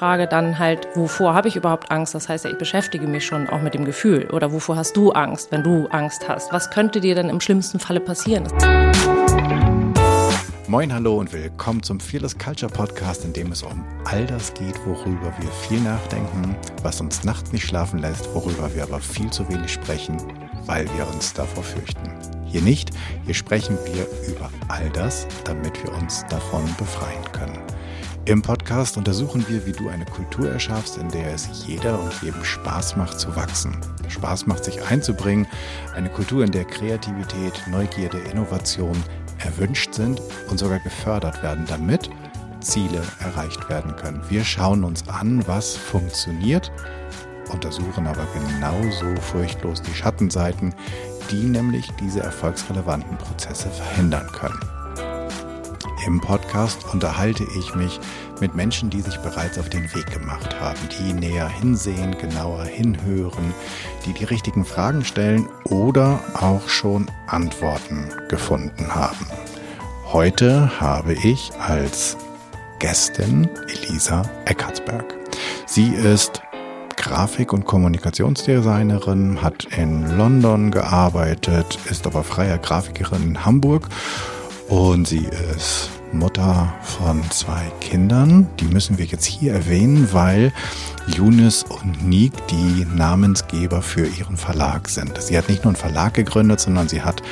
Frage 0.00 0.26
dann 0.26 0.58
halt, 0.58 0.88
wovor 0.94 1.34
habe 1.34 1.48
ich 1.48 1.56
überhaupt 1.56 1.90
Angst? 1.90 2.14
Das 2.14 2.30
heißt, 2.30 2.46
ich 2.46 2.56
beschäftige 2.56 3.06
mich 3.06 3.26
schon 3.26 3.50
auch 3.50 3.60
mit 3.60 3.74
dem 3.74 3.84
Gefühl. 3.84 4.30
Oder 4.32 4.50
wovor 4.50 4.76
hast 4.76 4.96
du 4.96 5.12
Angst, 5.12 5.52
wenn 5.52 5.62
du 5.62 5.88
Angst 5.88 6.26
hast? 6.26 6.50
Was 6.54 6.70
könnte 6.70 7.02
dir 7.02 7.14
denn 7.14 7.28
im 7.28 7.38
schlimmsten 7.38 7.78
Falle 7.78 8.00
passieren? 8.00 8.44
Moin, 10.68 10.90
hallo 10.90 11.18
und 11.18 11.34
willkommen 11.34 11.82
zum 11.82 12.00
Fearless 12.00 12.38
Culture 12.38 12.72
Podcast, 12.72 13.26
in 13.26 13.34
dem 13.34 13.52
es 13.52 13.62
um 13.62 13.84
all 14.06 14.24
das 14.24 14.54
geht, 14.54 14.74
worüber 14.86 15.34
wir 15.38 15.50
viel 15.68 15.80
nachdenken, 15.80 16.56
was 16.82 17.02
uns 17.02 17.22
nachts 17.24 17.52
nicht 17.52 17.66
schlafen 17.66 17.98
lässt, 17.98 18.34
worüber 18.34 18.74
wir 18.74 18.84
aber 18.84 19.00
viel 19.00 19.28
zu 19.28 19.46
wenig 19.50 19.70
sprechen, 19.70 20.16
weil 20.64 20.86
wir 20.96 21.06
uns 21.08 21.34
davor 21.34 21.62
fürchten. 21.62 22.10
Hier 22.46 22.62
nicht, 22.62 22.88
hier 23.26 23.34
sprechen 23.34 23.76
wir 23.84 24.06
über 24.32 24.48
all 24.68 24.88
das, 24.94 25.26
damit 25.44 25.84
wir 25.84 25.92
uns 25.92 26.24
davon 26.30 26.62
befreien 26.78 27.22
können. 27.32 27.59
Im 28.26 28.42
Podcast 28.42 28.98
untersuchen 28.98 29.44
wir, 29.48 29.66
wie 29.66 29.72
du 29.72 29.88
eine 29.88 30.04
Kultur 30.04 30.50
erschaffst, 30.50 30.98
in 30.98 31.08
der 31.08 31.32
es 31.32 31.64
jeder 31.66 31.98
und 31.98 32.12
jedem 32.22 32.44
Spaß 32.44 32.96
macht 32.96 33.18
zu 33.18 33.34
wachsen. 33.34 33.78
Spaß 34.08 34.46
macht 34.46 34.64
sich 34.64 34.84
einzubringen, 34.84 35.46
eine 35.96 36.10
Kultur, 36.10 36.44
in 36.44 36.50
der 36.50 36.66
Kreativität, 36.66 37.54
Neugierde, 37.68 38.18
Innovation 38.18 38.96
erwünscht 39.38 39.94
sind 39.94 40.20
und 40.50 40.58
sogar 40.58 40.80
gefördert 40.80 41.42
werden, 41.42 41.64
damit 41.66 42.10
Ziele 42.60 43.02
erreicht 43.20 43.70
werden 43.70 43.96
können. 43.96 44.22
Wir 44.28 44.44
schauen 44.44 44.84
uns 44.84 45.08
an, 45.08 45.42
was 45.48 45.74
funktioniert, 45.74 46.70
untersuchen 47.50 48.06
aber 48.06 48.26
genauso 48.34 49.16
furchtlos 49.22 49.80
die 49.80 49.94
Schattenseiten, 49.94 50.74
die 51.30 51.44
nämlich 51.44 51.90
diese 51.98 52.20
erfolgsrelevanten 52.20 53.16
Prozesse 53.16 53.70
verhindern 53.70 54.26
können. 54.32 54.60
Im 56.10 56.20
Podcast 56.20 56.92
unterhalte 56.92 57.46
ich 57.56 57.76
mich 57.76 58.00
mit 58.40 58.56
Menschen, 58.56 58.90
die 58.90 59.00
sich 59.00 59.16
bereits 59.18 59.60
auf 59.60 59.68
den 59.68 59.84
Weg 59.94 60.10
gemacht 60.10 60.60
haben, 60.60 60.80
die 60.98 61.12
näher 61.12 61.48
hinsehen, 61.48 62.18
genauer 62.18 62.64
hinhören, 62.64 63.54
die 64.04 64.12
die 64.12 64.24
richtigen 64.24 64.64
Fragen 64.64 65.04
stellen 65.04 65.48
oder 65.66 66.18
auch 66.34 66.68
schon 66.68 67.08
Antworten 67.28 68.10
gefunden 68.28 68.92
haben. 68.92 69.24
Heute 70.06 70.80
habe 70.80 71.12
ich 71.12 71.52
als 71.60 72.16
Gästin 72.80 73.48
Elisa 73.68 74.22
Eckartsberg. 74.46 75.14
Sie 75.66 75.94
ist 75.94 76.42
Grafik- 76.96 77.52
und 77.52 77.66
Kommunikationsdesignerin, 77.66 79.42
hat 79.42 79.64
in 79.76 80.18
London 80.18 80.72
gearbeitet, 80.72 81.78
ist 81.88 82.04
aber 82.08 82.24
freie 82.24 82.58
Grafikerin 82.58 83.22
in 83.22 83.44
Hamburg 83.44 83.88
und 84.68 85.06
sie 85.06 85.28
ist 85.54 85.90
Mutter 86.12 86.72
von 86.82 87.22
zwei 87.30 87.70
Kindern. 87.80 88.48
Die 88.58 88.66
müssen 88.66 88.98
wir 88.98 89.04
jetzt 89.04 89.24
hier 89.24 89.52
erwähnen, 89.54 90.08
weil 90.12 90.52
Yunis 91.06 91.64
und 91.64 92.06
Nick 92.06 92.32
die 92.48 92.86
Namensgeber 92.94 93.82
für 93.82 94.06
ihren 94.06 94.36
Verlag 94.36 94.88
sind. 94.88 95.20
Sie 95.20 95.36
hat 95.36 95.48
nicht 95.48 95.64
nur 95.64 95.70
einen 95.70 95.76
Verlag 95.76 96.14
gegründet, 96.14 96.60
sondern 96.60 96.88
sie 96.88 97.02
hat 97.02 97.22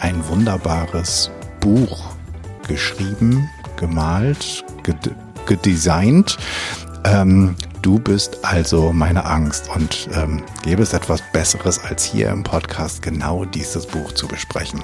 ein 0.00 0.26
wunderbares 0.28 1.30
Buch 1.60 2.10
geschrieben, 2.68 3.48
gemalt, 3.76 4.64
gedesignt. 5.46 6.38
Ähm, 7.04 7.54
du 7.82 7.98
bist 7.98 8.44
also 8.44 8.92
meine 8.92 9.24
Angst 9.24 9.70
und 9.74 10.08
ähm, 10.14 10.42
gäbe 10.62 10.82
es 10.82 10.92
etwas 10.92 11.22
Besseres, 11.32 11.78
als 11.82 12.04
hier 12.04 12.30
im 12.30 12.42
Podcast 12.42 13.02
genau 13.02 13.44
dieses 13.44 13.86
Buch 13.86 14.12
zu 14.12 14.26
besprechen. 14.26 14.82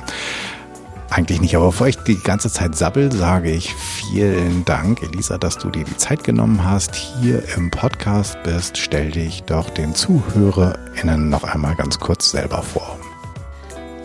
Eigentlich 1.13 1.43
nicht, 1.43 1.55
aber 1.57 1.67
bevor 1.67 1.89
ich 1.89 1.99
die 1.99 2.19
ganze 2.19 2.51
Zeit 2.51 2.75
sabbel, 2.75 3.13
sage 3.13 3.51
ich 3.51 3.75
vielen 3.75 4.65
Dank, 4.65 5.03
Elisa, 5.03 5.37
dass 5.37 5.59
du 5.59 5.69
dir 5.69 5.85
die 5.85 5.97
Zeit 5.99 6.25
genommen 6.25 6.65
hast, 6.65 6.95
hier 6.95 7.43
im 7.55 7.71
Podcast 7.71 8.43
bist. 8.45 8.79
Stell 8.79 9.11
dich 9.11 9.43
doch 9.43 9.69
den 9.69 9.95
ZuhörerInnen 9.95 11.29
noch 11.29 11.45
einmal 11.45 11.75
ganz 11.75 12.01
kurz 12.01 12.31
selber 12.31 12.63
vor. 12.63 12.99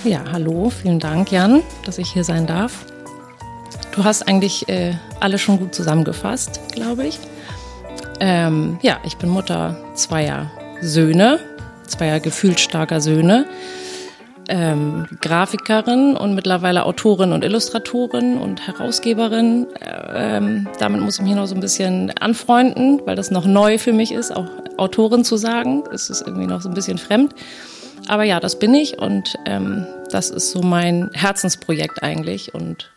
Ja, 0.03 0.22
hallo, 0.34 0.69
vielen 0.69 1.00
Dank, 1.00 1.31
Jan, 1.31 1.63
dass 1.85 1.97
ich 1.97 2.12
hier 2.12 2.25
sein 2.25 2.46
darf. 2.46 2.73
Du 3.96 4.03
hast 4.03 4.28
eigentlich 4.28 4.67
äh, 4.67 4.94
alle 5.22 5.40
schon 5.40 5.59
gut 5.59 5.73
zusammengefasst, 5.73 6.59
glaube 6.73 7.07
ich. 7.07 7.19
Ähm, 8.19 8.79
ja, 8.81 9.00
ich 9.06 9.16
bin 9.16 9.29
Mutter 9.29 9.78
zweier 9.96 10.51
Söhne, 10.81 11.40
zweier 11.88 12.19
gefühlt 12.19 12.59
starker 12.59 13.00
Söhne 13.00 13.46
ähm, 14.50 15.08
Grafikerin 15.22 16.16
und 16.16 16.35
mittlerweile 16.35 16.85
Autorin 16.85 17.31
und 17.31 17.44
Illustratorin 17.44 18.38
und 18.38 18.66
Herausgeberin. 18.68 19.68
Ähm, 20.13 20.68
damit 20.80 21.02
muss 21.02 21.19
ich 21.19 21.25
mich 21.25 21.35
noch 21.35 21.47
so 21.47 21.56
ein 21.56 21.62
bisschen 21.62 22.12
anfreunden, 22.18 23.02
weil 23.06 23.16
das 23.16 23.31
noch 23.31 23.46
neu 23.46 23.78
für 23.78 23.94
mich 23.94 24.12
ist, 24.12 24.35
auch 24.35 24.47
Autorin 24.78 25.24
zu 25.24 25.38
sagen. 25.38 25.84
Es 25.94 26.09
ist 26.09 26.22
irgendwie 26.22 26.47
noch 26.47 26.62
so 26.62 26.69
ein 26.69 26.75
bisschen 26.75 26.97
fremd. 26.97 27.34
Aber 28.08 28.24
ja, 28.24 28.40
das 28.40 28.59
bin 28.59 28.74
ich 28.74 29.00
und 29.00 29.35
ähm, 29.46 29.85
das 30.12 30.30
ist 30.30 30.52
so 30.52 30.62
mein 30.62 31.09
Herzensprojekt 31.14 32.03
eigentlich 32.03 32.53
und 32.53 32.91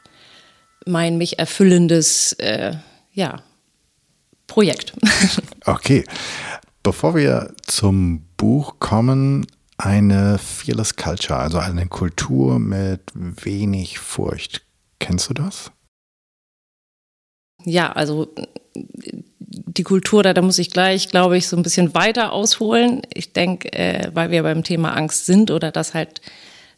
mein 0.86 1.18
mich 1.18 1.38
erfüllendes, 1.38 2.32
äh, 2.34 2.74
ja, 3.12 3.42
Projekt. 4.46 4.92
Okay. 5.66 6.04
Bevor 6.82 7.14
wir 7.14 7.52
zum 7.66 8.24
Buch 8.38 8.76
kommen, 8.78 9.46
eine 9.80 10.38
Fearless 10.38 10.96
Culture, 10.96 11.38
also 11.38 11.58
eine 11.58 11.86
Kultur 11.86 12.58
mit 12.58 13.00
wenig 13.14 13.98
Furcht. 13.98 14.62
Kennst 14.98 15.30
du 15.30 15.34
das? 15.34 15.72
Ja, 17.64 17.92
also 17.92 18.28
die 18.72 19.82
Kultur, 19.82 20.22
da, 20.22 20.34
da 20.34 20.42
muss 20.42 20.58
ich 20.58 20.70
gleich, 20.70 21.08
glaube 21.08 21.36
ich, 21.36 21.48
so 21.48 21.56
ein 21.56 21.62
bisschen 21.62 21.94
weiter 21.94 22.32
ausholen. 22.32 23.02
Ich 23.12 23.32
denke, 23.32 23.72
äh, 23.72 24.10
weil 24.14 24.30
wir 24.30 24.42
beim 24.42 24.64
Thema 24.64 24.94
Angst 24.94 25.26
sind 25.26 25.50
oder 25.50 25.70
das 25.72 25.94
halt 25.94 26.20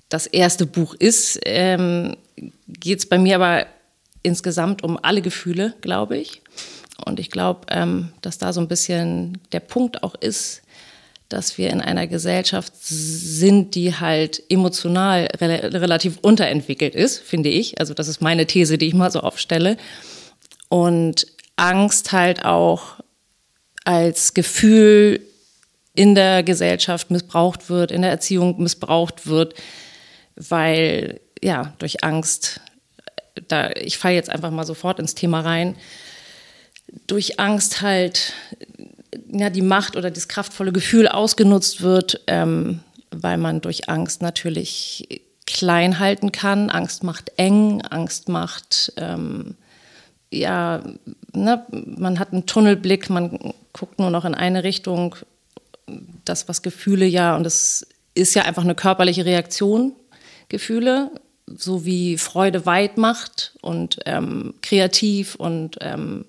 das 0.09 0.27
erste 0.27 0.67
Buch 0.67 0.95
ist, 0.95 1.41
ähm, 1.45 2.17
geht 2.69 3.01
es 3.01 3.07
bei 3.07 3.19
mir 3.19 3.37
aber 3.37 3.67
insgesamt 4.23 4.84
um 4.84 4.99
alle 5.03 5.23
Gefühle, 5.23 5.75
glaube 5.81 6.19
ich. 6.19 6.43
Und 7.05 7.19
ich 7.19 7.31
glaube, 7.31 7.67
ähm, 7.71 8.13
dass 8.21 8.39
da 8.39 8.53
so 8.53 8.61
ein 8.61 8.69
bisschen 8.69 9.39
der 9.53 9.61
Punkt 9.61 10.03
auch 10.03 10.15
ist, 10.15 10.63
dass 11.32 11.59
wir 11.59 11.70
in 11.70 11.81
einer 11.81 12.06
Gesellschaft 12.06 12.72
sind, 12.81 13.75
die 13.75 13.94
halt 13.94 14.43
emotional 14.48 15.28
re 15.41 15.72
relativ 15.81 16.19
unterentwickelt 16.22 16.94
ist, 16.94 17.19
finde 17.19 17.48
ich. 17.48 17.81
Also 17.81 17.94
das 17.94 18.09
ist 18.09 18.20
meine 18.20 18.47
These, 18.47 18.78
die 18.78 18.88
ich 18.88 18.94
mal 18.94 19.10
so 19.10 19.20
aufstelle. 19.20 19.76
Und 20.69 21.26
Angst 21.56 22.12
halt 22.12 22.44
auch 22.44 23.00
als 23.84 24.34
Gefühl 24.34 25.21
in 25.94 26.15
der 26.15 26.42
Gesellschaft 26.42 27.10
missbraucht 27.10 27.69
wird, 27.69 27.91
in 27.91 28.03
der 28.03 28.10
Erziehung 28.10 28.62
missbraucht 28.62 29.26
wird, 29.26 29.54
weil 30.37 31.21
ja 31.42 31.75
durch 31.78 32.03
Angst, 32.04 32.60
da 33.48 33.71
ich 33.72 33.98
falle 33.98 34.15
jetzt 34.15 34.31
einfach 34.31 34.50
mal 34.50 34.65
sofort 34.65 34.98
ins 34.98 35.15
Thema 35.15 35.41
rein, 35.41 35.76
durch 37.06 37.38
Angst 37.41 37.82
halt 37.82 38.32
ja, 39.31 39.50
die 39.50 39.62
Macht 39.62 39.97
oder 39.97 40.11
das 40.11 40.28
kraftvolle 40.28 40.73
Gefühl 40.73 41.09
ausgenutzt 41.09 41.83
wird, 41.83 42.21
ähm, 42.27 42.81
weil 43.11 43.39
man 43.39 43.61
durch 43.61 43.89
Angst 43.89 44.23
natürlich 44.23 45.23
klein 45.47 45.99
halten 45.99 46.33
kann. 46.33 46.71
Angst 46.71 47.05
macht 47.05 47.33
eng, 47.37 47.83
Angst 47.83 48.28
macht, 48.28 48.93
ähm, 48.97 49.56
ja, 50.31 50.83
ne, 51.34 51.67
man 51.71 52.19
hat 52.19 52.33
einen 52.33 52.47
Tunnelblick, 52.47 53.11
man 53.11 53.53
guckt 53.72 53.99
nur 53.99 54.11
noch 54.11 54.25
in 54.25 54.34
eine 54.34 54.65
Richtung. 54.65 55.15
Das, 56.25 56.49
was 56.49 56.62
Gefühle 56.62 57.05
ja, 57.05 57.37
und 57.37 57.45
das 57.45 57.87
ist 58.15 58.34
ja 58.34 58.43
einfach 58.43 58.65
eine 58.65 58.75
körperliche 58.75 59.27
Reaktion, 59.27 59.95
Gefühle, 60.49 61.11
so 61.47 61.84
wie 61.84 62.17
Freude 62.17 62.65
weit 62.67 62.97
macht 62.97 63.55
und 63.61 63.98
ähm, 64.07 64.54
kreativ 64.63 65.34
und 65.34 65.77
ähm, 65.81 66.25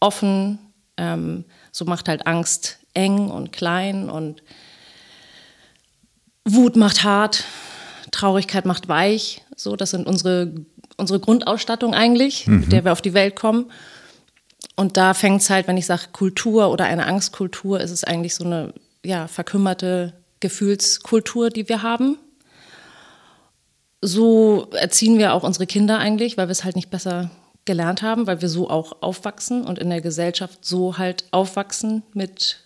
offen. 0.00 0.58
Ähm, 0.98 1.44
so 1.76 1.84
macht 1.84 2.08
halt 2.08 2.26
Angst 2.26 2.78
eng 2.94 3.28
und 3.28 3.52
klein 3.52 4.08
und 4.08 4.42
Wut 6.46 6.74
macht 6.74 7.04
hart, 7.04 7.44
Traurigkeit 8.12 8.64
macht 8.64 8.88
weich. 8.88 9.42
So, 9.56 9.76
das 9.76 9.90
sind 9.90 10.06
unsere, 10.06 10.54
unsere 10.96 11.20
Grundausstattung 11.20 11.92
eigentlich, 11.92 12.46
mhm. 12.46 12.60
mit 12.60 12.72
der 12.72 12.84
wir 12.86 12.92
auf 12.92 13.02
die 13.02 13.12
Welt 13.12 13.36
kommen. 13.36 13.70
Und 14.74 14.96
da 14.96 15.12
fängt 15.12 15.42
es 15.42 15.50
halt, 15.50 15.68
wenn 15.68 15.76
ich 15.76 15.84
sage 15.84 16.04
Kultur 16.12 16.70
oder 16.70 16.86
eine 16.86 17.04
Angstkultur, 17.04 17.78
ist 17.78 17.90
es 17.90 18.04
eigentlich 18.04 18.34
so 18.34 18.44
eine 18.44 18.72
ja, 19.04 19.28
verkümmerte 19.28 20.14
Gefühlskultur, 20.40 21.50
die 21.50 21.68
wir 21.68 21.82
haben. 21.82 22.16
So 24.00 24.70
erziehen 24.72 25.18
wir 25.18 25.34
auch 25.34 25.42
unsere 25.42 25.66
Kinder 25.66 25.98
eigentlich, 25.98 26.38
weil 26.38 26.48
wir 26.48 26.52
es 26.52 26.64
halt 26.64 26.76
nicht 26.76 26.90
besser 26.90 27.30
gelernt 27.66 28.02
haben, 28.02 28.26
weil 28.26 28.40
wir 28.40 28.48
so 28.48 28.70
auch 28.70 29.02
aufwachsen 29.02 29.64
und 29.64 29.78
in 29.78 29.90
der 29.90 30.00
Gesellschaft 30.00 30.64
so 30.64 30.96
halt 30.98 31.24
aufwachsen 31.32 32.02
mit, 32.14 32.60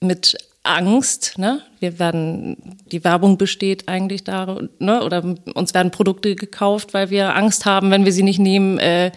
mit 0.00 0.36
Angst. 0.62 1.38
Ne? 1.38 1.62
Wir 1.78 1.98
werden, 1.98 2.78
die 2.90 3.04
Werbung 3.04 3.38
besteht 3.38 3.88
eigentlich 3.88 4.24
da, 4.24 4.58
ne? 4.78 5.02
oder 5.04 5.22
uns 5.54 5.74
werden 5.74 5.90
Produkte 5.90 6.34
gekauft, 6.34 6.92
weil 6.92 7.10
wir 7.10 7.36
Angst 7.36 7.66
haben, 7.66 7.90
wenn 7.90 8.04
wir 8.04 8.12
sie 8.12 8.22
nicht 8.22 8.38
nehmen, 8.38 8.78
äh, 8.78 9.12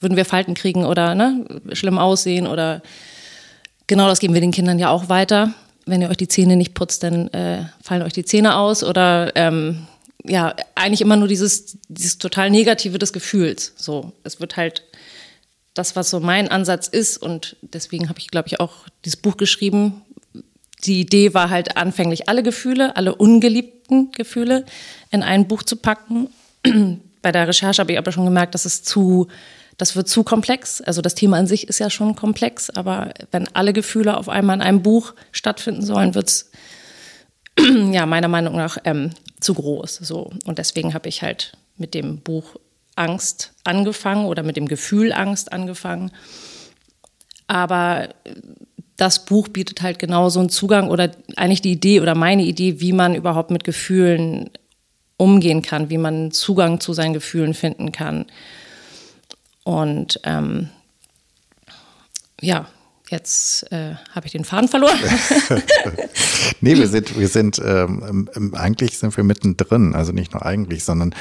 würden 0.00 0.16
wir 0.16 0.24
Falten 0.24 0.54
kriegen 0.54 0.84
oder 0.84 1.14
ne, 1.14 1.44
schlimm 1.72 1.98
aussehen 1.98 2.46
oder 2.46 2.82
genau 3.86 4.08
das 4.08 4.18
geben 4.18 4.34
wir 4.34 4.40
den 4.40 4.50
Kindern 4.50 4.78
ja 4.78 4.90
auch 4.90 5.08
weiter. 5.08 5.52
Wenn 5.86 6.00
ihr 6.00 6.08
euch 6.08 6.16
die 6.16 6.28
Zähne 6.28 6.56
nicht 6.56 6.74
putzt, 6.74 7.02
dann 7.02 7.28
äh, 7.28 7.64
fallen 7.82 8.02
euch 8.02 8.12
die 8.12 8.24
Zähne 8.24 8.56
aus 8.56 8.82
oder 8.82 9.32
ähm, 9.34 9.86
ja, 10.24 10.54
eigentlich 10.74 11.00
immer 11.00 11.16
nur 11.16 11.28
dieses, 11.28 11.78
dieses 11.88 12.18
total 12.18 12.50
Negative 12.50 12.98
des 12.98 13.12
Gefühls. 13.12 13.72
So, 13.76 14.12
es 14.24 14.40
wird 14.40 14.56
halt 14.56 14.84
das, 15.74 15.96
was 15.96 16.10
so 16.10 16.20
mein 16.20 16.48
Ansatz 16.48 16.88
ist 16.88 17.16
und 17.18 17.56
deswegen 17.62 18.08
habe 18.08 18.18
ich, 18.18 18.28
glaube 18.28 18.48
ich, 18.48 18.60
auch 18.60 18.86
dieses 19.04 19.16
Buch 19.16 19.36
geschrieben. 19.36 20.02
Die 20.84 21.00
Idee 21.00 21.34
war 21.34 21.50
halt 21.50 21.76
anfänglich 21.76 22.28
alle 22.28 22.42
Gefühle, 22.42 22.96
alle 22.96 23.14
ungeliebten 23.14 24.12
Gefühle 24.12 24.66
in 25.10 25.22
ein 25.22 25.46
Buch 25.46 25.62
zu 25.62 25.76
packen. 25.76 26.28
Bei 27.22 27.32
der 27.32 27.48
Recherche 27.48 27.80
habe 27.80 27.92
ich 27.92 27.98
aber 27.98 28.12
schon 28.12 28.24
gemerkt, 28.24 28.54
dass 28.54 28.64
es 28.64 28.82
zu 28.82 29.28
das 29.80 29.96
wird 29.96 30.08
zu 30.08 30.24
komplex. 30.24 30.82
Also 30.82 31.00
das 31.00 31.14
Thema 31.14 31.38
an 31.38 31.46
sich 31.46 31.66
ist 31.66 31.78
ja 31.78 31.88
schon 31.88 32.14
komplex, 32.14 32.68
aber 32.68 33.14
wenn 33.30 33.48
alle 33.54 33.72
Gefühle 33.72 34.18
auf 34.18 34.28
einmal 34.28 34.56
in 34.56 34.62
einem 34.62 34.82
Buch 34.82 35.14
stattfinden 35.32 35.82
sollen, 35.82 36.14
wird 36.14 36.28
es 36.28 36.50
ja 37.92 38.06
meiner 38.06 38.28
Meinung 38.28 38.56
nach 38.56 38.78
ähm, 38.84 39.10
zu 39.40 39.54
groß. 39.54 39.96
So 39.96 40.30
und 40.44 40.58
deswegen 40.58 40.94
habe 40.94 41.08
ich 41.08 41.22
halt 41.22 41.52
mit 41.76 41.94
dem 41.94 42.20
Buch 42.20 42.56
Angst 42.96 43.52
angefangen 43.64 44.26
oder 44.26 44.42
mit 44.42 44.56
dem 44.56 44.68
Gefühl 44.68 45.12
Angst 45.12 45.52
angefangen. 45.52 46.10
Aber 47.46 48.10
das 48.96 49.24
Buch 49.24 49.48
bietet 49.48 49.82
halt 49.82 49.98
genau 49.98 50.28
so 50.28 50.40
einen 50.40 50.50
Zugang 50.50 50.90
oder 50.90 51.10
eigentlich 51.36 51.62
die 51.62 51.72
Idee 51.72 52.00
oder 52.00 52.14
meine 52.14 52.42
Idee, 52.42 52.80
wie 52.80 52.92
man 52.92 53.14
überhaupt 53.14 53.50
mit 53.50 53.64
Gefühlen 53.64 54.50
umgehen 55.16 55.62
kann, 55.62 55.90
wie 55.90 55.98
man 55.98 56.30
Zugang 56.32 56.80
zu 56.80 56.92
seinen 56.92 57.14
Gefühlen 57.14 57.54
finden 57.54 57.92
kann. 57.92 58.26
Und 59.64 60.20
ähm, 60.24 60.68
ja, 62.40 62.68
jetzt 63.10 63.70
äh, 63.72 63.94
habe 64.12 64.26
ich 64.26 64.32
den 64.32 64.44
Faden 64.44 64.68
verloren. 64.68 64.98
nee, 66.60 66.76
wir 66.76 66.88
sind, 66.88 67.18
wir 67.18 67.28
sind 67.28 67.60
ähm, 67.64 68.28
eigentlich 68.54 68.98
sind 68.98 69.16
wir 69.16 69.24
mittendrin, 69.24 69.94
also 69.94 70.12
nicht 70.12 70.32
nur 70.32 70.44
eigentlich, 70.46 70.84
sondern 70.84 71.14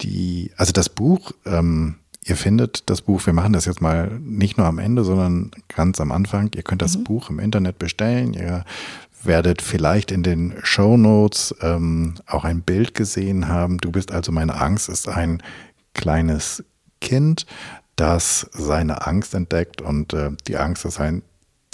die, 0.00 0.52
also 0.56 0.72
das 0.72 0.88
Buch, 0.88 1.32
ähm, 1.44 1.96
ihr 2.24 2.36
findet 2.36 2.90
das 2.90 3.02
Buch, 3.02 3.24
wir 3.24 3.32
machen 3.32 3.52
das 3.52 3.64
jetzt 3.64 3.80
mal 3.80 4.18
nicht 4.20 4.58
nur 4.58 4.66
am 4.66 4.78
Ende, 4.78 5.04
sondern 5.04 5.52
ganz 5.68 6.00
am 6.00 6.12
Anfang. 6.12 6.50
Ihr 6.54 6.62
könnt 6.62 6.82
das 6.82 6.98
mhm. 6.98 7.04
Buch 7.04 7.30
im 7.30 7.38
Internet 7.38 7.78
bestellen. 7.78 8.34
Ihr 8.34 8.64
werdet 9.22 9.62
vielleicht 9.62 10.10
in 10.10 10.22
den 10.22 10.54
Show 10.62 10.96
Notes 10.96 11.54
ähm, 11.60 12.14
auch 12.26 12.44
ein 12.44 12.62
Bild 12.62 12.94
gesehen 12.94 13.48
haben. 13.48 13.78
Du 13.78 13.92
bist 13.92 14.12
also 14.12 14.32
meine 14.32 14.60
Angst, 14.60 14.88
ist 14.88 15.08
ein 15.08 15.42
kleines 15.94 16.64
Kind, 17.00 17.46
das 17.96 18.48
seine 18.52 19.06
Angst 19.06 19.34
entdeckt 19.34 19.80
und 19.80 20.12
äh, 20.12 20.30
die 20.46 20.56
Angst 20.56 20.84
ist 20.84 21.00
ein 21.00 21.22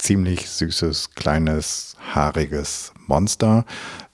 ziemlich 0.03 0.49
süßes, 0.49 1.11
kleines, 1.15 1.95
haariges 2.13 2.93
Monster. 3.07 3.65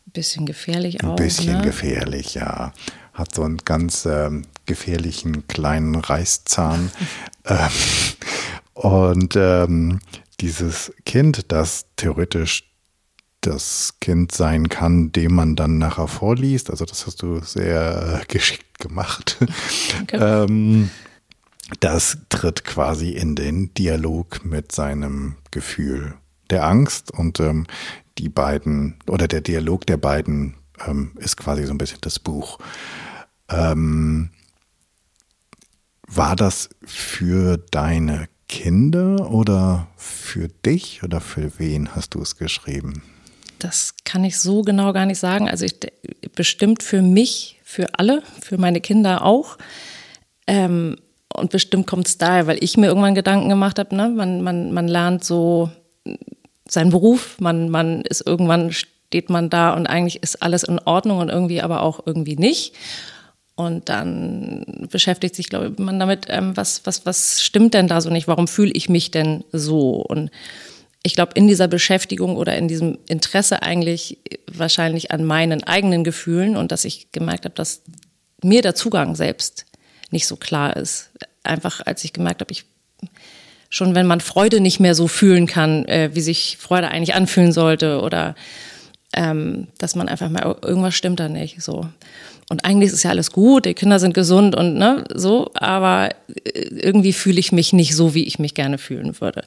Bisschen 0.05 0.45
gefährlich 0.45 1.03
auch. 1.03 1.11
Ein 1.11 1.15
bisschen 1.15 1.57
ne? 1.57 1.61
gefährlich, 1.63 2.35
ja. 2.35 2.73
Hat 3.13 3.35
so 3.35 3.43
einen 3.43 3.57
ganz 3.57 4.05
ähm, 4.05 4.43
gefährlichen 4.65 5.47
kleinen 5.47 5.95
Reißzahn. 5.95 6.91
ähm, 7.45 7.69
und 8.73 9.35
ähm, 9.35 9.99
dieses 10.39 10.93
Kind, 11.05 11.51
das 11.51 11.85
theoretisch 11.95 12.65
das 13.41 13.95
Kind 13.99 14.31
sein 14.31 14.69
kann, 14.69 15.11
dem 15.11 15.33
man 15.33 15.55
dann 15.55 15.77
nachher 15.77 16.07
vorliest, 16.07 16.69
also 16.69 16.85
das 16.85 17.07
hast 17.07 17.21
du 17.21 17.39
sehr 17.39 18.21
geschickt 18.27 18.79
gemacht. 18.79 19.37
Okay. 20.01 20.17
ähm, 20.45 20.89
das 21.79 22.17
tritt 22.29 22.63
quasi 22.63 23.11
in 23.11 23.35
den 23.35 23.73
Dialog 23.73 24.43
mit 24.43 24.71
seinem 24.71 25.35
Gefühl 25.51 26.15
der 26.49 26.65
Angst 26.65 27.11
und 27.11 27.39
ähm, 27.39 27.67
die 28.17 28.29
beiden 28.29 28.95
oder 29.07 29.27
der 29.27 29.41
Dialog 29.41 29.85
der 29.85 29.97
beiden 29.97 30.55
ähm, 30.85 31.11
ist 31.19 31.37
quasi 31.37 31.65
so 31.65 31.71
ein 31.71 31.77
bisschen 31.77 31.99
das 32.01 32.19
Buch. 32.19 32.59
Ähm, 33.49 34.29
war 36.07 36.35
das 36.35 36.69
für 36.85 37.57
deine 37.57 38.27
Kinder 38.47 39.29
oder 39.29 39.87
für 39.95 40.47
dich 40.47 41.03
oder 41.03 41.21
für 41.21 41.59
wen 41.59 41.95
hast 41.95 42.15
du 42.15 42.21
es 42.21 42.35
geschrieben? 42.35 43.03
Das 43.59 43.93
kann 44.05 44.23
ich 44.23 44.39
so 44.39 44.63
genau 44.63 44.91
gar 44.91 45.05
nicht 45.05 45.19
sagen. 45.19 45.49
Also 45.49 45.65
ich, 45.65 45.75
bestimmt 46.33 46.81
für 46.81 47.01
mich, 47.01 47.59
für 47.63 47.99
alle, 47.99 48.23
für 48.41 48.57
meine 48.57 48.81
Kinder 48.81 49.23
auch. 49.23 49.57
Ähm, 50.47 50.95
und 51.33 51.51
bestimmt 51.51 51.87
kommt 51.87 52.07
es 52.07 52.17
daher, 52.17 52.47
weil 52.47 52.63
ich 52.63 52.77
mir 52.77 52.87
irgendwann 52.87 53.15
Gedanken 53.15 53.49
gemacht 53.49 53.79
habe, 53.79 53.95
ne? 53.95 54.09
man, 54.09 54.41
man, 54.41 54.71
man 54.73 54.87
lernt 54.87 55.23
so 55.23 55.69
seinen 56.67 56.91
Beruf, 56.91 57.37
man, 57.39 57.69
man 57.69 58.01
ist 58.01 58.25
irgendwann 58.25 58.71
steht 58.71 59.29
man 59.29 59.49
da 59.49 59.73
und 59.73 59.87
eigentlich 59.87 60.21
ist 60.21 60.41
alles 60.41 60.63
in 60.63 60.79
Ordnung 60.79 61.19
und 61.19 61.29
irgendwie 61.29 61.61
aber 61.61 61.81
auch 61.81 62.05
irgendwie 62.05 62.35
nicht. 62.35 62.75
Und 63.55 63.89
dann 63.89 64.87
beschäftigt 64.89 65.35
sich, 65.35 65.49
glaube 65.49 65.73
ich, 65.73 65.79
man 65.79 65.99
damit, 65.99 66.27
ähm, 66.29 66.55
was, 66.55 66.85
was, 66.85 67.05
was 67.05 67.41
stimmt 67.41 67.73
denn 67.73 67.87
da 67.89 67.99
so 67.99 68.09
nicht? 68.09 68.27
Warum 68.27 68.47
fühle 68.47 68.71
ich 68.71 68.87
mich 68.87 69.11
denn 69.11 69.43
so? 69.51 69.95
Und 69.95 70.31
ich 71.03 71.13
glaube, 71.13 71.33
in 71.35 71.47
dieser 71.47 71.67
Beschäftigung 71.67 72.37
oder 72.37 72.57
in 72.57 72.67
diesem 72.69 72.99
Interesse 73.07 73.61
eigentlich 73.61 74.19
wahrscheinlich 74.49 75.11
an 75.11 75.25
meinen 75.25 75.63
eigenen 75.63 76.05
Gefühlen 76.05 76.55
und 76.55 76.71
dass 76.71 76.85
ich 76.85 77.11
gemerkt 77.11 77.45
habe, 77.45 77.55
dass 77.55 77.81
mir 78.41 78.61
der 78.61 78.75
Zugang 78.75 79.15
selbst 79.15 79.65
nicht 80.11 80.27
so 80.27 80.35
klar 80.35 80.75
ist. 80.75 81.11
Einfach 81.43 81.81
als 81.85 82.03
ich 82.03 82.13
gemerkt 82.13 82.41
habe, 82.41 82.51
ich 82.51 82.65
schon 83.69 83.95
wenn 83.95 84.07
man 84.07 84.19
Freude 84.19 84.59
nicht 84.59 84.79
mehr 84.79 84.95
so 84.95 85.07
fühlen 85.07 85.45
kann, 85.45 85.85
äh, 85.85 86.09
wie 86.13 86.21
sich 86.21 86.57
Freude 86.59 86.89
eigentlich 86.89 87.13
anfühlen 87.13 87.51
sollte 87.51 88.01
oder 88.01 88.35
ähm, 89.13 89.67
dass 89.77 89.95
man 89.95 90.09
einfach 90.09 90.29
mal 90.29 90.57
irgendwas 90.61 90.95
stimmt 90.95 91.19
da 91.19 91.29
nicht 91.29 91.61
so. 91.61 91.87
Und 92.49 92.65
eigentlich 92.65 92.91
ist 92.91 93.03
ja 93.03 93.11
alles 93.11 93.31
gut, 93.31 93.65
die 93.65 93.75
Kinder 93.75 93.99
sind 93.99 94.13
gesund 94.13 94.55
und 94.55 94.75
ne, 94.75 95.03
so, 95.13 95.51
aber 95.53 96.09
äh, 96.45 96.61
irgendwie 96.61 97.13
fühle 97.13 97.39
ich 97.39 97.51
mich 97.51 97.73
nicht 97.73 97.95
so, 97.95 98.15
wie 98.15 98.23
ich 98.23 98.39
mich 98.39 98.55
gerne 98.55 98.79
fühlen 98.79 99.19
würde. 99.21 99.43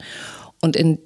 Und 0.60 0.76
in, 0.76 0.98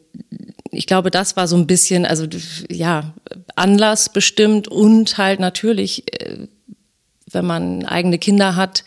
ich 0.70 0.86
glaube, 0.86 1.10
das 1.10 1.36
war 1.36 1.48
so 1.48 1.56
ein 1.56 1.66
bisschen, 1.66 2.04
also 2.04 2.26
ja, 2.70 3.14
Anlass 3.56 4.10
bestimmt 4.10 4.68
und 4.68 5.16
halt 5.16 5.40
natürlich, 5.40 6.12
äh, 6.12 6.46
wenn 7.30 7.46
man 7.46 7.86
eigene 7.86 8.18
Kinder 8.18 8.56
hat, 8.56 8.84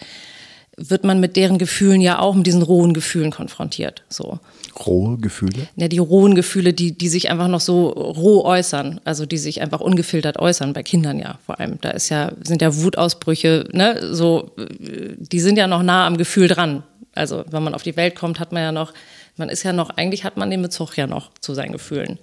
wird 0.80 1.04
man 1.04 1.20
mit 1.20 1.36
deren 1.36 1.58
Gefühlen 1.58 2.02
ja 2.02 2.20
auch 2.20 2.36
mit 2.36 2.48
diesen 2.48 2.62
rohen 2.62 2.94
Gefühlen 2.94 3.32
konfrontiert. 3.32 4.04
So. 4.10 4.40
Rohe 4.86 5.18
Gefühle? 5.18 5.68
Ja, 5.76 5.88
die 5.88 5.98
rohen 5.98 6.36
Gefühle, 6.36 6.74
die, 6.74 6.98
die 6.98 7.10
sich 7.10 7.30
einfach 7.30 7.48
noch 7.48 7.60
so 7.60 7.90
roh 7.90 8.46
äußern, 8.46 9.02
also 9.04 9.26
die 9.26 9.38
sich 9.38 9.62
einfach 9.62 9.82
ungefiltert 9.82 10.40
äußern, 10.40 10.74
bei 10.74 10.84
Kindern 10.84 11.20
ja 11.20 11.38
vor 11.46 11.60
allem. 11.60 11.80
Da 11.82 11.90
ist 11.92 12.10
ja, 12.10 12.32
sind 12.44 12.62
ja 12.62 12.76
Wutausbrüche, 12.76 13.68
ne, 13.74 14.14
so, 14.14 14.52
die 14.58 15.40
sind 15.40 15.58
ja 15.58 15.68
noch 15.68 15.84
nah 15.84 16.08
am 16.08 16.18
Gefühl 16.18 16.48
dran. 16.48 16.84
Also, 17.14 17.44
wenn 17.50 17.64
man 17.64 17.74
auf 17.74 17.84
die 17.84 17.98
Welt 17.98 18.16
kommt, 18.16 18.40
hat 18.40 18.52
man 18.52 18.64
ja 18.64 18.72
noch, 18.72 18.94
man 19.36 19.50
ist 19.50 19.64
ja 19.64 19.74
noch, 19.74 19.90
eigentlich 19.92 20.24
hat 20.24 20.38
man 20.38 20.50
den 20.50 20.62
Bezug 20.62 20.96
ja 20.96 21.08
noch 21.08 21.32
zu 21.42 21.54
seinen 21.54 21.72
Gefühlen. 21.74 22.20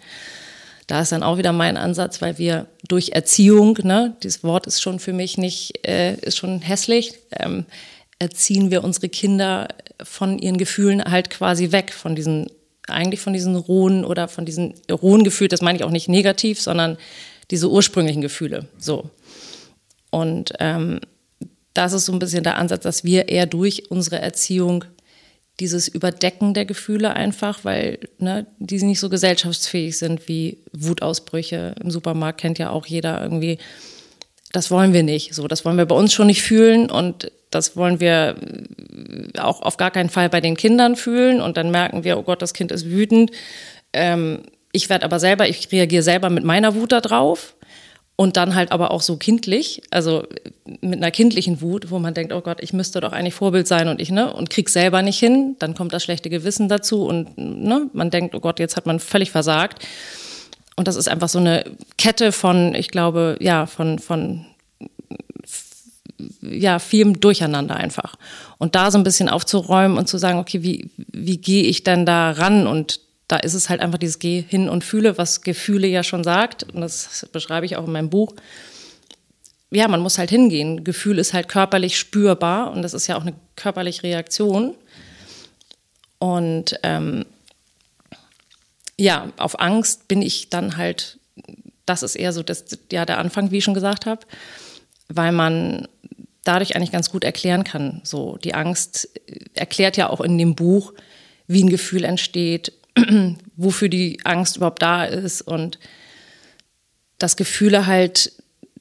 Da 0.87 1.01
ist 1.01 1.11
dann 1.11 1.25
auch 1.25 1.37
wieder 1.37 1.53
mein 1.53 1.77
Ansatz, 1.77 2.23
weil 2.23 2.39
wir 2.39 2.67
durch 2.87 3.11
Erziehung, 3.11 3.79
ne, 3.83 4.17
dieses 4.23 4.45
Wort 4.45 4.67
ist 4.67 4.81
schon 4.81 5.01
für 5.01 5.13
mich 5.13 5.37
nicht, 5.37 5.87
äh, 5.87 6.15
ist 6.15 6.37
schon 6.37 6.61
hässlich, 6.61 7.15
ähm, 7.33 7.65
erziehen 8.19 8.71
wir 8.71 8.83
unsere 8.83 9.09
Kinder 9.09 9.69
von 10.03 10.39
ihren 10.39 10.59
Gefühlen 10.59 11.05
halt 11.05 11.31
quasi 11.31 11.73
weg, 11.73 11.93
von 11.93 12.17
diesen, 12.17 12.51
eigentlich 12.89 13.21
von 13.21 13.33
diesen 13.33 13.57
rohen 13.57 14.05
oder 14.05 14.29
von 14.29 14.47
diesen 14.47 14.75
rohen 14.91 15.25
Gefühlen, 15.25 15.51
das 15.51 15.63
meine 15.63 15.79
ich 15.79 15.85
auch 15.85 15.91
nicht 15.91 16.09
negativ, 16.09 16.61
sondern 16.61 16.97
diese 17.51 17.71
ursprünglichen 17.71 18.23
Gefühle. 18.23 18.67
So. 18.79 19.11
Und 20.11 20.53
ähm, 20.61 21.01
das 21.75 21.93
ist 21.93 22.07
so 22.07 22.13
ein 22.13 22.19
bisschen 22.19 22.43
der 22.43 22.57
Ansatz, 22.57 22.83
dass 22.83 23.05
wir 23.05 23.29
eher 23.29 23.47
durch 23.47 23.91
unsere 23.91 24.19
Erziehung 24.19 24.85
dieses 25.61 25.89
Überdecken 25.89 26.55
der 26.55 26.67
Gefühle 26.67 27.15
einfach, 27.15 27.65
weil 27.65 27.99
ne, 28.19 28.47
die 28.59 28.83
nicht 28.83 29.01
so 29.01 29.09
gesellschaftsfähig 29.09 29.97
sind 29.97 30.29
wie 30.29 30.59
Wutausbrüche. 30.73 31.75
Im 31.83 31.91
Supermarkt 31.91 32.41
kennt 32.41 32.59
ja 32.59 32.71
auch 32.71 32.87
jeder 32.87 33.23
irgendwie 33.23 33.59
das 34.53 34.71
wollen 34.71 34.93
wir 34.93 35.03
nicht. 35.03 35.35
So, 35.35 35.49
das 35.49 35.65
wollen 35.65 35.77
wir 35.77 35.87
bei 35.87 35.95
uns 35.95 36.13
schon 36.13 36.29
nicht 36.29 36.43
fühlen 36.43 36.91
und 36.91 37.31
das 37.51 37.77
wollen 37.77 38.01
wir 38.01 38.37
auch 39.39 39.63
auf 39.63 39.77
gar 39.77 39.91
keinen 39.91 40.11
Fall 40.11 40.29
bei 40.29 40.41
den 40.41 40.57
Kindern 40.57 40.97
fühlen. 40.97 41.41
Und 41.41 41.57
dann 41.57 41.71
merken 41.71 42.05
wir, 42.05 42.19
oh 42.19 42.23
Gott, 42.23 42.43
das 42.43 42.55
Kind 42.55 42.73
ist 42.73 42.87
wütend. 42.87 43.31
Ähm, 43.93 44.43
ich 44.73 44.89
werde 44.89 45.05
aber 45.05 45.19
selber, 45.19 45.49
ich 45.49 45.71
reagiere 45.73 46.03
selber 46.03 46.31
mit 46.31 46.45
meiner 46.45 46.75
Wut 46.75 46.93
da 46.93 47.01
drauf. 47.01 47.55
Und 48.19 48.39
dann 48.39 48.55
halt 48.55 48.73
aber 48.73 48.93
auch 48.93 49.03
so 49.03 49.19
kindlich, 49.19 49.83
also 49.91 50.27
mit 50.81 50.97
einer 50.97 51.11
kindlichen 51.11 51.61
Wut, 51.61 51.91
wo 51.91 51.99
man 51.99 52.15
denkt, 52.15 52.33
oh 52.33 52.41
Gott, 52.41 52.63
ich 52.63 52.73
müsste 52.73 53.03
doch 53.03 53.13
eigentlich 53.13 53.35
Vorbild 53.35 53.69
sein 53.69 53.89
und 53.89 54.01
ich, 54.01 54.11
ne, 54.11 54.33
und 54.33 54.49
krieg's 54.49 54.73
selber 54.73 55.03
nicht 55.03 55.19
hin. 55.19 55.57
Dann 55.59 55.75
kommt 55.75 55.93
das 55.93 56.03
schlechte 56.03 56.31
Gewissen 56.31 56.71
dazu 56.71 57.05
und 57.05 57.37
ne, 57.37 57.91
man 57.93 58.09
denkt, 58.09 58.35
oh 58.35 58.41
Gott, 58.41 58.59
jetzt 58.59 58.75
hat 58.75 58.87
man 58.87 59.01
völlig 59.01 59.31
versagt. 59.31 59.87
Und 60.77 60.89
das 60.89 60.97
ist 60.97 61.09
einfach 61.09 61.29
so 61.29 61.39
eine 61.39 61.65
Kette 61.97 62.33
von, 62.33 62.75
ich 62.75 62.89
glaube, 62.89 63.37
ja, 63.41 63.67
von, 63.67 63.99
von 63.99 64.45
ja, 66.43 66.79
viel 66.79 67.13
Durcheinander 67.15 67.77
einfach. 67.77 68.17
Und 68.59 68.75
da 68.75 68.91
so 68.91 68.99
ein 68.99 69.05
bisschen 69.05 69.29
aufzuräumen 69.29 69.99
und 69.99 70.09
zu 70.09 70.19
sagen, 70.19 70.39
okay, 70.39 70.63
wie, 70.63 70.91
wie 70.97 71.39
gehe 71.39 71.65
ich 71.65 71.83
denn 71.83 72.07
da 72.07 72.31
ran? 72.31 72.67
Und 72.67 73.01
da 73.29 73.37
ist 73.37 73.55
es 73.55 73.69
halt 73.69 73.81
einfach 73.81 73.99
dieses 73.99 74.19
Geh 74.19 74.45
hin 74.47 74.69
und 74.69 74.85
fühle, 74.85 75.19
was 75.19 75.43
Gefühle 75.43 75.87
ja 75.87 76.03
schon 76.03 76.25
sagt. 76.25 76.65
Und 76.73 76.81
das 76.81 77.27
beschreibe 77.33 77.67
ich 77.67 77.77
auch 77.77 77.87
in 77.87 77.93
meinem 77.93 78.11
Buch. 78.11 78.35
Ja, 79.71 79.89
man 79.89 80.01
muss 80.01 80.19
halt 80.19 80.31
hingehen. 80.31 80.85
Gefühl 80.85 81.19
ist 81.19 81.35
halt 81.35 81.49
körperlich 81.49 81.99
spürbar 81.99 82.71
und 82.73 82.83
das 82.83 82.95
ist 82.95 83.09
ja 83.09 83.17
auch 83.17 83.23
eine 83.23 83.35
körperliche 83.57 84.05
Reaktion. 84.05 84.75
Und 86.19 86.79
ähm, 86.83 87.27
ja, 88.99 89.33
auf 89.37 89.61
Angst 89.61 90.09
bin 90.09 90.23
ich 90.23 90.49
dann 90.49 90.77
halt, 90.77 91.19
das 91.85 92.03
ist 92.03 92.17
eher 92.17 92.33
so 92.33 92.43
das, 92.43 92.65
ja, 92.91 93.05
der 93.05 93.19
Anfang, 93.19 93.51
wie 93.51 93.59
ich 93.59 93.65
schon 93.65 93.75
gesagt 93.75 94.07
habe, 94.07 94.27
weil 95.09 95.33
man 95.33 95.87
dadurch 96.45 96.77
eigentlich 96.77 96.93
ganz 96.93 97.11
gut 97.11 97.25
erklären 97.25 97.65
kann. 97.65 98.01
So, 98.05 98.39
die 98.39 98.55
Angst 98.55 99.09
erklärt 99.55 99.97
ja 99.97 100.09
auch 100.09 100.21
in 100.21 100.39
dem 100.39 100.55
Buch, 100.55 100.95
wie 101.47 101.63
ein 101.63 101.71
Gefühl 101.71 102.05
entsteht, 102.05 102.73
wofür 103.57 103.89
die 103.89 104.21
Angst 104.25 104.57
überhaupt 104.57 104.83
da 104.83 105.05
ist 105.05 105.43
und 105.43 105.79
dass 107.19 107.37
Gefühle 107.37 107.87
halt, 107.87 108.33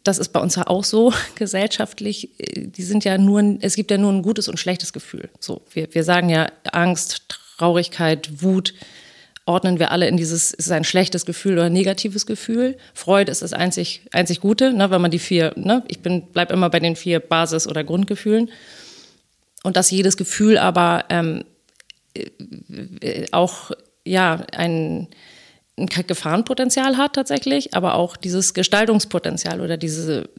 das 0.04 0.18
ist 0.18 0.30
bei 0.30 0.40
uns 0.40 0.56
ja 0.56 0.68
auch 0.68 0.84
so 0.84 1.14
gesellschaftlich, 1.36 2.30
die 2.56 2.84
sind 2.84 3.04
ja 3.04 3.18
nur, 3.18 3.58
es 3.62 3.76
gibt 3.76 3.92
ja 3.92 3.98
nur 3.98 4.14
ein 4.14 4.22
gutes 4.22 4.48
und 4.48 4.60
schlechtes 4.60 4.94
Gefühl. 4.94 5.30
So, 5.40 5.62
wir, 5.72 5.94
wir 5.94 6.04
sagen 6.04 6.30
ja 6.30 6.52
Angst, 6.72 7.24
Traurigkeit, 7.58 8.44
Wut, 8.44 8.74
ordnen 9.46 9.80
wir 9.80 9.92
alle 9.92 10.08
in 10.08 10.18
dieses, 10.18 10.52
ist 10.52 10.66
es 10.66 10.72
ein 10.72 10.84
schlechtes 10.84 11.26
Gefühl 11.26 11.54
oder 11.54 11.70
negatives 11.70 12.26
Gefühl. 12.26 12.78
Freude 12.94 13.32
ist 13.32 13.42
das 13.42 13.54
einzig, 13.54 14.02
einzig 14.12 14.42
Gute, 14.42 14.74
ne, 14.74 14.90
wenn 14.90 15.02
man 15.02 15.12
die 15.12 15.20
vier, 15.20 15.54
ne, 15.56 15.84
ich 15.88 16.00
bin, 16.00 16.24
bleib 16.34 16.52
immer 16.52 16.70
bei 16.70 16.80
den 16.80 16.96
vier 16.96 17.20
Basis- 17.20 17.68
oder 17.68 17.84
Grundgefühlen. 17.84 18.50
Und 19.64 19.78
dass 19.78 19.92
jedes 19.92 20.18
Gefühl 20.18 20.58
aber 20.58 21.06
ähm, 21.10 21.46
äh, 22.14 23.26
auch 23.32 23.72
ja, 24.04 24.46
ein, 24.56 25.08
ein 25.78 25.88
Gefahrenpotenzial 25.88 26.98
hat 26.98 27.14
tatsächlich, 27.14 27.74
aber 27.74 27.96
auch 27.96 28.18
dieses 28.18 28.54
Gestaltungspotenzial 28.54 29.62
oder 29.62 29.78
diese, 29.78 30.30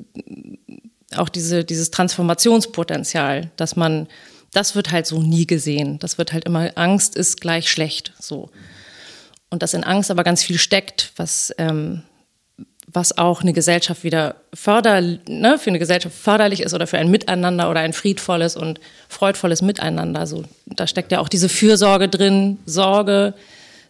auch 1.14 1.28
diese, 1.28 1.64
dieses 1.64 1.90
Transformationspotenzial, 1.90 3.50
dass 3.56 3.76
man, 3.76 4.08
das 4.52 4.75
wird 4.75 4.90
halt 4.92 5.06
so 5.06 5.20
nie 5.20 5.46
gesehen. 5.46 5.98
Das 5.98 6.18
wird 6.18 6.32
halt 6.32 6.44
immer, 6.44 6.70
Angst 6.76 7.16
ist 7.16 7.40
gleich 7.40 7.70
schlecht, 7.70 8.12
so. 8.18 8.50
Und 9.50 9.62
dass 9.62 9.75
in 9.75 9.85
Angst 9.85 10.11
aber 10.11 10.25
ganz 10.25 10.43
viel 10.43 10.59
steckt, 10.59 11.12
was, 11.17 11.55
ähm, 11.59 12.03
was 12.87 13.17
auch 13.17 13.43
eine 13.43 13.53
Gesellschaft 13.53 14.05
wieder 14.05 14.37
förder, 14.53 15.00
ne, 15.00 15.59
für 15.59 15.71
eine 15.71 15.79
Gesellschaft 15.79 16.17
förderlich 16.17 16.61
ist 16.61 16.75
oder 16.75 16.87
für 16.87 16.99
ein 16.99 17.11
Miteinander 17.11 17.71
oder 17.71 17.81
ein 17.81 17.93
friedvolles 17.93 18.57
und 18.57 18.81
freudvolles 19.09 19.62
Miteinander. 19.62 20.21
Also, 20.21 20.45
da 20.67 20.87
steckt 20.87 21.12
ja 21.12 21.21
auch 21.21 21.29
diese 21.29 21.49
Fürsorge 21.49 22.09
drin, 22.09 22.59
Sorge, 22.67 23.35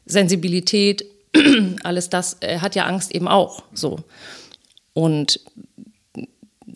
Sensibilität, 0.05 1.05
alles 1.83 2.11
das 2.11 2.39
äh, 2.41 2.59
hat 2.59 2.75
ja 2.75 2.85
Angst 2.85 3.15
eben 3.15 3.29
auch 3.29 3.63
so. 3.73 4.01
Und 4.93 5.41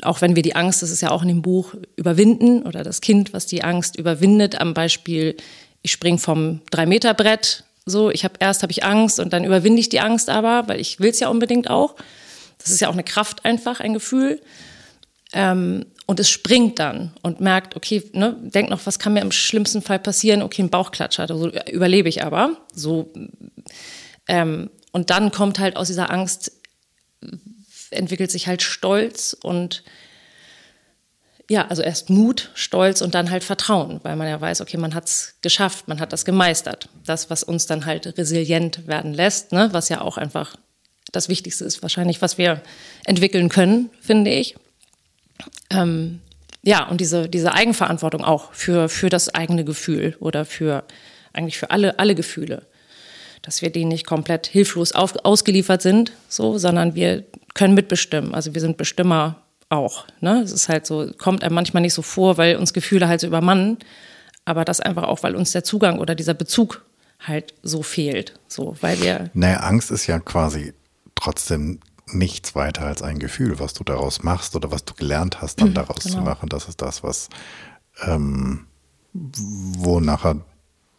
auch 0.02 0.20
wenn 0.20 0.36
wir 0.36 0.42
die 0.42 0.56
Angst, 0.56 0.82
das 0.82 0.90
ist 0.90 1.00
ja 1.00 1.10
auch 1.10 1.22
in 1.22 1.28
dem 1.28 1.42
Buch, 1.42 1.74
überwinden 1.96 2.62
oder 2.62 2.82
das 2.82 3.00
Kind, 3.00 3.32
was 3.32 3.46
die 3.46 3.62
Angst 3.62 3.96
überwindet, 3.96 4.60
am 4.60 4.74
Beispiel, 4.74 5.36
ich 5.82 5.92
spring 5.92 6.18
vom 6.18 6.60
Drei-Meter-Brett, 6.70 7.64
so, 7.90 8.10
ich 8.10 8.24
habe 8.24 8.34
erst 8.38 8.62
habe 8.62 8.72
ich 8.72 8.84
Angst 8.84 9.20
und 9.20 9.32
dann 9.32 9.44
überwinde 9.44 9.80
ich 9.80 9.88
die 9.88 10.00
Angst 10.00 10.30
aber, 10.30 10.66
weil 10.68 10.80
ich 10.80 11.00
will 11.00 11.10
es 11.10 11.20
ja 11.20 11.28
unbedingt 11.28 11.68
auch. 11.68 11.96
Das 12.58 12.70
ist 12.70 12.80
ja 12.80 12.88
auch 12.88 12.94
eine 12.94 13.04
Kraft 13.04 13.44
einfach, 13.44 13.80
ein 13.80 13.92
Gefühl. 13.92 14.40
Ähm, 15.32 15.86
und 16.06 16.18
es 16.18 16.28
springt 16.28 16.78
dann 16.78 17.12
und 17.22 17.40
merkt, 17.40 17.76
okay, 17.76 18.02
ne, 18.12 18.36
denkt 18.40 18.70
noch, 18.70 18.84
was 18.84 18.98
kann 18.98 19.12
mir 19.12 19.20
im 19.20 19.30
schlimmsten 19.30 19.80
Fall 19.80 20.00
passieren? 20.00 20.42
Okay, 20.42 20.62
ein 20.62 20.70
Bauchklatscher, 20.70 21.22
also 21.22 21.52
überlebe 21.70 22.08
ich 22.08 22.24
aber. 22.24 22.56
So, 22.74 23.12
ähm, 24.26 24.70
und 24.92 25.10
dann 25.10 25.30
kommt 25.30 25.58
halt 25.58 25.76
aus 25.76 25.86
dieser 25.86 26.10
Angst, 26.10 26.52
entwickelt 27.90 28.30
sich 28.30 28.48
halt 28.48 28.62
Stolz 28.62 29.36
und 29.40 29.84
ja, 31.50 31.66
also 31.66 31.82
erst 31.82 32.10
Mut, 32.10 32.52
Stolz 32.54 33.02
und 33.02 33.16
dann 33.16 33.28
halt 33.28 33.42
Vertrauen, 33.42 33.98
weil 34.04 34.14
man 34.14 34.28
ja 34.28 34.40
weiß, 34.40 34.60
okay, 34.60 34.76
man 34.76 34.94
hat 34.94 35.06
es 35.06 35.34
geschafft, 35.42 35.88
man 35.88 35.98
hat 35.98 36.12
das 36.12 36.24
gemeistert. 36.24 36.88
Das, 37.04 37.28
was 37.28 37.42
uns 37.42 37.66
dann 37.66 37.86
halt 37.86 38.16
resilient 38.16 38.86
werden 38.86 39.12
lässt, 39.12 39.50
ne, 39.50 39.68
was 39.72 39.88
ja 39.88 40.00
auch 40.00 40.16
einfach 40.16 40.54
das 41.10 41.28
Wichtigste 41.28 41.64
ist, 41.64 41.82
wahrscheinlich, 41.82 42.22
was 42.22 42.38
wir 42.38 42.62
entwickeln 43.04 43.48
können, 43.48 43.90
finde 44.00 44.30
ich. 44.30 44.54
Ähm, 45.70 46.20
ja, 46.62 46.86
und 46.86 47.00
diese, 47.00 47.28
diese 47.28 47.52
Eigenverantwortung 47.52 48.22
auch 48.22 48.52
für, 48.52 48.88
für 48.88 49.08
das 49.08 49.34
eigene 49.34 49.64
Gefühl 49.64 50.16
oder 50.20 50.44
für 50.44 50.84
eigentlich 51.32 51.58
für 51.58 51.72
alle, 51.72 51.98
alle 51.98 52.14
Gefühle. 52.14 52.68
Dass 53.42 53.60
wir 53.60 53.70
denen 53.70 53.88
nicht 53.88 54.06
komplett 54.06 54.46
hilflos 54.46 54.92
auf, 54.92 55.16
ausgeliefert 55.24 55.82
sind, 55.82 56.12
so, 56.28 56.58
sondern 56.58 56.94
wir 56.94 57.24
können 57.54 57.74
mitbestimmen. 57.74 58.36
Also 58.36 58.54
wir 58.54 58.60
sind 58.60 58.76
Bestimmer 58.76 59.42
auch. 59.70 60.06
Ne? 60.20 60.42
Es 60.42 60.52
ist 60.52 60.68
halt 60.68 60.86
so, 60.86 61.10
kommt 61.16 61.42
einem 61.42 61.54
manchmal 61.54 61.80
nicht 61.80 61.94
so 61.94 62.02
vor, 62.02 62.36
weil 62.36 62.56
uns 62.56 62.72
Gefühle 62.72 63.08
halt 63.08 63.20
so 63.20 63.26
übermannen. 63.26 63.78
Aber 64.44 64.64
das 64.64 64.80
einfach 64.80 65.04
auch, 65.04 65.22
weil 65.22 65.34
uns 65.34 65.52
der 65.52 65.64
Zugang 65.64 65.98
oder 65.98 66.14
dieser 66.14 66.34
Bezug 66.34 66.84
halt 67.20 67.54
so 67.62 67.82
fehlt. 67.82 68.38
So, 68.48 68.76
weil 68.80 69.00
wir. 69.00 69.30
Naja, 69.32 69.60
Angst 69.60 69.90
ist 69.90 70.06
ja 70.06 70.18
quasi 70.18 70.74
trotzdem 71.14 71.80
nichts 72.06 72.54
weiter 72.54 72.86
als 72.86 73.02
ein 73.02 73.18
Gefühl, 73.18 73.60
was 73.60 73.72
du 73.72 73.84
daraus 73.84 74.22
machst 74.22 74.56
oder 74.56 74.72
was 74.72 74.84
du 74.84 74.94
gelernt 74.94 75.40
hast, 75.40 75.60
dann 75.60 75.70
mhm, 75.70 75.74
daraus 75.74 76.02
genau. 76.04 76.16
zu 76.16 76.22
machen. 76.22 76.48
Das 76.48 76.68
ist 76.68 76.82
das, 76.82 77.04
was 77.04 77.28
ähm, 78.02 78.66
wo 79.12 80.00
nachher 80.00 80.36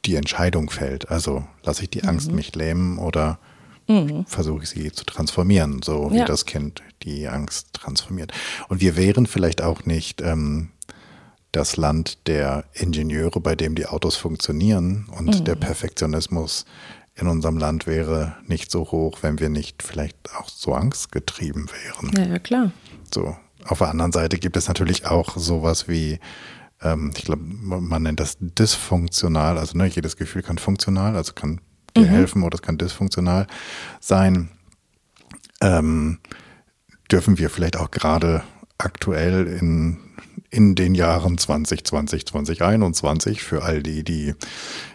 die 0.06 0.16
Entscheidung 0.16 0.70
fällt. 0.70 1.10
Also 1.10 1.46
lasse 1.64 1.84
ich 1.84 1.90
die 1.90 2.04
Angst 2.04 2.30
mhm. 2.30 2.36
mich 2.36 2.56
lähmen 2.56 2.98
oder 3.00 3.40
mhm. 3.92 4.26
versuche 4.26 4.64
ich 4.64 4.70
sie 4.70 4.92
zu 4.92 5.06
transformieren, 5.06 5.82
so 5.84 6.12
wie 6.12 6.18
ja. 6.18 6.26
das 6.26 6.46
Kind 6.46 6.82
die 7.04 7.28
Angst 7.28 7.74
transformiert. 7.74 8.32
Und 8.70 8.82
wir 8.82 8.96
wären 8.96 9.26
vielleicht 9.26 9.62
auch 9.62 9.86
nicht 9.86 10.22
ähm, 10.22 10.70
das 11.52 11.78
Land 11.78 12.28
der 12.28 12.66
Ingenieure, 12.74 13.42
bei 13.42 13.56
dem 13.56 13.76
die 13.76 13.86
Autos 13.86 14.16
funktionieren 14.16 15.08
und 15.18 15.48
der 15.48 15.56
mhm. 15.56 15.60
Perfektionismus 15.60 16.66
in 17.16 17.28
unserem 17.28 17.58
Land 17.58 17.88
wäre 17.88 18.38
nicht 18.48 18.72
so 18.72 18.92
hoch, 18.92 19.20
wenn 19.22 19.40
wir 19.40 19.50
nicht 19.50 19.84
vielleicht 19.84 20.18
auch 20.36 20.48
so 20.48 20.74
angstgetrieben 20.74 21.70
wären. 21.70 22.12
Ja, 22.18 22.34
ja 22.34 22.40
klar. 22.40 22.72
So. 23.14 23.36
Auf 23.66 23.78
der 23.78 23.90
anderen 23.90 24.12
Seite 24.12 24.40
gibt 24.40 24.58
es 24.58 24.68
natürlich 24.68 25.06
auch 25.06 25.38
sowas 25.38 25.88
wie, 25.88 26.20
ähm, 26.82 27.12
ich 27.16 27.26
glaube, 27.26 27.44
man 27.44 28.02
nennt 28.02 28.20
das 28.20 28.38
dysfunktional. 28.40 29.58
Also 29.58 29.78
ne, 29.78 29.86
jedes 29.86 30.18
Gefühl 30.18 30.42
kann 30.42 30.58
funktional, 30.58 31.16
also 31.16 31.34
kann 31.34 31.62
dir 31.96 32.04
mhm. 32.04 32.10
helfen 32.10 32.44
oder 32.44 32.56
es 32.56 32.62
kann 32.62 32.78
dysfunktional 32.78 33.48
sein. 34.00 34.50
Ähm, 35.62 36.20
dürfen 37.12 37.38
wir 37.38 37.50
vielleicht 37.50 37.78
auch 37.78 37.92
gerade 37.92 38.44
aktuell 38.78 39.48
in 39.48 40.00
in 40.52 40.76
den 40.76 40.96
Jahren 40.96 41.38
2020, 41.38 42.26
2021 42.26 43.42
für 43.42 43.64
all 43.64 43.82
die, 43.82 44.04
die 44.04 44.36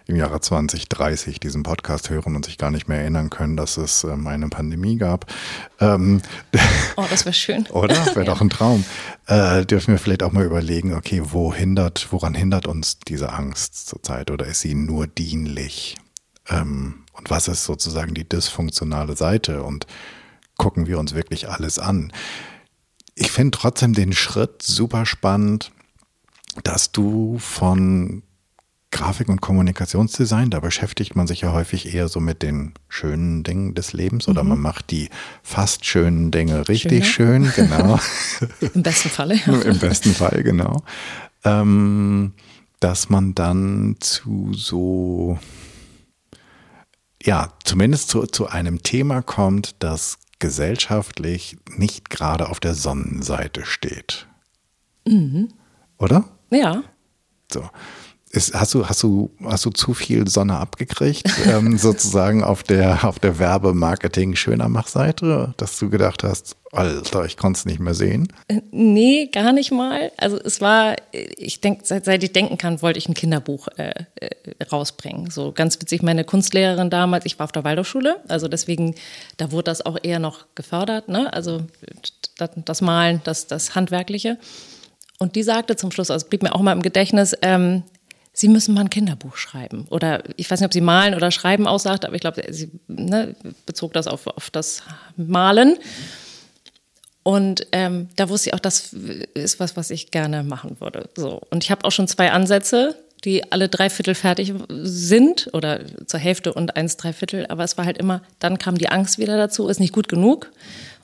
im 0.07 0.17
Jahre 0.17 0.41
2030 0.41 1.41
diesen 1.41 1.63
Podcast 1.63 2.11
hören 2.11 2.37
und 2.37 2.45
sich 2.45 2.59
gar 2.59 2.71
nicht 2.71 2.89
mehr 2.89 3.01
erinnern 3.01 3.31
können, 3.31 3.57
dass 3.57 3.79
es 3.79 4.05
ähm, 4.05 4.27
eine 4.27 4.49
Pandemie 4.49 4.97
gab. 4.97 5.33
Ähm, 5.81 6.21
oh, 6.97 7.05
das 7.09 7.25
wäre 7.25 7.33
schön. 7.33 7.67
Oder? 7.71 7.97
Wäre 8.15 8.27
doch 8.27 8.43
ein 8.43 8.51
Traum. 8.51 8.85
Äh, 9.27 9.65
dürfen 9.65 9.93
wir 9.93 9.99
vielleicht 9.99 10.23
auch 10.23 10.33
mal 10.33 10.45
überlegen, 10.45 10.93
okay, 10.93 11.23
wo 11.25 11.55
hindert, 11.55 12.09
woran 12.11 12.35
hindert 12.35 12.67
uns 12.67 12.99
diese 12.99 13.33
Angst 13.33 13.89
zurzeit 13.89 14.31
oder 14.31 14.47
ist 14.47 14.61
sie 14.61 14.75
nur 14.75 15.07
dienlich? 15.07 15.97
Ähm, 16.49 17.05
und 17.13 17.31
was 17.31 17.49
ist 17.49 17.65
sozusagen 17.65 18.15
die 18.15 18.29
dysfunktionale 18.29 19.17
Seite? 19.17 19.63
Und 19.63 19.87
gucken 20.57 20.87
wir 20.87 20.99
uns 20.99 21.15
wirklich 21.15 21.49
alles 21.49 21.79
an? 21.79 22.13
ich 23.17 23.33
finde 23.33 23.59
trotzdem 23.59 23.95
den 23.95 24.13
Schritt 24.13 24.63
super 24.63 25.07
spannend, 25.07 25.73
dass 26.63 26.93
du 26.93 27.39
von 27.39 28.23
Grafik- 28.93 29.29
und 29.29 29.41
Kommunikationsdesign, 29.41 30.51
da 30.51 30.61
beschäftigt 30.61 31.17
man 31.17 31.27
sich 31.27 31.41
ja 31.41 31.53
häufig 31.53 31.93
eher 31.93 32.09
so 32.09 32.21
mit 32.21 32.43
den 32.43 32.75
schönen 32.89 33.43
Dingen 33.43 33.75
des 33.75 33.93
Lebens 33.93 34.29
oder 34.29 34.43
mhm. 34.43 34.51
man 34.51 34.61
macht 34.61 34.91
die 34.91 35.09
fast 35.43 35.85
schönen 35.85 36.31
Dinge 36.31 36.69
richtig 36.69 37.11
Schöner. 37.11 37.51
schön, 37.51 37.69
genau. 37.69 37.99
Im 38.75 38.83
besten 38.83 39.09
Falle. 39.09 39.41
Ja. 39.45 39.55
Im 39.63 39.79
besten 39.79 40.15
Fall, 40.15 40.43
genau. 40.43 40.83
Ähm, 41.45 42.35
dass 42.81 43.09
man 43.09 43.35
dann 43.35 43.97
zu 44.01 44.53
so, 44.53 45.39
ja, 47.27 47.53
zumindest 47.65 48.09
zu, 48.09 48.25
zu 48.27 48.47
einem 48.47 48.83
Thema 48.83 49.21
kommt, 49.21 49.77
das 49.81 50.19
gesellschaftlich 50.39 51.59
nicht 51.77 52.09
gerade 52.11 52.49
auf 52.49 52.61
der 52.61 52.75
Sonnenseite 52.75 53.67
steht. 53.67 54.27
Mhm. 55.07 55.49
Oder? 55.99 56.25
Ja. 56.51 56.83
So. 57.53 57.69
ist, 58.31 58.55
hast 58.55 58.73
du, 58.75 58.89
hast 58.89 59.03
du, 59.03 59.33
hast 59.43 59.65
du 59.65 59.71
zu 59.71 59.95
viel 59.95 60.29
Sonne 60.29 60.59
abgekriegt, 60.59 61.27
ähm, 61.47 61.79
sozusagen 61.79 62.45
auf 62.45 62.63
der, 62.63 63.03
auf 63.05 63.19
der 63.19 63.39
Werbemarketing-Schönermach-Seite, 63.39 65.55
dass 65.57 65.79
du 65.79 65.89
gedacht 65.91 66.23
hast, 66.23 66.57
Alter, 66.77 67.25
ich 67.25 67.37
konnte 67.37 67.59
es 67.59 67.65
nicht 67.65 67.81
mehr 67.81 67.95
sehen? 67.95 68.33
Äh, 68.49 68.61
nee, 68.71 69.27
gar 69.27 69.53
nicht 69.53 69.73
mal. 69.73 70.13
Also 70.17 70.39
es 70.39 70.61
war, 70.61 70.97
ich 71.13 71.61
denke, 71.61 71.85
seit, 71.85 72.05
seit 72.05 72.23
ich 72.23 72.33
denken 72.33 72.59
kann, 72.59 72.83
wollte 72.83 72.99
ich 72.99 73.09
ein 73.09 73.15
Kinderbuch 73.15 73.69
äh, 73.77 73.93
äh, 74.17 74.65
rausbringen. 74.71 75.31
So 75.31 75.53
ganz 75.53 75.81
witzig, 75.81 76.03
meine 76.03 76.25
Kunstlehrerin 76.25 76.91
damals, 76.91 77.25
ich 77.25 77.39
war 77.39 77.45
auf 77.45 77.53
der 77.53 77.65
Waldorfschule, 77.65 78.17
also 78.29 78.49
deswegen, 78.49 78.95
da 79.39 79.53
wurde 79.53 79.65
das 79.65 79.85
auch 79.85 79.99
eher 80.03 80.19
noch 80.19 80.47
gefördert, 80.55 81.09
ne? 81.09 81.33
Also 81.33 81.63
das, 82.37 82.81
Malen, 82.81 83.21
das, 83.25 83.47
das 83.47 83.75
Handwerkliche. 83.75 84.39
Und 85.19 85.35
die 85.35 85.43
sagte 85.43 85.77
zum 85.77 85.91
Schluss, 85.91 86.11
also 86.11 86.27
blieb 86.29 86.43
mir 86.43 86.55
auch 86.55 86.61
mal 86.61 86.73
im 86.73 86.83
Gedächtnis, 86.83 87.35
ähm, 87.43 87.83
Sie 88.39 88.49
müssen 88.49 88.75
mal 88.75 88.83
ein 88.83 88.91
Kinderbuch 88.91 89.39
schreiben. 89.39 89.87
Oder 89.89 90.23
ich 90.37 90.51
weiß 90.51 90.61
nicht, 90.61 90.67
ob 90.67 90.73
sie 90.75 90.83
malen 90.83 91.15
oder 91.15 91.31
schreiben 91.31 91.67
aussagt, 91.67 92.05
aber 92.05 92.17
ich 92.17 92.21
glaube, 92.21 92.45
sie 92.51 92.71
ne, 92.87 93.35
bezog 93.65 93.95
das 93.95 94.07
auf, 94.07 94.27
auf 94.27 94.51
das 94.51 94.83
Malen. 95.17 95.79
Und 97.27 97.67
ähm, 97.73 98.09
da 98.15 98.29
wusste 98.29 98.51
ich 98.51 98.55
auch, 98.55 98.61
das 98.61 98.93
ist 99.35 99.59
was, 99.59 99.77
was 99.77 99.91
ich 99.91 100.13
gerne 100.13 100.45
machen 100.45 100.77
würde. 100.79 101.09
So. 101.17 101.43
Und 101.51 101.65
ich 101.65 101.73
habe 101.73 101.85
auch 101.85 101.91
schon 101.91 102.07
zwei 102.07 102.31
Ansätze, 102.31 102.95
die 103.25 103.51
alle 103.51 103.69
drei 103.69 103.91
Viertel 103.91 104.15
fertig 104.15 104.55
sind 104.69 105.51
oder 105.53 105.81
zur 106.07 106.21
Hälfte 106.21 106.55
und 106.55 106.77
eins 106.77 106.97
drei 106.97 107.13
Viertel. 107.13 107.45
Aber 107.49 107.65
es 107.65 107.77
war 107.77 107.85
halt 107.85 107.99
immer, 107.99 108.23
dann 108.39 108.59
kam 108.59 108.79
die 108.79 108.91
Angst 108.91 109.19
wieder 109.19 109.37
dazu, 109.37 109.67
ist 109.67 109.81
nicht 109.81 109.93
gut 109.93 110.09
genug. 110.09 110.53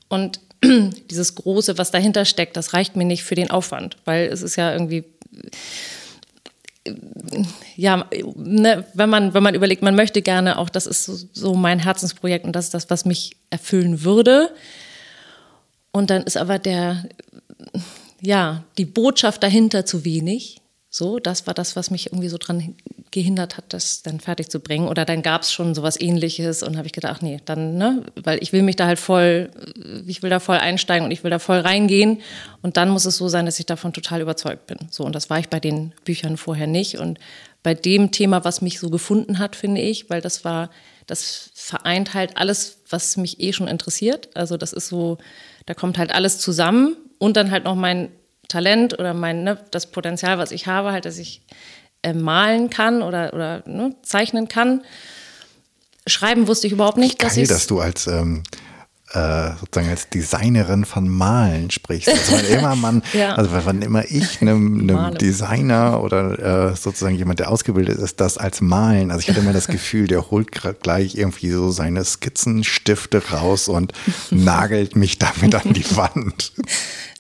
Und 0.07 0.39
dieses 1.11 1.35
Große, 1.35 1.77
was 1.77 1.91
dahinter 1.91 2.25
steckt, 2.25 2.57
das 2.57 2.73
reicht 2.73 2.95
mir 2.95 3.05
nicht 3.05 3.25
für 3.25 3.35
den 3.35 3.51
Aufwand, 3.51 3.97
weil 4.05 4.29
es 4.29 4.43
ist 4.43 4.55
ja 4.55 4.73
irgendwie 4.73 5.03
ja, 7.75 8.07
ne, 8.37 8.85
wenn 8.95 9.11
man, 9.11 9.35
wenn 9.35 9.43
man 9.43 9.57
überlegt, 9.57 9.83
man 9.83 9.97
möchte 9.97 10.23
gerne 10.23 10.57
auch, 10.57 10.69
das 10.69 10.87
ist 10.87 11.03
so, 11.05 11.17
so 11.33 11.55
mein 11.55 11.81
Herzensprojekt 11.81 12.45
und 12.45 12.55
das 12.55 12.67
ist 12.67 12.75
das, 12.75 12.91
was 12.91 13.05
mich 13.05 13.37
erfüllen 13.51 14.05
würde. 14.05 14.51
Und 15.93 16.11
dann 16.11 16.23
ist 16.23 16.37
aber 16.37 16.59
der, 16.59 17.05
ja, 18.21 18.65
die 18.79 18.87
Botschaft 18.87 19.43
dahinter 19.43 19.85
zu 19.85 20.05
wenig. 20.05 20.59
So, 20.89 21.19
das 21.19 21.47
war 21.47 21.55
das, 21.55 21.75
was 21.75 21.91
mich 21.91 22.07
irgendwie 22.07 22.29
so 22.29 22.37
dran 22.37 22.75
gehindert 23.11 23.57
hat, 23.57 23.65
das 23.69 24.03
dann 24.03 24.21
fertig 24.21 24.51
zu 24.51 24.61
bringen. 24.61 24.89
Oder 24.89 25.05
dann 25.05 25.23
gab 25.23 25.43
es 25.43 25.53
schon 25.53 25.75
sowas 25.75 26.01
ähnliches 26.01 26.63
und 26.63 26.77
habe 26.77 26.87
ich 26.87 26.93
gedacht, 26.93 27.23
nee, 27.23 27.41
dann, 27.45 27.79
ne, 27.79 28.05
weil 28.17 28.43
ich 28.43 28.53
will 28.53 28.63
mich 28.63 28.77
da 28.77 28.87
halt 28.87 28.99
voll, 28.99 29.51
ich 30.07 30.23
will 30.23 30.31
da 30.31 30.41
voll 30.41 30.57
einsteigen 30.57 31.05
und 31.05 31.11
ich 31.11 31.25
will 31.25 31.31
da 31.31 31.39
voll 31.39 31.61
reingehen. 31.61 32.21
Und 32.63 32.77
dann 32.77 32.91
muss 32.91 33.07
es 33.07 33.17
so 33.17 33.29
sein, 33.29 33.47
dass 33.47 33.59
ich 33.59 33.67
davon 33.67 33.93
total 33.93 34.21
überzeugt 34.21 34.67
bin. 34.67 34.79
So, 34.91 35.05
und 35.05 35.15
das 35.15 35.31
war 35.31 35.39
ich 35.39 35.49
bei 35.49 35.61
den 35.61 35.93
Büchern 36.05 36.37
vorher 36.37 36.67
nicht. 36.67 36.99
Und 36.99 37.19
bei 37.63 37.75
dem 37.75 38.11
Thema, 38.11 38.45
was 38.45 38.61
mich 38.61 38.79
so 38.79 38.91
gefunden 38.91 39.39
hat, 39.39 39.57
finde 39.57 39.81
ich, 39.81 40.11
weil 40.11 40.21
das 40.21 40.45
war, 40.45 40.71
das 41.07 41.51
vereint 41.55 42.13
halt 42.15 42.37
alles, 42.37 42.79
was 42.91 43.17
mich 43.17 43.41
eh 43.41 43.53
schon 43.53 43.69
interessiert. 43.69 44.29
Also 44.35 44.57
das 44.57 44.73
ist 44.73 44.89
so, 44.89 45.19
da 45.67 45.75
kommt 45.75 45.99
halt 45.99 46.15
alles 46.15 46.39
zusammen 46.39 46.97
und 47.19 47.37
dann 47.37 47.51
halt 47.51 47.65
noch 47.65 47.75
mein 47.75 48.11
Talent 48.49 48.99
oder 48.99 49.15
mein, 49.15 49.45
ne, 49.45 49.59
das 49.71 49.91
Potenzial, 49.91 50.39
was 50.39 50.51
ich 50.51 50.67
habe, 50.67 50.93
halt, 50.93 51.05
dass 51.05 51.19
ich 51.19 51.43
äh, 52.03 52.13
malen 52.13 52.69
kann 52.69 53.03
oder, 53.03 53.33
oder 53.33 53.63
ne, 53.67 53.95
zeichnen 54.03 54.49
kann. 54.49 54.83
Schreiben 56.07 56.49
wusste 56.49 56.67
ich 56.67 56.73
überhaupt 56.73 56.99
nicht. 56.99 57.23
Dass, 57.23 57.35
dass 57.35 57.67
du 57.67 57.81
als 57.81 58.07
ähm, 58.07 58.43
äh, 59.13 59.51
sozusagen 59.61 59.91
als 59.91 60.09
Designerin 60.09 60.85
von 60.85 61.09
Malen 61.09 61.71
sprichst. 61.71 62.09
Also 62.09 62.33
wann 62.33 62.45
immer 62.59 62.77
man, 62.77 63.03
ja. 63.13 63.35
also 63.35 63.51
wann 63.53 63.83
immer 63.83 64.05
ich 64.11 64.41
einem, 64.41 64.81
einem 64.81 65.15
Designer 65.19 66.03
oder 66.03 66.71
äh, 66.71 66.77
sozusagen 66.77 67.17
jemand, 67.17 67.39
der 67.39 67.51
ausgebildet 67.51 67.99
ist, 67.99 68.21
das 68.21 68.39
als 68.39 68.61
Malen, 68.61 69.11
also 69.11 69.21
ich 69.21 69.29
hatte 69.29 69.41
immer 69.41 69.53
das 69.53 69.67
Gefühl, 69.73 70.07
der 70.07 70.31
holt 70.31 70.51
gleich 70.83 71.17
irgendwie 71.17 71.51
so 71.51 71.71
seine 71.71 72.05
Skizzenstifte 72.05 73.23
raus 73.31 73.69
und 73.69 73.93
nagelt 74.31 74.97
mich 74.97 75.19
damit 75.19 75.55
an 75.55 75.73
die 75.73 75.85
Wand. 75.97 76.53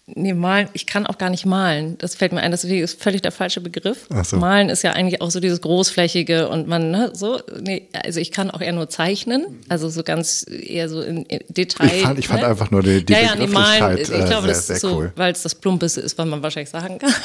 Nee, 0.07 0.35
malen, 0.35 0.69
ich 0.73 0.87
kann 0.87 1.07
auch 1.07 1.17
gar 1.17 1.31
nicht 1.31 1.47
malen. 1.47 1.97
Das 1.99 2.17
fällt 2.17 2.33
mir 2.33 2.41
ein, 2.41 2.51
das 2.51 2.65
ist 2.65 3.01
völlig 3.01 3.23
der 3.23 3.31
falsche 3.31 3.61
Begriff. 3.61 4.09
So. 4.25 4.37
Malen 4.37 4.69
ist 4.69 4.83
ja 4.83 4.93
eigentlich 4.93 5.21
auch 5.21 5.31
so 5.31 5.39
dieses 5.39 5.61
großflächige 5.61 6.49
und 6.49 6.67
man, 6.67 6.91
ne, 6.91 7.13
so, 7.15 7.41
nee, 7.61 7.89
also 8.05 8.19
ich 8.19 8.33
kann 8.33 8.51
auch 8.51 8.61
eher 8.61 8.73
nur 8.73 8.89
zeichnen, 8.89 9.61
also 9.69 9.89
so 9.89 10.03
ganz 10.03 10.45
eher 10.49 10.89
so 10.89 11.03
in, 11.03 11.25
in 11.27 11.41
Detail. 11.49 11.87
Ich 11.87 12.03
fand, 12.03 12.19
ich 12.19 12.29
fand 12.29 12.43
ne? 12.43 12.49
einfach 12.49 12.73
nur 12.73 12.83
die, 12.83 13.05
die 13.07 13.13
ja, 13.13 13.21
ja, 13.21 13.35
nee, 13.37 13.47
malen, 13.47 13.99
ich 13.99 14.09
glaube, 14.09 14.23
äh, 14.25 14.27
sehr, 14.27 14.41
das 14.41 14.71
ist 14.71 14.81
so, 14.81 15.09
weil 15.15 15.33
es 15.33 15.43
das 15.43 15.55
Plumpeste 15.55 16.01
ist, 16.01 16.19
was 16.19 16.27
man 16.27 16.43
wahrscheinlich 16.43 16.71
sagen 16.71 16.99
kann. 16.99 17.15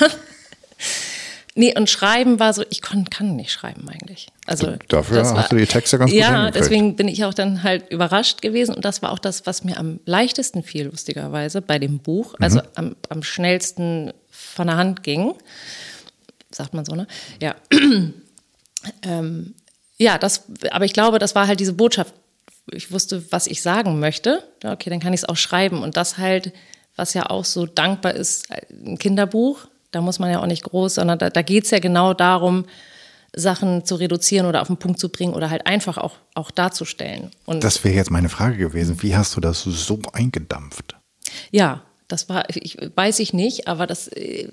Nee, 1.58 1.74
und 1.76 1.90
Schreiben 1.90 2.40
war 2.40 2.54
so, 2.54 2.64
ich 2.70 2.84
kann, 2.84 3.10
kann 3.10 3.36
nicht 3.36 3.52
schreiben 3.52 3.90
eigentlich. 3.90 4.28
Also 4.48 4.76
Dafür 4.88 5.24
war, 5.24 5.38
hast 5.38 5.52
du 5.52 5.58
die 5.58 5.66
Texte 5.66 6.00
ganz 6.00 6.10
gut 6.10 6.20
Ja, 6.20 6.50
deswegen 6.52 6.96
bin 6.96 7.08
ich 7.08 7.24
auch 7.26 7.34
dann 7.34 7.64
halt 7.64 7.90
überrascht 7.92 8.42
gewesen. 8.42 8.74
Und 8.74 8.86
das 8.86 9.02
war 9.02 9.12
auch 9.12 9.20
das, 9.20 9.46
was 9.46 9.64
mir 9.64 9.78
am 9.78 10.00
leichtesten 10.06 10.64
fiel, 10.64 10.86
lustigerweise, 10.86 11.62
bei 11.62 11.80
dem 11.80 12.00
Buch. 12.00 12.34
Also 12.40 12.60
mhm. 12.60 12.66
am, 12.76 12.96
am 13.10 13.24
schnellsten 13.24 14.14
von 14.32 14.68
der 14.68 14.78
Hand 14.78 15.04
ging. 15.04 15.34
Sagt 16.50 16.74
man 16.74 16.86
so, 16.86 16.96
ne? 16.96 17.08
Ja. 17.42 17.56
ähm, 19.04 19.54
ja, 19.98 20.18
das, 20.18 20.46
aber 20.72 20.86
ich 20.86 20.94
glaube, 20.94 21.20
das 21.20 21.36
war 21.36 21.48
halt 21.48 21.60
diese 21.60 21.74
Botschaft. 21.74 22.14
Ich 22.72 22.92
wusste, 22.92 23.32
was 23.32 23.48
ich 23.48 23.62
sagen 23.62 24.00
möchte. 24.00 24.44
Okay, 24.64 24.90
dann 24.90 25.00
kann 25.00 25.14
ich 25.14 25.22
es 25.22 25.30
auch 25.30 25.38
schreiben. 25.38 25.84
Und 25.84 25.98
das 25.98 26.18
halt, 26.18 26.54
was 26.96 27.14
ja 27.14 27.30
auch 27.30 27.46
so 27.46 27.66
dankbar 27.66 28.14
ist, 28.14 28.48
ein 28.72 28.98
Kinderbuch 28.98 29.68
da 29.92 30.02
muss 30.02 30.20
man 30.20 30.30
ja 30.30 30.42
auch 30.42 30.48
nicht 30.48 30.64
groß, 30.64 30.96
sondern 30.96 31.20
da, 31.20 31.30
da 31.30 31.42
geht 31.42 31.66
es 31.66 31.72
ja 31.72 31.80
genau 31.80 32.14
darum, 32.14 32.66
Sachen 33.38 33.86
zu 33.86 33.96
reduzieren 33.96 34.46
oder 34.46 34.62
auf 34.62 34.68
den 34.68 34.78
Punkt 34.78 35.00
zu 35.00 35.10
bringen 35.10 35.34
oder 35.34 35.50
halt 35.50 35.68
einfach 35.68 35.98
auch, 35.98 36.16
auch 36.34 36.52
darzustellen. 36.52 37.32
Und 37.46 37.64
das 37.64 37.84
wäre 37.84 37.96
jetzt 37.96 38.12
meine 38.12 38.30
Frage 38.30 38.58
gewesen. 38.58 39.02
Wie 39.02 39.16
hast 39.16 39.36
du 39.36 39.42
das 39.42 39.64
so 39.64 40.00
eingedampft? 40.14 40.96
Ja, 41.52 41.84
das 42.08 42.30
war, 42.30 42.46
ich, 42.50 42.78
weiß 42.96 43.20
ich 43.20 43.34
nicht, 43.34 43.68
aber 43.68 43.86
das 43.86 44.08
äh, 44.08 44.50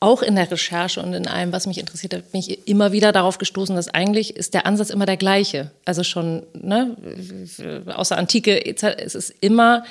auch 0.00 0.22
in 0.22 0.36
der 0.36 0.50
Recherche 0.50 1.02
und 1.02 1.12
in 1.12 1.26
allem, 1.26 1.52
was 1.52 1.66
mich 1.66 1.78
interessiert 1.78 2.14
hat, 2.14 2.30
bin 2.32 2.40
ich 2.40 2.68
immer 2.68 2.92
wieder 2.92 3.10
darauf 3.12 3.38
gestoßen, 3.38 3.74
dass 3.74 3.88
eigentlich 3.88 4.36
ist 4.36 4.54
der 4.54 4.64
Ansatz 4.64 4.90
immer 4.90 5.06
der 5.06 5.16
gleiche. 5.16 5.72
Also 5.84 6.04
schon, 6.04 6.44
ne, 6.54 6.96
außer 7.86 8.16
Antike, 8.16 8.64
es 8.64 9.14
ist 9.14 9.34
immer 9.40 9.84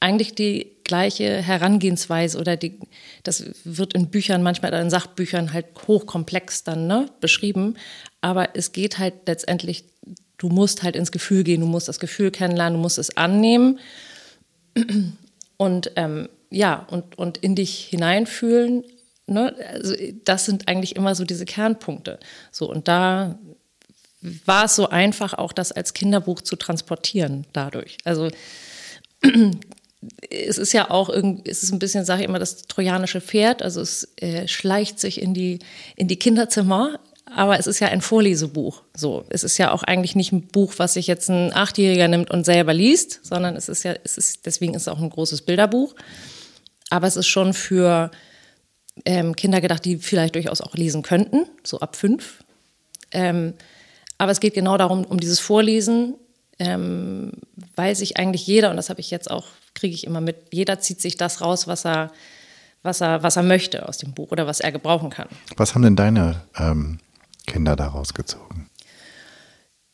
eigentlich 0.00 0.34
die 0.34 0.72
gleiche 0.84 1.40
Herangehensweise 1.42 2.38
oder 2.38 2.56
die, 2.56 2.80
das 3.22 3.44
wird 3.64 3.94
in 3.94 4.10
Büchern, 4.10 4.42
manchmal 4.42 4.72
in 4.72 4.90
Sachbüchern 4.90 5.52
halt 5.52 5.66
hochkomplex 5.86 6.64
dann 6.64 6.86
ne, 6.86 7.08
beschrieben. 7.20 7.76
Aber 8.20 8.56
es 8.56 8.72
geht 8.72 8.98
halt 8.98 9.14
letztendlich, 9.26 9.84
du 10.38 10.48
musst 10.48 10.82
halt 10.82 10.96
ins 10.96 11.12
Gefühl 11.12 11.44
gehen, 11.44 11.60
du 11.60 11.66
musst 11.66 11.86
das 11.86 12.00
Gefühl 12.00 12.30
kennenlernen, 12.30 12.78
du 12.78 12.82
musst 12.82 12.98
es 12.98 13.16
annehmen 13.16 13.78
und 15.58 15.92
ähm, 15.96 16.28
ja, 16.50 16.86
und, 16.90 17.16
und 17.16 17.38
in 17.38 17.54
dich 17.54 17.84
hineinfühlen. 17.84 18.82
Ne? 19.26 19.54
Also 19.68 19.94
das 20.24 20.46
sind 20.46 20.66
eigentlich 20.66 20.96
immer 20.96 21.14
so 21.14 21.24
diese 21.24 21.44
Kernpunkte. 21.44 22.18
So, 22.50 22.68
und 22.68 22.88
da 22.88 23.38
war 24.44 24.64
es 24.64 24.74
so 24.74 24.88
einfach, 24.88 25.34
auch 25.34 25.52
das 25.52 25.72
als 25.72 25.94
Kinderbuch 25.94 26.40
zu 26.40 26.56
transportieren 26.56 27.46
dadurch. 27.52 27.98
Also 28.04 28.30
es 30.30 30.58
ist 30.58 30.72
ja 30.72 30.90
auch 30.90 31.08
irgendwie, 31.08 31.48
es 31.50 31.62
ist 31.62 31.72
ein 31.72 31.78
bisschen, 31.78 32.04
sage 32.04 32.22
ich 32.22 32.28
immer, 32.28 32.38
das 32.38 32.62
trojanische 32.62 33.20
Pferd. 33.20 33.62
Also 33.62 33.80
es 33.80 34.08
äh, 34.16 34.48
schleicht 34.48 34.98
sich 34.98 35.20
in 35.20 35.34
die, 35.34 35.58
in 35.96 36.08
die 36.08 36.18
Kinderzimmer. 36.18 36.98
Aber 37.32 37.60
es 37.60 37.68
ist 37.68 37.78
ja 37.78 37.88
ein 37.88 38.00
Vorlesebuch. 38.00 38.82
So, 38.96 39.24
es 39.28 39.44
ist 39.44 39.56
ja 39.56 39.70
auch 39.70 39.84
eigentlich 39.84 40.16
nicht 40.16 40.32
ein 40.32 40.48
Buch, 40.48 40.74
was 40.78 40.94
sich 40.94 41.06
jetzt 41.06 41.28
ein 41.28 41.54
Achtjähriger 41.54 42.08
nimmt 42.08 42.28
und 42.30 42.44
selber 42.44 42.74
liest, 42.74 43.20
sondern 43.22 43.54
es 43.54 43.68
ist 43.68 43.84
ja, 43.84 43.94
es 44.02 44.18
ist, 44.18 44.46
deswegen 44.46 44.74
ist 44.74 44.82
es 44.82 44.88
auch 44.88 44.98
ein 44.98 45.10
großes 45.10 45.42
Bilderbuch. 45.42 45.94
Aber 46.88 47.06
es 47.06 47.16
ist 47.16 47.28
schon 47.28 47.54
für 47.54 48.10
ähm, 49.04 49.36
Kinder 49.36 49.60
gedacht, 49.60 49.84
die 49.84 49.98
vielleicht 49.98 50.34
durchaus 50.34 50.60
auch 50.60 50.74
lesen 50.74 51.02
könnten, 51.02 51.46
so 51.62 51.78
ab 51.78 51.94
fünf. 51.94 52.42
Ähm, 53.12 53.54
aber 54.18 54.32
es 54.32 54.40
geht 54.40 54.54
genau 54.54 54.76
darum, 54.76 55.04
um 55.04 55.20
dieses 55.20 55.38
Vorlesen, 55.38 56.14
ähm, 56.58 57.32
weil 57.76 57.94
sich 57.94 58.16
eigentlich 58.16 58.46
jeder, 58.46 58.70
und 58.70 58.76
das 58.76 58.90
habe 58.90 59.00
ich 59.00 59.10
jetzt 59.10 59.30
auch 59.30 59.46
kriege 59.80 59.94
ich 59.94 60.06
immer 60.06 60.20
mit. 60.20 60.36
Jeder 60.52 60.78
zieht 60.78 61.00
sich 61.00 61.16
das 61.16 61.40
raus, 61.40 61.66
was 61.66 61.84
er, 61.84 62.12
was 62.82 63.00
er, 63.00 63.22
was 63.22 63.36
er 63.36 63.42
möchte 63.42 63.88
aus 63.88 63.98
dem 63.98 64.12
Buch 64.12 64.30
oder 64.30 64.46
was 64.46 64.60
er 64.60 64.70
gebrauchen 64.72 65.10
kann. 65.10 65.28
Was 65.56 65.74
haben 65.74 65.82
denn 65.82 65.96
deine 65.96 66.42
ähm, 66.58 66.98
Kinder 67.46 67.76
daraus 67.76 68.14
gezogen? 68.14 68.68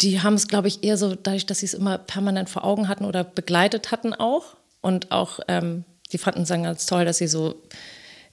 Die 0.03 0.20
haben 0.20 0.35
es, 0.35 0.49
glaube 0.49 0.68
ich, 0.68 0.85
eher 0.85 0.99
so, 0.99 1.14
dadurch, 1.14 1.46
dass 1.46 1.61
sie 1.61 1.66
es 1.66 1.75
immer 1.75 1.99
permanent 1.99 2.51
vor 2.51 2.64
Augen 2.64 2.88
hatten 2.88 3.05
oder 3.05 3.25
begleitet 3.25 3.92
hatten 3.92 4.12
auch. 4.12 4.57
Und 4.83 5.11
auch, 5.11 5.40
ähm, 5.49 5.85
die 6.12 6.18
fanden 6.18 6.42
es 6.42 6.49
dann 6.49 6.64
ganz 6.64 6.87
toll, 6.87 7.05
dass 7.05 7.18
sie 7.18 7.29
so 7.29 7.62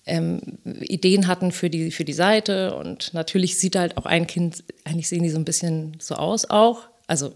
ähm, 0.05 0.41
Ideen 0.65 1.27
hatten 1.27 1.51
für 1.51 1.69
die, 1.69 1.91
für 1.91 2.03
die 2.03 2.13
Seite. 2.13 2.75
Und 2.75 3.13
natürlich 3.13 3.57
sieht 3.59 3.75
halt 3.75 3.97
auch 3.97 4.05
ein 4.05 4.27
Kind, 4.27 4.63
eigentlich 4.83 5.07
sehen 5.07 5.23
die 5.23 5.29
so 5.29 5.37
ein 5.37 5.45
bisschen 5.45 5.97
so 5.99 6.15
aus 6.15 6.49
auch. 6.49 6.87
Also, 7.07 7.33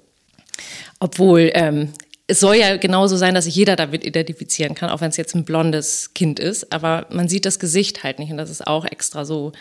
obwohl 0.99 1.51
ähm, 1.53 1.93
es 2.28 2.42
soll 2.42 2.56
ja 2.58 2.76
genauso 2.78 3.16
sein, 3.16 3.34
dass 3.34 3.46
sich 3.46 3.56
jeder 3.56 3.76
damit 3.76 4.06
identifizieren 4.06 4.76
kann, 4.76 4.90
auch 4.90 5.00
wenn 5.00 5.10
es 5.10 5.18
jetzt 5.18 5.34
ein 5.34 5.46
blondes 5.46 6.13
Kind 6.13 6.40
ist. 6.40 6.74
Aber 6.74 7.08
man 7.10 7.30
sieht 7.30 7.46
das 7.46 7.58
Gesicht 7.58 8.04
halt 8.04 8.20
nicht. 8.20 8.32
Und 8.32 8.38
das 8.38 8.50
ist 8.50 8.68
auch 8.68 8.86
extra 8.86 9.26
so 9.26 9.54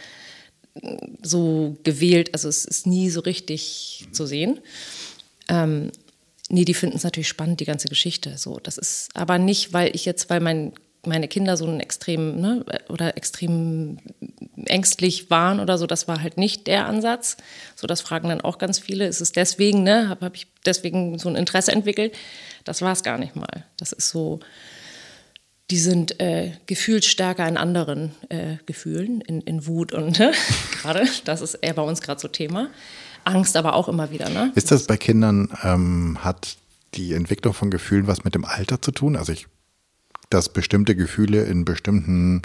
so 1.23 1.77
gewählt, 1.85 2.31
also 2.33 2.49
es 2.49 2.65
ist 2.65 2.87
nie 2.87 3.11
so 3.11 3.21
richtig 3.21 4.07
zu 4.13 4.27
sehen. 4.27 4.61
Ähm, 5.49 5.91
nee, 6.49 6.65
die 6.65 6.75
finden 6.75 6.97
es 6.97 7.05
natürlich 7.05 7.29
spannend, 7.29 7.61
die 7.61 7.65
ganze 7.65 7.89
Geschichte. 7.89 8.37
So, 8.39 8.59
das 8.63 8.79
ist 8.79 9.09
aber 9.15 9.39
nicht, 9.39 9.73
weil 9.73 9.95
ich 9.95 10.05
jetzt, 10.05 10.29
weil 10.31 10.41
mein 10.41 10.73
meine 11.07 11.29
Kinder 11.29 11.57
so 11.57 11.67
ein 11.67 11.81
extrem 11.81 12.41
ne, 12.41 12.65
oder 12.89 13.17
extrem 13.17 13.99
ängstlich 14.67 15.31
waren 15.31 15.61
oder 15.61 15.79
so, 15.79 15.87
das 15.87 16.09
war 16.09 16.23
halt 16.23 16.37
nicht 16.37 16.67
der 16.67 16.87
Ansatz. 16.87 17.37
So, 17.75 17.87
das 17.87 18.01
fragen 18.01 18.29
dann 18.29 18.41
auch 18.41 18.59
ganz 18.59 18.79
viele. 18.79 19.07
Ist 19.07 19.21
es 19.21 19.33
deswegen, 19.33 19.83
ne, 19.83 20.09
habe 20.09 20.27
hab 20.27 20.35
ich 20.35 20.47
deswegen 20.65 21.19
so 21.19 21.29
ein 21.29 21.37
Interesse 21.37 21.73
entwickelt? 21.73 22.15
Das 22.65 22.83
war 22.83 22.93
es 22.93 23.03
gar 23.03 23.19
nicht 23.19 23.37
mal. 23.37 23.65
Das 23.77 23.93
ist 23.93 24.09
so, 24.09 24.41
die 25.71 25.79
sind 25.79 26.21
äh, 26.21 26.53
gefühlsstärker 26.67 27.47
in 27.49 27.57
anderen 27.57 28.13
äh, 28.29 28.57
Gefühlen, 28.67 29.21
in, 29.21 29.41
in 29.41 29.67
Wut 29.67 29.93
und 29.93 30.19
ne, 30.19 30.33
gerade, 30.83 31.07
das 31.25 31.41
ist 31.41 31.55
eher 31.55 31.75
bei 31.75 31.83
uns 31.83 32.01
gerade 32.01 32.21
so 32.21 32.29
Thema. 32.29 32.71
Angst 33.25 33.57
aber 33.57 33.75
auch 33.75 33.89
immer 33.89 34.11
wieder. 34.11 34.29
Ne? 34.29 34.53
Ist 34.55 34.71
das 34.71 34.87
bei 34.87 34.97
Kindern, 34.97 35.51
ähm, 35.65 36.19
hat 36.23 36.57
die 36.95 37.13
Entwicklung 37.13 37.55
von 37.55 37.71
Gefühlen 37.71 38.07
was 38.07 38.25
mit 38.25 38.35
dem 38.35 38.45
Alter 38.45 38.81
zu 38.81 38.93
tun? 38.93 39.17
Also 39.17 39.33
ich 39.33 39.47
dass 40.31 40.53
bestimmte 40.53 40.97
Gefühle 40.97 41.45
in 41.45 41.65
bestimmten 41.65 42.43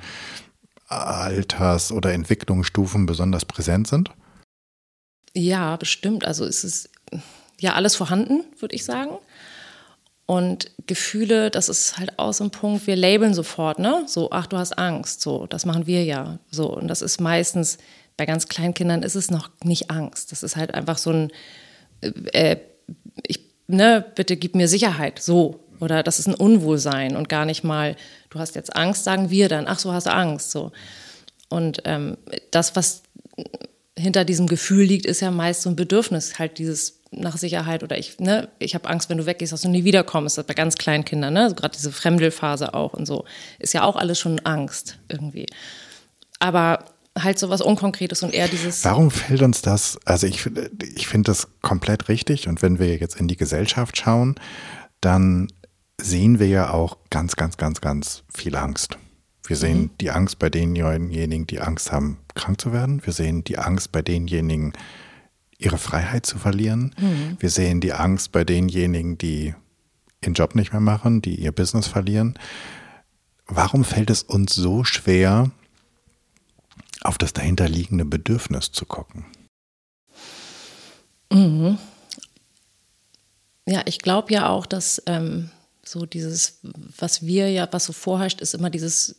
Alters- 0.88 1.92
oder 1.92 2.14
Entwicklungsstufen 2.14 3.06
besonders 3.06 3.46
präsent 3.46 3.88
sind? 3.88 4.12
Ja, 5.34 5.78
bestimmt. 5.78 6.26
Also 6.26 6.46
es 6.46 6.64
ist 6.64 6.90
ja 7.60 7.74
alles 7.74 7.96
vorhanden, 7.96 8.44
würde 8.60 8.76
ich 8.76 8.84
sagen. 8.84 9.12
Und 10.26 10.72
Gefühle, 10.88 11.50
das 11.50 11.68
ist 11.68 11.98
halt 11.98 12.18
auch 12.18 12.34
so 12.34 12.44
ein 12.46 12.52
Punkt, 12.52 12.88
wir 12.88 12.96
labeln 12.96 13.34
sofort, 13.34 13.80
ne? 13.80 14.04
So, 14.08 14.32
ach, 14.32 14.48
du 14.48 14.58
hast 14.58 14.78
Angst, 14.78 15.22
so, 15.22 15.46
das 15.46 15.66
machen 15.66 15.88
wir 15.88 16.06
ja. 16.06 16.40
So, 16.50 16.74
und 16.74 16.88
das 16.88 17.02
ist 17.02 17.20
meistens, 17.20 17.78
bei 18.18 18.26
ganz 18.26 18.48
kleinen 18.48 18.74
Kindern 18.74 19.04
ist 19.04 19.16
es 19.16 19.32
noch 19.32 19.50
nicht 19.64 19.90
Angst. 19.90 20.32
Das 20.32 20.44
ist 20.44 20.56
halt 20.56 20.74
einfach 20.74 20.98
so 20.98 21.12
ein, 21.12 21.32
äh, 22.34 22.58
ich, 23.26 23.42
ne, 23.68 24.06
bitte 24.16 24.38
gib 24.38 24.56
mir 24.56 24.68
Sicherheit, 24.68 25.20
so. 25.20 25.68
Oder 25.82 26.04
das 26.04 26.20
ist 26.20 26.28
ein 26.28 26.36
Unwohlsein 26.36 27.16
und 27.16 27.28
gar 27.28 27.46
nicht 27.46 27.64
mal, 27.64 27.96
du 28.30 28.40
hast 28.40 28.56
jetzt 28.56 28.76
Angst, 28.76 29.04
sagen 29.04 29.30
wir 29.30 29.50
dann, 29.50 29.68
ach 29.68 29.80
so, 29.80 29.92
hast 29.92 30.06
du 30.06 30.14
Angst. 30.14 30.52
So. 30.52 30.72
Und 31.50 31.82
ähm, 31.86 32.18
das, 32.52 32.76
was 32.76 33.04
hinter 33.98 34.24
diesem 34.24 34.48
Gefühl 34.48 34.86
liegt, 34.86 35.06
ist 35.06 35.22
ja 35.22 35.32
meist 35.32 35.64
so 35.64 35.70
ein 35.70 35.76
Bedürfnis, 35.76 36.40
halt 36.40 36.60
dieses 36.60 37.02
nach 37.12 37.36
Sicherheit 37.36 37.84
oder 37.84 37.98
ich, 37.98 38.20
ne, 38.20 38.48
ich 38.58 38.74
habe 38.74 38.88
Angst, 38.90 39.10
wenn 39.10 39.18
du 39.18 39.26
weggehst, 39.26 39.52
dass 39.52 39.64
du 39.64 39.70
nie 39.70 39.84
wiederkommst. 39.84 40.38
Das 40.38 40.46
bei 40.46 40.54
ganz 40.54 40.76
kleinen 40.76 41.04
Kindern, 41.04 41.34
ne? 41.34 41.44
Also 41.44 41.56
gerade 41.56 41.76
diese 41.76 41.92
Fremdelphase 41.92 42.74
auch 42.74 42.94
und 42.94 43.06
so. 43.06 43.26
Ist 43.60 43.74
ja 43.74 43.84
auch 43.84 43.98
alles 43.98 44.18
schon 44.18 44.40
Angst 44.40 44.98
irgendwie. 45.10 45.46
Aber 46.40 46.86
halt 47.20 47.38
so 47.38 47.50
was 47.50 47.62
Unkonkretes 47.62 48.24
und 48.24 48.34
eher 48.34 48.48
dieses. 48.48 48.86
Warum 48.86 49.12
fällt 49.12 49.42
uns 49.42 49.62
das? 49.62 50.00
Also 50.06 50.26
ich, 50.26 50.46
ich 50.96 51.08
finde 51.08 51.32
das 51.32 51.50
komplett 51.62 52.08
richtig. 52.08 52.48
Und 52.48 52.62
wenn 52.62 52.80
wir 52.80 52.96
jetzt 52.96 53.20
in 53.20 53.28
die 53.28 53.36
Gesellschaft 53.36 53.98
schauen, 53.98 54.36
dann 55.02 55.48
sehen 56.02 56.40
wir 56.40 56.48
ja 56.48 56.72
auch 56.72 56.98
ganz, 57.10 57.36
ganz, 57.36 57.58
ganz, 57.58 57.82
ganz 57.82 58.24
viel 58.34 58.56
Angst. 58.56 58.98
Wir 59.46 59.56
sehen 59.56 59.82
mhm. 59.82 59.90
die 60.00 60.12
Angst 60.12 60.40
bei 60.40 60.50
denjenigen, 60.50 61.48
die 61.48 61.60
Angst 61.60 61.92
haben, 61.92 62.18
krank 62.36 62.62
zu 62.62 62.72
werden. 62.72 63.06
Wir 63.06 63.14
sehen 63.14 63.44
die 63.44 63.58
Angst 63.58 63.92
bei 63.92 64.02
denjenigen, 64.02 64.74
ihre 65.58 65.78
Freiheit 65.78 66.26
zu 66.26 66.38
verlieren. 66.38 66.96
Mhm. 67.00 67.38
Wir 67.40 67.50
sehen 67.50 67.82
die 67.82 67.94
Angst 67.94 68.32
bei 68.32 68.44
denjenigen, 68.44 69.18
die 69.18 69.54
ihren 70.24 70.34
Job 70.34 70.56
nicht 70.56 70.72
mehr 70.72 70.82
machen, 70.82 71.22
die 71.22 71.36
ihr 71.36 71.52
Business 71.52 71.88
verlieren. 71.88 72.38
Warum 73.48 73.84
fällt 73.84 74.10
es 74.10 74.24
uns 74.24 74.56
so 74.56 74.84
schwer, 74.84 75.52
auf 77.02 77.18
das 77.18 77.34
dahinterliegende 77.34 78.06
Bedürfnis 78.06 78.72
zu 78.72 78.86
gucken? 78.86 79.26
Mhm. 81.32 81.78
Ja, 83.68 83.82
ich 83.86 84.00
glaube 84.00 84.34
ja 84.34 84.50
auch, 84.50 84.66
dass 84.66 85.02
ähm, 85.08 85.50
so 85.86 86.06
dieses, 86.06 86.60
was 86.98 87.26
wir 87.26 87.50
ja, 87.50 87.68
was 87.72 87.86
so 87.86 87.94
vorherrscht, 87.94 88.42
ist 88.42 88.54
immer 88.54 88.70
dieses, 88.70 89.16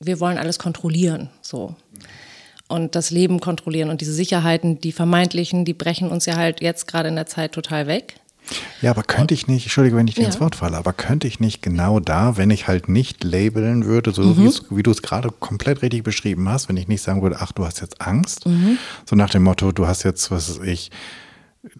wir 0.00 0.20
wollen 0.20 0.38
alles 0.38 0.58
kontrollieren, 0.58 1.30
so. 1.42 1.74
Und 2.66 2.94
das 2.94 3.10
Leben 3.10 3.40
kontrollieren 3.40 3.90
und 3.90 4.00
diese 4.00 4.14
Sicherheiten, 4.14 4.80
die 4.80 4.92
vermeintlichen, 4.92 5.64
die 5.64 5.74
brechen 5.74 6.08
uns 6.08 6.24
ja 6.24 6.36
halt 6.36 6.62
jetzt 6.62 6.86
gerade 6.86 7.08
in 7.08 7.14
der 7.14 7.26
Zeit 7.26 7.52
total 7.52 7.86
weg. 7.86 8.14
Ja, 8.82 8.90
aber 8.90 9.02
könnte 9.02 9.34
ich 9.34 9.46
nicht, 9.46 9.64
Entschuldige, 9.64 9.96
wenn 9.96 10.06
ich 10.06 10.14
dir 10.14 10.22
ja. 10.22 10.26
ins 10.26 10.40
Wort 10.40 10.56
falle, 10.56 10.76
aber 10.76 10.92
könnte 10.92 11.26
ich 11.26 11.40
nicht 11.40 11.62
genau 11.62 12.00
da, 12.00 12.36
wenn 12.36 12.50
ich 12.50 12.68
halt 12.68 12.88
nicht 12.88 13.24
labeln 13.24 13.86
würde, 13.86 14.12
so 14.12 14.22
mhm. 14.22 14.52
wie 14.70 14.82
du 14.82 14.90
es 14.90 15.02
gerade 15.02 15.30
komplett 15.30 15.82
richtig 15.82 16.02
beschrieben 16.02 16.48
hast, 16.48 16.68
wenn 16.68 16.76
ich 16.76 16.88
nicht 16.88 17.02
sagen 17.02 17.22
würde, 17.22 17.36
ach, 17.40 17.52
du 17.52 17.64
hast 17.64 17.80
jetzt 17.80 18.00
Angst, 18.00 18.46
mhm. 18.46 18.78
so 19.06 19.16
nach 19.16 19.30
dem 19.30 19.42
Motto, 19.42 19.72
du 19.72 19.86
hast 19.86 20.02
jetzt, 20.02 20.30
was 20.30 20.60
weiß 20.60 20.66
ich, 20.66 20.90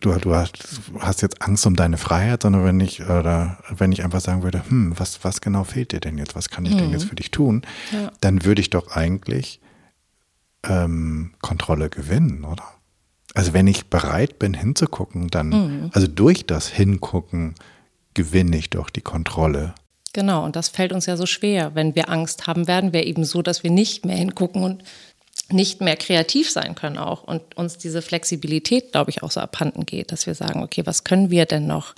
du, 0.01 0.13
du 0.19 0.35
hast 0.35 1.23
jetzt 1.23 1.43
Angst 1.43 1.67
um 1.67 1.77
deine 1.77 1.97
Freiheit, 1.97 2.43
sondern 2.43 2.65
wenn 2.65 2.81
ich, 2.81 3.03
oder 3.03 3.59
wenn 3.77 3.93
ich 3.93 4.05
einfach 4.05 4.21
sagen 4.21 4.43
würde, 4.43 4.63
hm, 4.69 4.99
was, 4.99 5.25
was 5.25 5.41
genau 5.41 5.65
fehlt 5.65 5.93
dir 5.93 6.01
denn 6.01 6.19
jetzt? 6.19 6.35
Was 6.35 6.49
kann 6.49 6.65
ich 6.65 6.73
mhm. 6.73 6.79
denn 6.79 6.91
jetzt 6.91 7.05
für 7.05 7.17
dich 7.17 7.31
tun? 7.31 7.63
Ja. 7.93 8.11
Dann 8.21 8.45
würde 8.45 8.61
ich 8.61 8.71
doch 8.71 8.89
eigentlich 8.89 9.61
ähm, 10.65 11.35
Kontrolle 11.41 11.91
gewinnen, 11.91 12.45
oder? 12.45 12.65
Also 13.35 13.53
wenn 13.53 13.67
ich 13.67 13.87
bereit 13.87 14.39
bin 14.39 14.55
hinzugucken, 14.55 15.29
dann, 15.29 15.49
mhm. 15.49 15.91
also 15.93 16.07
durch 16.07 16.47
das 16.47 16.69
Hingucken 16.69 17.55
gewinne 18.15 18.57
ich 18.57 18.71
doch 18.71 18.91
die 18.91 19.01
Kontrolle. 19.01 19.75
Genau, 20.13 20.45
und 20.45 20.55
das 20.55 20.69
fällt 20.69 20.93
uns 20.93 21.07
ja 21.07 21.17
so 21.17 21.27
schwer. 21.27 21.75
Wenn 21.75 21.97
wir 21.97 22.09
Angst 22.09 22.47
haben, 22.47 22.69
werden 22.69 22.93
wir 22.93 23.05
eben 23.05 23.25
so, 23.25 23.43
dass 23.43 23.65
wir 23.65 23.73
nicht 23.73 24.07
mehr 24.07 24.17
hingucken 24.17 24.63
und 24.63 24.85
nicht 25.51 25.81
mehr 25.81 25.97
kreativ 25.97 26.51
sein 26.51 26.75
können 26.75 26.99
auch 26.99 27.23
und 27.23 27.57
uns 27.57 27.79
diese 27.79 28.03
Flexibilität, 28.03 28.93
glaube 28.93 29.11
ich, 29.11 29.23
auch 29.23 29.31
so 29.31 29.41
abhanden 29.41 29.85
geht, 29.85 30.11
dass 30.11 30.27
wir 30.27 30.35
sagen, 30.35 30.63
okay, 30.63 30.83
was 30.87 31.05
können 31.05 31.31
wir 31.31 31.45
denn 31.47 31.67
noch 31.67 31.95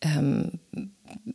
ähm, 0.00 0.58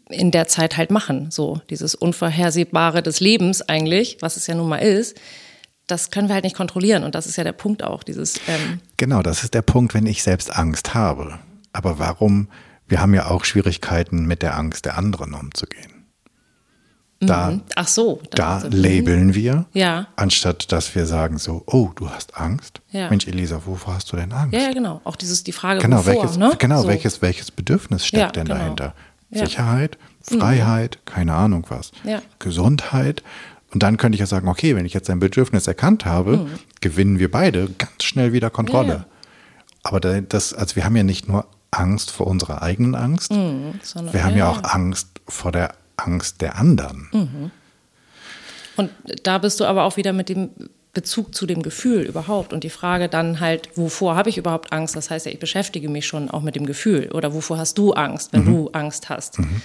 in 0.10 0.32
der 0.32 0.48
Zeit 0.48 0.78
halt 0.78 0.90
machen? 0.90 1.30
So 1.30 1.62
dieses 1.70 1.96
Unvorhersehbare 1.96 3.04
des 3.04 3.20
Lebens 3.20 3.62
eigentlich, 3.62 4.18
was 4.22 4.38
es 4.38 4.48
ja 4.48 4.56
nun 4.56 4.70
mal 4.70 4.78
ist, 4.78 5.20
das 5.86 6.12
können 6.12 6.28
wir 6.28 6.34
halt 6.34 6.44
nicht 6.44 6.56
kontrollieren 6.56 7.04
und 7.04 7.16
das 7.16 7.28
ist 7.28 7.38
ja 7.38 7.44
der 7.44 7.54
Punkt 7.54 7.84
auch, 7.84 8.04
dieses. 8.04 8.40
Ähm 8.48 8.82
genau, 8.98 9.22
das 9.22 9.44
ist 9.44 9.54
der 9.54 9.62
Punkt, 9.62 9.94
wenn 9.94 10.06
ich 10.06 10.22
selbst 10.22 10.54
Angst 10.54 10.94
habe. 10.94 11.40
Aber 11.72 11.98
warum? 12.00 12.50
Wir 12.88 13.02
haben 13.02 13.14
ja 13.14 13.30
auch 13.30 13.46
Schwierigkeiten, 13.46 14.26
mit 14.26 14.42
der 14.42 14.58
Angst 14.58 14.86
der 14.86 14.98
anderen 14.98 15.34
umzugehen. 15.34 15.97
Da, 17.20 17.52
mhm. 17.52 17.62
Ach 17.76 17.88
so. 17.88 18.22
Da 18.32 18.60
so. 18.60 18.68
labeln 18.70 19.34
wir, 19.34 19.66
ja. 19.74 20.08
anstatt 20.16 20.72
dass 20.72 20.94
wir 20.94 21.08
sagen 21.08 21.40
so, 21.40 21.64
oh, 21.66 21.90
du 21.96 22.10
hast 22.10 22.38
Angst. 22.38 22.82
Ja. 22.92 23.10
Mensch, 23.10 23.28
Elisa, 23.28 23.62
wovor 23.66 23.96
hast 23.96 24.12
du 24.12 24.18
denn 24.18 24.32
Angst? 24.32 24.54
Ja, 24.54 24.62
ja 24.62 24.72
genau. 24.72 25.02
Auch 25.04 25.16
dieses 25.16 25.44
die 25.44 25.52
Frage, 25.52 25.82
genau, 25.82 26.06
wovor, 26.06 26.14
welches, 26.14 26.38
ne? 26.38 26.54
genau, 26.60 26.84
so. 26.84 26.88
welches, 26.88 27.22
welches 27.22 27.50
Bedürfnis 27.50 28.06
steckt 28.06 28.36
denn 28.36 28.46
genau. 28.46 28.60
dahinter? 28.60 28.94
Sicherheit, 29.32 29.98
mhm. 30.30 30.40
Freiheit, 30.40 31.00
mhm. 31.02 31.10
keine 31.10 31.34
Ahnung 31.34 31.66
was, 31.70 31.92
Gesundheit. 32.40 33.24
Und 33.74 33.84
dann 33.84 33.98
könnte 33.98 34.16
ich 34.16 34.20
ja 34.22 34.26
sagen, 34.26 34.48
okay, 34.48 34.76
wenn 34.76 34.86
ich 34.86 34.94
jetzt 34.94 35.10
ein 35.10 35.20
Bedürfnis 35.20 35.68
erkannt 35.68 36.06
habe, 36.06 36.38
mhm. 36.38 36.48
gewinnen 36.82 37.20
wir 37.20 37.30
beide 37.30 37.68
ganz 37.78 38.04
schnell 38.04 38.32
wieder 38.32 38.50
Kontrolle. 38.50 39.06
Aber 39.84 40.00
das, 40.00 40.54
also 40.54 40.76
wir 40.76 40.86
haben 40.86 40.96
ja 40.96 41.04
nicht 41.04 41.28
nur 41.28 41.48
Angst 41.72 42.12
vor 42.12 42.28
unserer 42.28 42.62
eigenen 42.62 42.96
Angst, 42.96 43.32
mhm, 43.32 43.80
wir 44.12 44.24
haben 44.24 44.38
ja 44.38 44.50
auch 44.50 44.64
Angst 44.64 45.08
vor 45.28 45.52
der 45.52 45.74
Angst 45.98 46.42
der 46.42 46.56
anderen. 46.56 47.10
Mhm. 47.12 47.52
Und 48.78 48.92
da 49.24 49.40
bist 49.40 49.60
du 49.60 49.66
aber 49.66 49.84
auch 49.84 49.98
wieder 49.98 50.14
mit 50.14 50.30
dem 50.30 50.50
Bezug 50.94 51.36
zu 51.36 51.46
dem 51.46 51.62
Gefühl 51.62 52.02
überhaupt 52.02 52.54
und 52.54 52.64
die 52.64 52.72
Frage 52.72 53.08
dann 53.08 53.40
halt, 53.40 53.70
wovor 53.76 54.16
habe 54.16 54.30
ich 54.30 54.38
überhaupt 54.38 54.74
Angst? 54.74 54.96
Das 54.96 55.12
heißt 55.12 55.28
ja, 55.28 55.32
ich 55.32 55.40
beschäftige 55.40 55.90
mich 55.90 56.08
schon 56.08 56.32
auch 56.32 56.42
mit 56.42 56.56
dem 56.56 56.66
Gefühl 56.66 57.12
oder 57.12 57.36
wovor 57.36 57.60
hast 57.60 57.78
du 57.78 57.94
Angst, 57.94 58.34
wenn 58.34 58.42
mhm. 58.42 58.46
du 58.46 58.70
Angst 58.72 59.10
hast? 59.10 59.38
Mhm. 59.38 59.62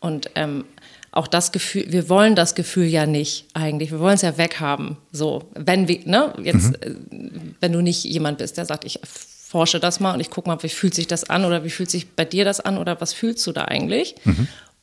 Und 0.00 0.30
ähm, 0.34 0.64
auch 1.10 1.26
das 1.26 1.52
Gefühl, 1.52 1.86
wir 1.88 2.08
wollen 2.08 2.34
das 2.34 2.54
Gefühl 2.54 2.84
ja 2.84 3.06
nicht 3.06 3.46
eigentlich, 3.54 3.92
wir 3.92 4.00
wollen 4.00 4.16
es 4.16 4.22
ja 4.22 4.36
weghaben. 4.36 4.98
So, 5.12 5.48
wenn 5.54 5.88
wir, 5.88 6.00
ne, 6.04 6.34
jetzt, 6.42 6.72
mhm. 6.72 6.74
äh, 6.80 7.30
wenn 7.60 7.72
du 7.72 7.80
nicht 7.80 8.04
jemand 8.04 8.38
bist, 8.38 8.58
der 8.58 8.66
sagt, 8.66 8.84
ich 8.84 9.00
forsche 9.04 9.80
das 9.80 10.00
mal 10.00 10.12
und 10.12 10.20
ich 10.20 10.28
gucke 10.28 10.48
mal, 10.48 10.62
wie 10.62 10.68
fühlt 10.68 10.94
sich 10.94 11.06
das 11.06 11.30
an 11.30 11.44
oder 11.44 11.64
wie 11.64 11.70
fühlt 11.70 11.90
sich 11.90 12.10
bei 12.10 12.24
dir 12.24 12.44
das 12.44 12.60
an 12.60 12.76
oder 12.76 13.00
was 13.00 13.12
fühlst 13.12 13.46
du 13.46 13.52
da 13.52 13.64
eigentlich? 13.64 14.16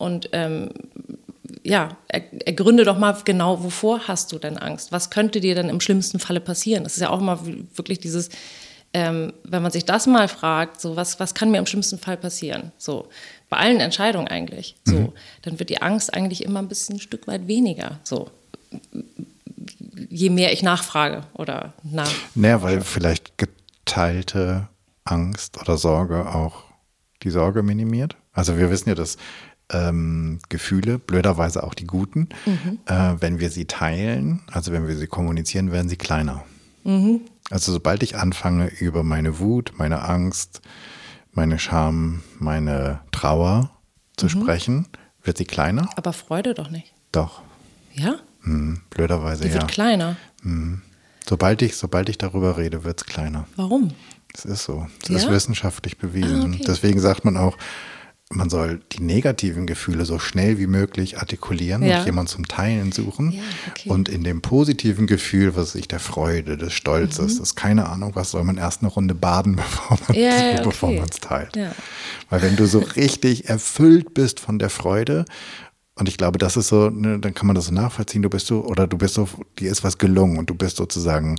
Und 0.02 0.30
ähm, 0.32 0.70
ja, 1.64 1.90
ergründe 2.08 2.86
doch 2.86 2.98
mal 2.98 3.16
genau, 3.24 3.64
wovor 3.64 4.08
hast 4.08 4.32
du 4.32 4.40
denn 4.40 4.58
Angst? 4.58 4.92
Was 4.92 5.12
könnte 5.12 5.40
dir 5.40 5.54
denn 5.54 5.70
im 5.70 5.80
schlimmsten 5.80 6.18
Falle 6.18 6.40
passieren? 6.40 6.84
Das 6.84 6.94
ist 6.94 7.02
ja 7.02 7.12
auch 7.12 7.20
mal 7.20 7.40
wirklich 7.76 8.00
dieses, 8.00 8.30
ähm, 8.94 9.34
wenn 9.44 9.62
man 9.62 9.72
sich 9.72 9.86
das 9.86 10.08
mal 10.08 10.28
fragt, 10.28 10.82
so 10.82 10.96
was, 10.96 11.20
was 11.20 11.36
kann 11.36 11.52
mir 11.52 11.60
im 11.60 11.68
schlimmsten 11.68 12.00
Fall 12.00 12.18
passieren? 12.18 12.72
So, 12.80 13.10
bei 13.50 13.58
allen 13.58 13.80
Entscheidungen 13.80 14.28
eigentlich. 14.28 14.76
So, 14.86 14.96
mhm. 14.96 15.14
dann 15.44 15.60
wird 15.60 15.70
die 15.70 15.82
Angst 15.84 16.14
eigentlich 16.14 16.44
immer 16.44 16.60
ein 16.60 16.68
bisschen 16.68 16.96
ein 16.96 17.02
Stück 17.02 17.28
weit 17.28 17.48
weniger. 17.48 18.00
So, 18.04 18.32
je 20.10 20.32
mehr 20.32 20.52
ich 20.52 20.64
nachfrage 20.64 21.22
oder 21.34 21.74
nach. 21.84 22.12
Naja, 22.34 22.64
weil 22.64 22.82
vielleicht 22.82 23.38
geteilte 23.38 24.68
Angst 25.04 25.60
oder 25.62 25.78
Sorge 25.78 26.34
auch 26.34 26.64
die 27.22 27.30
Sorge 27.30 27.62
minimiert. 27.62 28.16
Also 28.34 28.58
wir 28.58 28.70
wissen 28.70 28.90
ja, 28.90 28.96
dass 28.96 29.18
ähm, 29.72 30.40
Gefühle, 30.50 31.00
blöderweise 31.00 31.64
auch 31.64 31.74
die 31.74 31.86
guten, 31.86 32.30
mhm. 32.46 32.80
äh, 32.86 33.16
wenn 33.20 33.40
wir 33.40 33.50
sie 33.50 33.66
teilen, 33.66 34.42
also 34.52 34.72
wenn 34.72 34.88
wir 34.88 34.96
sie 34.96 35.08
kommunizieren, 35.08 35.72
werden 35.72 35.90
sie 35.90 35.98
kleiner. 35.98 36.44
Mhm. 36.84 37.22
Also 37.50 37.72
sobald 37.72 38.04
ich 38.04 38.16
anfange, 38.18 38.68
über 38.68 39.04
meine 39.04 39.40
Wut, 39.40 39.74
meine 39.78 40.02
Angst, 40.04 40.62
meine 41.34 41.60
Scham, 41.60 42.24
meine 42.40 43.00
Trauer 43.12 43.72
zu 44.18 44.26
mhm. 44.26 44.30
sprechen, 44.30 44.88
wird 45.24 45.38
sie 45.38 45.46
kleiner. 45.46 45.90
Aber 45.96 46.14
Freude 46.14 46.54
doch 46.54 46.70
nicht. 46.70 46.94
Doch. 47.12 47.42
Ja? 47.94 48.16
Hm, 48.44 48.82
blöderweise, 48.90 49.44
die 49.44 49.50
ja. 49.50 49.56
wird 49.56 49.68
kleiner. 49.68 50.16
Hm. 50.44 50.82
Sobald 51.28 51.62
ich, 51.62 51.78
sobald 51.78 52.10
ich 52.10 52.18
darüber 52.18 52.58
rede, 52.58 52.84
wird 52.84 53.02
es 53.02 53.06
kleiner. 53.06 53.48
Warum? 53.56 53.92
Es 54.34 54.46
ist 54.46 54.64
so. 54.64 54.88
Es 55.04 55.10
Ja? 55.10 55.18
ist 55.18 55.30
wissenschaftlich 55.30 55.98
bewiesen. 55.98 56.42
Ah, 56.42 56.46
okay. 56.46 56.64
Deswegen 56.66 57.00
sagt 57.00 57.26
man 57.26 57.38
auch, 57.38 57.58
man 58.32 58.50
soll 58.50 58.82
die 58.92 59.02
negativen 59.04 59.68
Gefühle 59.68 60.06
so 60.06 60.20
schnell 60.20 60.58
wie 60.58 60.68
möglich 60.68 61.18
artikulieren 61.20 61.84
Ja. 61.84 62.00
und 62.00 62.06
jemand 62.06 62.30
zum 62.30 62.48
Teilen 62.48 62.92
suchen. 62.92 63.32
Ja, 63.32 63.42
okay. 63.70 63.90
Und 63.90 64.10
in 64.10 64.24
dem 64.24 64.42
positiven 64.42 65.08
Gefühl, 65.08 65.56
was 65.56 65.76
ich 65.76 65.88
der 65.88 66.00
Freude, 66.00 66.58
des 66.58 66.74
Stolzes, 66.74 67.36
Mhm. 67.36 67.40
das 67.40 67.56
keine 67.56 67.90
Ahnung, 67.90 68.12
was 68.16 68.32
soll 68.32 68.44
man 68.44 68.58
erst 68.58 68.82
eine 68.82 68.90
Runde 68.92 69.16
baden, 69.16 69.56
bevor 69.58 69.98
man 70.08 70.18
Ja, 70.18 70.52
ja, 70.54 70.66
okay. 70.66 71.02
es 71.10 71.20
teilt. 71.20 71.58
Weil 72.30 72.42
wenn 72.42 72.56
du 72.56 72.66
so 72.66 72.80
richtig 72.80 73.50
erfüllt 73.50 74.14
bist 74.14 74.40
von 74.40 74.60
der 74.60 74.70
Freude, 74.70 75.26
und 75.96 76.08
ich 76.08 76.18
glaube, 76.18 76.40
das 76.40 76.58
ist 76.58 76.70
so, 76.70 76.90
ne, 76.90 77.20
dann 77.20 77.34
kann 77.34 77.48
man 77.48 77.56
das 77.56 77.66
so 77.66 77.74
nachvollziehen, 77.74 78.22
du 78.22 78.30
bist 78.30 78.48
so, 78.48 78.64
oder 78.66 78.88
du 78.88 78.98
bist 78.98 79.14
so, 79.16 79.28
dir 79.60 79.72
ist 79.72 79.84
was 79.84 79.98
gelungen 79.98 80.38
und 80.38 80.50
du 80.50 80.56
bist 80.56 80.78
sozusagen, 80.78 81.36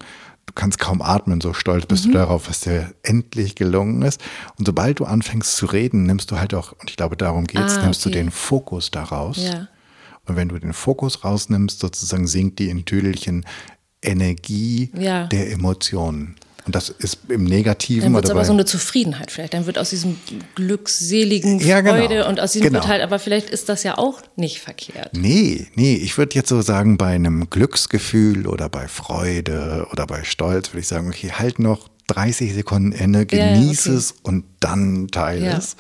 du 0.46 0.52
kannst 0.55 0.78
kaum 0.78 1.00
atmen, 1.02 1.40
so 1.40 1.52
stolz 1.55 1.87
bist 1.87 2.05
Mhm. 2.07 2.12
du 2.12 2.18
darauf, 2.18 2.48
was 2.48 2.61
dir 2.61 2.92
endlich 3.02 3.55
gelungen 3.55 4.02
ist. 4.02 4.20
Und 4.59 4.66
sobald 4.66 5.00
du 5.00 5.05
anfängst 5.05 5.57
zu 5.57 5.66
reden, 5.66 6.05
nimmst 6.05 6.31
du 6.31 6.38
halt 6.38 6.52
auch, 6.55 6.72
und 6.72 6.90
ich 6.90 6.96
glaube, 6.96 7.16
darum 7.16 7.46
geht's, 7.46 7.78
Ah, 7.78 7.83
nimmst 7.85 8.05
okay. 8.07 8.12
du 8.14 8.18
den 8.22 8.31
Fokus 8.31 8.90
daraus. 8.90 9.38
Ja. 9.38 9.68
Und 10.26 10.37
wenn 10.37 10.48
du 10.48 10.59
den 10.59 10.72
Fokus 10.72 11.24
rausnimmst, 11.24 11.81
sozusagen 11.81 12.26
sinkt 12.26 12.59
die 12.59 12.68
in 12.70 12.85
Tüdelchen 12.85 13.44
Energie 14.02 14.90
Ja. 14.96 15.26
der 15.26 15.52
Emotionen. 15.52 16.37
Und 16.64 16.75
das 16.77 16.90
ist 16.90 17.18
im 17.29 17.44
Negativen 17.44 18.05
Dann 18.05 18.14
wird 18.14 18.25
es 18.27 18.31
aber 18.31 18.44
so 18.44 18.53
eine 18.53 18.64
Zufriedenheit 18.64 19.31
vielleicht. 19.33 19.53
Dann 19.55 19.66
wird 19.66 19.79
aus 19.79 19.90
diesem 19.90 20.16
glückseligen 20.55 21.59
Ja, 21.59 21.81
genau. 21.81 21.96
Freude 21.96 22.27
und 22.29 22.38
aus 22.40 22.53
diesem 22.53 22.68
Genau. 22.68 22.81
wird 22.81 22.88
halt, 22.88 23.03
aber 23.03 23.18
vielleicht 23.18 23.51
ist 23.51 23.68
das 23.68 23.83
ja 23.83 23.98
auch 23.98 24.22
nicht 24.37 24.61
verkehrt. 24.61 25.11
Nee, 25.16 25.66
nee, 25.75 25.94
ich 25.96 26.16
würde 26.18 26.35
jetzt 26.37 26.48
so 26.48 26.62
sagen, 26.62 26.96
bei 26.98 27.09
einem 27.14 27.51
Glücksgefühl 27.51 28.46
oder 28.46 28.68
bei 28.68 28.87
Freude 28.88 29.87
oder 29.90 30.07
bei 30.07 30.22
Stolz 30.25 30.70
würde 30.70 30.81
ich 30.81 30.88
sagen, 30.88 31.09
okay, 31.09 31.33
halt 31.33 31.59
noch 31.59 31.88
30 32.09 32.55
Sekunden 32.55 32.92
inne, 32.92 33.27
Ja, 33.31 33.38
ja, 33.38 33.53
genieß 33.55 33.87
okay. 33.87 33.96
es 33.96 34.14
und 34.22 34.44
dann 34.61 35.09
teile 35.09 35.46
Ja. 35.46 35.57
es. 35.59 35.77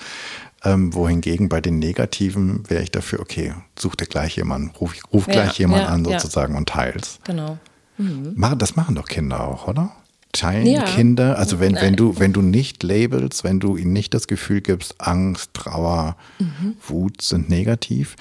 Ähm, 0.64 0.94
wohingegen 0.94 1.48
bei 1.48 1.60
den 1.60 1.78
Negativen 1.80 2.62
wäre 2.70 2.82
ich 2.84 2.90
dafür, 2.92 3.18
okay, 3.20 3.52
such 3.76 3.96
dir 3.96 4.06
gleich 4.06 4.36
jemanden, 4.36 4.70
ruf, 4.76 4.94
ruf 5.12 5.26
gleich 5.26 5.58
jemanden 5.58 5.86
an 5.86 6.04
sozusagen 6.04 6.54
und 6.56 6.68
teils. 6.68 7.18
Genau. 7.24 7.58
Machen, 7.98 8.58
das 8.58 8.74
machen 8.76 8.94
doch 8.94 9.06
Kinder 9.06 9.40
auch, 9.46 9.66
oder? 9.68 9.92
Teilen 10.32 10.66
Ja. 10.66 10.84
Kinder, 10.84 11.38
also 11.38 11.60
wenn, 11.60 11.74
wenn 11.76 11.94
du, 11.94 12.18
wenn 12.18 12.32
du 12.32 12.40
nicht 12.40 12.82
labelst, 12.82 13.44
wenn 13.44 13.60
du 13.60 13.76
ihnen 13.76 13.92
nicht 13.92 14.14
das 14.14 14.26
Gefühl 14.26 14.62
gibst, 14.62 14.94
Angst, 14.98 15.50
Trauer, 15.54 16.16
Mhm. 16.38 16.76
Wut 16.86 17.20
sind 17.22 17.50
negativ, 17.50 18.16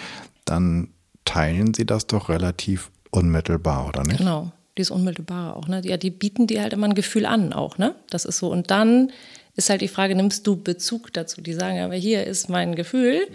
dann 0.45 0.89
teilen 1.23 1.73
sie 1.73 1.85
das 1.85 2.07
doch 2.07 2.27
relativ 2.29 2.91
unmittelbar, 3.11 3.87
oder 3.87 4.03
nicht? 4.03 4.17
Genau. 4.17 4.51
Dieses 4.77 4.91
Unmittelbare 4.91 5.55
auch, 5.55 5.67
ne? 5.67 5.81
Ja, 5.83 5.97
die 5.97 6.11
bieten 6.11 6.47
dir 6.47 6.61
halt 6.61 6.73
immer 6.73 6.87
ein 6.87 6.95
Gefühl 6.95 7.25
an 7.25 7.53
auch, 7.53 7.77
ne? 7.77 7.95
Das 8.09 8.25
ist 8.25 8.37
so. 8.37 8.49
Und 8.51 8.71
dann 8.71 9.11
ist 9.55 9.69
halt 9.69 9.81
die 9.81 9.89
Frage, 9.89 10.15
nimmst 10.15 10.47
du 10.47 10.55
Bezug 10.55 11.13
dazu? 11.13 11.41
Die 11.41 11.53
sagen, 11.53 11.79
aber 11.79 11.95
hier 11.95 12.25
ist 12.25 12.49
mein 12.49 12.75
Gefühl. 12.75 13.27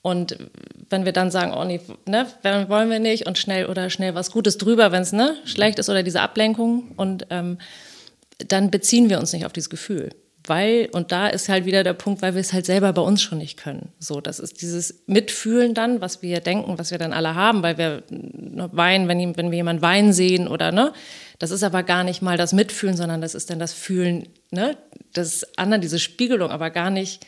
Und 0.00 0.36
wenn 0.90 1.04
wir 1.04 1.12
dann 1.12 1.30
sagen, 1.30 1.52
oh 1.54 1.64
nee, 1.64 1.80
ne, 2.06 2.26
wollen 2.68 2.90
wir 2.90 2.98
nicht 2.98 3.26
und 3.26 3.38
schnell 3.38 3.66
oder 3.66 3.88
schnell 3.88 4.14
was 4.14 4.32
Gutes 4.32 4.58
drüber, 4.58 4.90
wenn 4.92 5.02
es 5.02 5.12
ne, 5.12 5.36
schlecht 5.44 5.78
ist 5.78 5.88
oder 5.88 6.02
diese 6.02 6.20
Ablenkung 6.22 6.90
und 6.96 7.26
ähm, 7.30 7.58
dann 8.38 8.70
beziehen 8.70 9.10
wir 9.10 9.18
uns 9.18 9.32
nicht 9.32 9.46
auf 9.46 9.52
dieses 9.52 9.70
Gefühl. 9.70 10.10
Weil, 10.44 10.88
und 10.90 11.12
da 11.12 11.28
ist 11.28 11.48
halt 11.48 11.66
wieder 11.66 11.84
der 11.84 11.92
Punkt, 11.92 12.20
weil 12.20 12.34
wir 12.34 12.40
es 12.40 12.52
halt 12.52 12.66
selber 12.66 12.92
bei 12.92 13.02
uns 13.02 13.22
schon 13.22 13.38
nicht 13.38 13.56
können. 13.56 13.90
So, 14.00 14.20
das 14.20 14.40
ist 14.40 14.60
dieses 14.60 15.04
Mitfühlen 15.06 15.72
dann, 15.72 16.00
was 16.00 16.20
wir 16.20 16.40
denken, 16.40 16.78
was 16.78 16.90
wir 16.90 16.98
dann 16.98 17.12
alle 17.12 17.36
haben, 17.36 17.62
weil 17.62 17.78
wir 17.78 18.02
ne, 18.10 18.68
weinen, 18.72 19.06
wenn, 19.06 19.36
wenn 19.36 19.50
wir 19.52 19.56
jemanden 19.56 19.82
weinen 19.82 20.12
sehen 20.12 20.48
oder 20.48 20.72
ne. 20.72 20.92
Das 21.38 21.52
ist 21.52 21.62
aber 21.62 21.84
gar 21.84 22.02
nicht 22.02 22.22
mal 22.22 22.36
das 22.36 22.52
Mitfühlen, 22.52 22.96
sondern 22.96 23.20
das 23.20 23.36
ist 23.36 23.50
dann 23.50 23.60
das 23.60 23.72
Fühlen, 23.72 24.28
ne, 24.50 24.76
des 25.14 25.46
anderen, 25.56 25.80
diese 25.80 26.00
Spiegelung, 26.00 26.50
aber 26.50 26.70
gar 26.70 26.90
nicht, 26.90 27.24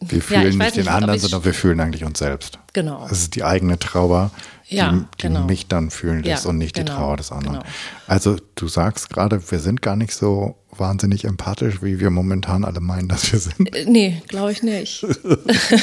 Wir 0.00 0.22
fühlen 0.22 0.44
weiß 0.44 0.54
nicht 0.56 0.76
den 0.76 0.84
nicht, 0.84 0.90
anderen, 0.92 1.18
sondern 1.20 1.44
wir 1.44 1.54
fühlen 1.54 1.80
eigentlich 1.80 2.04
uns 2.04 2.18
selbst. 2.18 2.58
Genau. 2.72 3.06
Es 3.10 3.18
ist 3.20 3.34
die 3.34 3.44
eigene 3.44 3.78
Trauer, 3.78 4.30
die, 4.70 4.76
Ja, 4.76 4.92
die 4.92 5.04
genau. 5.18 5.44
mich 5.44 5.68
dann 5.68 5.90
fühlen 5.90 6.22
lässt 6.22 6.44
Ja, 6.44 6.50
und 6.50 6.58
nicht 6.58 6.76
die 6.76 6.84
genau, 6.84 6.96
Trauer 6.96 7.16
des 7.18 7.32
anderen. 7.32 7.60
genau. 7.60 7.66
Also 8.06 8.36
du 8.54 8.68
sagst 8.68 9.10
gerade, 9.10 9.50
wir 9.50 9.58
sind 9.60 9.82
gar 9.82 9.96
nicht 9.96 10.14
so 10.14 10.56
wahnsinnig 10.76 11.24
empathisch, 11.24 11.82
wie 11.82 12.00
wir 12.00 12.10
momentan 12.10 12.64
alle 12.64 12.80
meinen, 12.80 13.08
dass 13.08 13.30
wir 13.32 13.38
sind. 13.38 13.74
Äh, 13.74 13.84
Nee, 13.86 14.22
glaube 14.28 14.52
ich 14.52 14.62
nicht. 14.62 15.06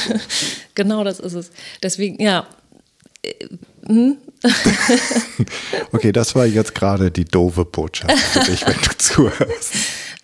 genau 0.74 1.04
das 1.04 1.20
ist 1.20 1.34
es. 1.34 1.50
Deswegen, 1.82 2.20
ja, 2.22 2.46
Okay, 5.92 6.12
das 6.12 6.34
war 6.34 6.46
jetzt 6.46 6.74
gerade 6.74 7.10
die 7.10 7.24
doofe 7.24 7.64
Botschaft 7.64 8.16
für 8.18 8.40
dich, 8.40 8.66
wenn 8.66 8.74
du 8.76 8.90
zuhörst. 8.98 9.74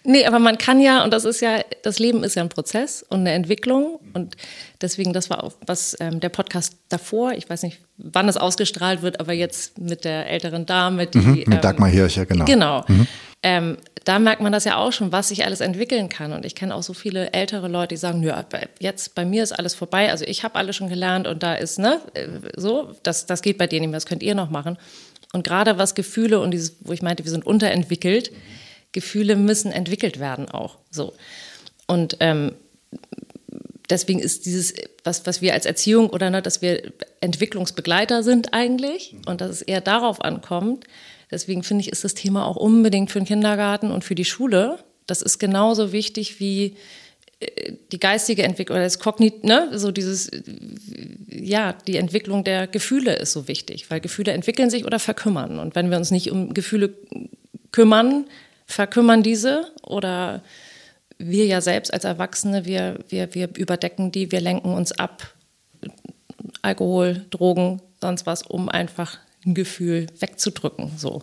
Nee, 0.07 0.25
aber 0.25 0.39
man 0.39 0.57
kann 0.57 0.81
ja, 0.81 1.03
und 1.03 1.13
das 1.13 1.25
ist 1.25 1.41
ja, 1.41 1.61
das 1.83 1.99
Leben 1.99 2.23
ist 2.23 2.37
ja 2.37 2.43
ein 2.43 2.49
Prozess 2.49 3.05
und 3.09 3.21
eine 3.21 3.33
Entwicklung. 3.33 3.99
Und 4.15 4.37
deswegen, 4.81 5.13
das 5.13 5.31
war 5.31 5.43
auch 5.43 5.53
was 5.67 5.97
ähm, 5.99 6.21
der 6.21 6.29
Podcast 6.29 6.77
davor, 6.89 7.33
ich 7.33 7.51
weiß 7.51 7.65
nicht, 7.65 7.81
wann 7.99 8.29
es 8.29 8.37
ausgestrahlt 8.37 9.03
wird, 9.03 9.19
aber 9.19 9.33
jetzt 9.33 9.79
mit 9.79 10.05
der 10.05 10.31
älteren 10.31 10.65
Dame, 10.65 11.09
die. 11.09 11.19
Mhm, 11.19 11.35
mit 11.35 11.55
ähm, 11.55 11.61
Dagmar 11.61 11.89
Hirche, 11.89 12.25
genau. 12.25 12.45
Genau. 12.45 12.85
Ähm, 13.43 13.79
da 14.05 14.21
merkt 14.21 14.41
man 14.41 14.53
das 14.53 14.65
ja 14.65 14.77
auch 14.77 14.93
schon, 14.93 15.11
was 15.11 15.29
sich 15.29 15.45
alles 15.45 15.61
entwickeln 15.61 16.09
kann. 16.09 16.33
Und 16.33 16.47
ich 16.47 16.55
kenne 16.55 16.75
auch 16.75 16.85
so 16.85 16.95
viele 16.95 17.33
ältere 17.33 17.67
Leute, 17.67 17.95
die 17.95 17.97
sagen, 17.97 18.23
ja, 18.23 18.45
jetzt 18.79 19.17
bei 19.17 19.25
mir 19.25 19.43
ist 19.43 19.53
alles 19.53 19.75
vorbei. 19.75 20.11
Also 20.11 20.25
ich 20.25 20.45
habe 20.45 20.55
alles 20.55 20.77
schon 20.77 20.89
gelernt 20.89 21.27
und 21.27 21.43
da 21.43 21.55
ist, 21.55 21.81
ne, 21.81 22.01
äh, 22.15 22.29
so, 22.57 22.93
das, 23.03 23.27
das 23.27 23.43
geht 23.43 23.59
bei 23.59 23.67
denen 23.67 23.83
nicht 23.83 23.91
mehr, 23.91 23.97
das 23.97 24.07
könnt 24.07 24.23
ihr 24.23 24.37
noch 24.37 24.51
machen. 24.51 24.79
Und 25.33 25.43
gerade 25.43 25.79
was 25.79 25.97
Gefühle 25.97 26.39
und 26.39 26.53
dieses, 26.53 26.77
wo 26.81 26.93
ich 26.93 27.03
meinte, 27.03 27.25
wir 27.25 27.31
sind 27.31 27.45
unterentwickelt, 27.45 28.31
Gefühle 28.97 29.37
müssen 29.37 29.73
entwickelt 29.73 30.19
werden 30.19 30.49
auch. 30.49 30.79
So. 30.91 31.13
Und 31.87 32.17
ähm, 32.21 32.53
deswegen 33.91 34.21
ist 34.21 34.47
dieses, 34.47 34.73
was, 35.05 35.27
was 35.27 35.43
wir 35.43 35.53
als 35.53 35.67
Erziehung 35.67 36.09
oder 36.09 36.31
ne, 36.31 36.41
dass 36.41 36.63
wir 36.63 36.93
Entwicklungsbegleiter 37.21 38.23
sind 38.23 38.55
eigentlich 38.55 39.15
und 39.27 39.43
dass 39.43 39.51
es 39.51 39.61
eher 39.61 39.83
darauf 39.83 40.23
ankommt. 40.23 40.87
Deswegen 41.31 41.63
finde 41.63 41.83
ich, 41.83 41.93
ist 41.93 42.05
das 42.05 42.15
Thema 42.15 42.47
auch 42.47 42.57
unbedingt 42.57 43.11
für 43.11 43.19
den 43.19 43.27
Kindergarten 43.27 43.91
und 43.91 44.03
für 44.03 44.15
die 44.15 44.25
Schule. 44.25 44.79
Das 45.07 45.21
ist 45.21 45.39
genauso 45.39 45.93
wichtig 45.93 46.41
wie 46.41 46.77
äh, 47.41 47.75
die 47.93 48.01
geistige 48.01 48.45
Entwicklung 48.45 48.77
oder 48.77 48.85
das 48.85 48.99
Kognit, 48.99 49.45
ne, 49.45 49.69
so 49.75 49.93
dieses, 49.93 50.31
ja, 51.29 51.75
die 51.87 51.99
Entwicklung 51.99 52.45
der 52.45 52.67
Gefühle 52.67 53.15
ist 53.17 53.33
so 53.33 53.47
wichtig, 53.47 53.91
weil 53.91 54.01
Gefühle 54.01 54.33
entwickeln 54.33 54.71
sich 54.71 54.87
oder 54.87 54.99
verkümmern. 54.99 55.59
Und 55.59 55.75
wenn 55.75 55.91
wir 55.91 55.99
uns 55.99 56.11
nicht 56.11 56.31
um 56.31 56.55
Gefühle 56.55 56.95
kümmern, 57.73 58.25
verkümmern 58.67 59.23
diese 59.23 59.73
oder 59.83 60.43
wir 61.19 61.47
ja 61.47 61.61
selbst 61.61 61.93
als 61.93 62.05
Erwachsene, 62.05 62.67
wir, 62.67 62.99
wir, 63.09 63.35
wir 63.35 63.57
überdecken 63.57 64.13
die, 64.13 64.33
wir 64.33 64.41
lenken 64.41 64.75
uns 64.75 64.93
ab. 64.93 65.35
Alkohol, 66.63 67.25
Drogen, 67.31 67.81
sonst 68.01 68.27
was, 68.27 68.43
um 68.43 68.69
einfach 68.69 69.19
ein 69.47 69.55
Gefühl 69.55 70.09
wegzudrücken. 70.19 70.93
So. 70.97 71.23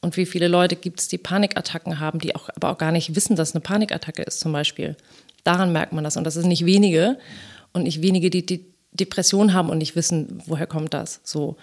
Und 0.00 0.16
wie 0.16 0.26
viele 0.26 0.48
Leute 0.48 0.76
gibt 0.76 1.00
es, 1.00 1.08
die 1.08 1.18
Panikattacken 1.18 1.98
haben, 1.98 2.18
die 2.18 2.36
auch, 2.36 2.50
aber 2.54 2.70
auch 2.70 2.78
gar 2.78 2.92
nicht 2.92 3.16
wissen, 3.16 3.36
dass 3.36 3.54
eine 3.54 3.62
Panikattacke 3.62 4.22
ist, 4.22 4.40
zum 4.40 4.52
Beispiel. 4.52 4.96
Daran 5.42 5.72
merkt 5.72 5.92
man 5.92 6.04
das. 6.04 6.16
Und 6.16 6.24
das 6.24 6.36
ist 6.36 6.46
nicht 6.46 6.66
wenige. 6.66 7.18
Und 7.72 7.84
nicht 7.84 8.02
wenige, 8.02 8.30
die, 8.30 8.44
die 8.46 8.66
Depression 8.92 9.52
haben 9.54 9.70
und 9.70 9.78
nicht 9.78 9.96
wissen, 9.96 10.42
woher 10.46 10.66
kommt 10.66 10.94
das. 10.94 11.20
So. 11.24 11.56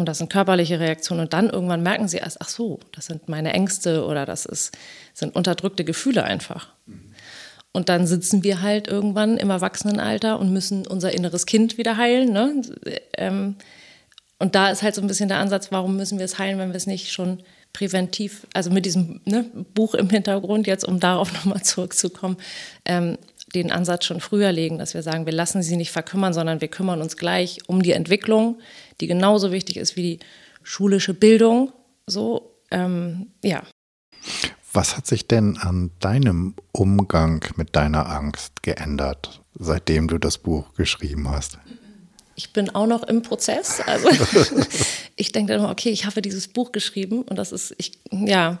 Und 0.00 0.06
das 0.06 0.18
sind 0.18 0.32
körperliche 0.32 0.80
Reaktionen. 0.80 1.20
Und 1.20 1.34
dann 1.34 1.50
irgendwann 1.50 1.82
merken 1.82 2.08
sie 2.08 2.16
erst, 2.16 2.40
ach 2.40 2.48
so, 2.48 2.80
das 2.92 3.06
sind 3.06 3.28
meine 3.28 3.52
Ängste 3.52 4.06
oder 4.06 4.24
das 4.24 4.46
ist, 4.46 4.76
sind 5.12 5.36
unterdrückte 5.36 5.84
Gefühle 5.84 6.24
einfach. 6.24 6.68
Und 7.72 7.88
dann 7.90 8.06
sitzen 8.06 8.42
wir 8.42 8.62
halt 8.62 8.88
irgendwann 8.88 9.36
im 9.36 9.50
Erwachsenenalter 9.50 10.40
und 10.40 10.52
müssen 10.52 10.86
unser 10.86 11.12
inneres 11.12 11.44
Kind 11.44 11.76
wieder 11.76 11.98
heilen. 11.98 12.32
Ne? 12.32 12.62
Ähm, 13.16 13.56
und 14.38 14.54
da 14.54 14.70
ist 14.70 14.82
halt 14.82 14.94
so 14.94 15.02
ein 15.02 15.06
bisschen 15.06 15.28
der 15.28 15.38
Ansatz, 15.38 15.70
warum 15.70 15.96
müssen 15.96 16.18
wir 16.18 16.24
es 16.24 16.38
heilen, 16.38 16.58
wenn 16.58 16.70
wir 16.70 16.76
es 16.76 16.86
nicht 16.86 17.12
schon 17.12 17.42
präventiv, 17.74 18.46
also 18.54 18.70
mit 18.70 18.86
diesem 18.86 19.20
ne, 19.26 19.44
Buch 19.74 19.94
im 19.94 20.08
Hintergrund 20.08 20.66
jetzt, 20.66 20.84
um 20.84 20.98
darauf 20.98 21.32
nochmal 21.34 21.62
zurückzukommen, 21.62 22.38
ähm, 22.86 23.18
den 23.54 23.70
Ansatz 23.70 24.06
schon 24.06 24.20
früher 24.20 24.50
legen, 24.50 24.78
dass 24.78 24.94
wir 24.94 25.02
sagen, 25.02 25.26
wir 25.26 25.32
lassen 25.32 25.62
sie 25.62 25.76
nicht 25.76 25.90
verkümmern, 25.90 26.32
sondern 26.32 26.62
wir 26.62 26.68
kümmern 26.68 27.02
uns 27.02 27.18
gleich 27.18 27.58
um 27.66 27.82
die 27.82 27.92
Entwicklung, 27.92 28.58
die 29.00 29.06
genauso 29.06 29.52
wichtig 29.52 29.76
ist 29.76 29.96
wie 29.96 30.02
die 30.02 30.18
schulische 30.62 31.14
Bildung. 31.14 31.72
So, 32.06 32.56
ähm, 32.70 33.28
ja. 33.42 33.62
Was 34.72 34.96
hat 34.96 35.06
sich 35.06 35.26
denn 35.26 35.58
an 35.58 35.90
deinem 35.98 36.54
Umgang 36.72 37.44
mit 37.56 37.74
deiner 37.74 38.08
Angst 38.08 38.62
geändert, 38.62 39.42
seitdem 39.58 40.06
du 40.06 40.18
das 40.18 40.38
Buch 40.38 40.74
geschrieben 40.74 41.28
hast? 41.28 41.58
Ich 42.36 42.52
bin 42.52 42.70
auch 42.70 42.86
noch 42.86 43.02
im 43.02 43.22
Prozess. 43.22 43.80
Also 43.84 44.08
ich 45.16 45.32
denke 45.32 45.52
dann 45.52 45.62
immer, 45.62 45.70
okay, 45.70 45.90
ich 45.90 46.06
habe 46.06 46.22
dieses 46.22 46.48
Buch 46.48 46.72
geschrieben 46.72 47.22
und 47.22 47.36
das 47.36 47.52
ist, 47.52 47.74
ich, 47.78 47.98
ja, 48.10 48.60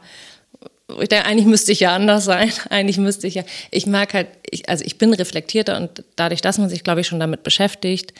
ich 1.00 1.08
denke, 1.08 1.26
eigentlich 1.26 1.46
müsste 1.46 1.72
ich 1.72 1.80
ja 1.80 1.94
anders 1.94 2.24
sein. 2.24 2.52
Eigentlich 2.70 2.98
müsste 2.98 3.26
ich 3.26 3.34
ja. 3.34 3.44
Ich 3.70 3.86
merke 3.86 4.18
halt, 4.18 4.28
ich, 4.50 4.68
also 4.68 4.84
ich 4.84 4.98
bin 4.98 5.12
reflektierter 5.14 5.76
und 5.76 6.04
dadurch, 6.16 6.40
dass 6.40 6.58
man 6.58 6.68
sich, 6.68 6.82
glaube 6.82 7.00
ich, 7.00 7.06
schon 7.06 7.20
damit 7.20 7.42
beschäftigt, 7.42 8.12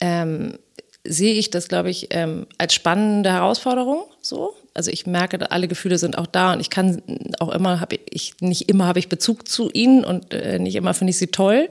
ähm, 0.00 0.58
sehe 1.04 1.34
ich 1.34 1.50
das, 1.50 1.68
glaube 1.68 1.90
ich, 1.90 2.08
ähm, 2.10 2.46
als 2.58 2.74
spannende 2.74 3.32
Herausforderung. 3.32 4.04
So, 4.20 4.54
also 4.74 4.90
ich 4.90 5.06
merke, 5.06 5.50
alle 5.50 5.68
Gefühle 5.68 5.98
sind 5.98 6.18
auch 6.18 6.26
da 6.26 6.52
und 6.52 6.60
ich 6.60 6.70
kann 6.70 7.02
auch 7.38 7.50
immer, 7.50 7.80
habe 7.80 7.98
ich 8.10 8.34
nicht 8.40 8.68
immer 8.68 8.86
habe 8.86 8.98
ich 8.98 9.08
Bezug 9.08 9.48
zu 9.48 9.70
ihnen 9.72 10.04
und 10.04 10.32
äh, 10.34 10.58
nicht 10.58 10.76
immer 10.76 10.94
finde 10.94 11.10
ich 11.10 11.18
sie 11.18 11.28
toll. 11.28 11.68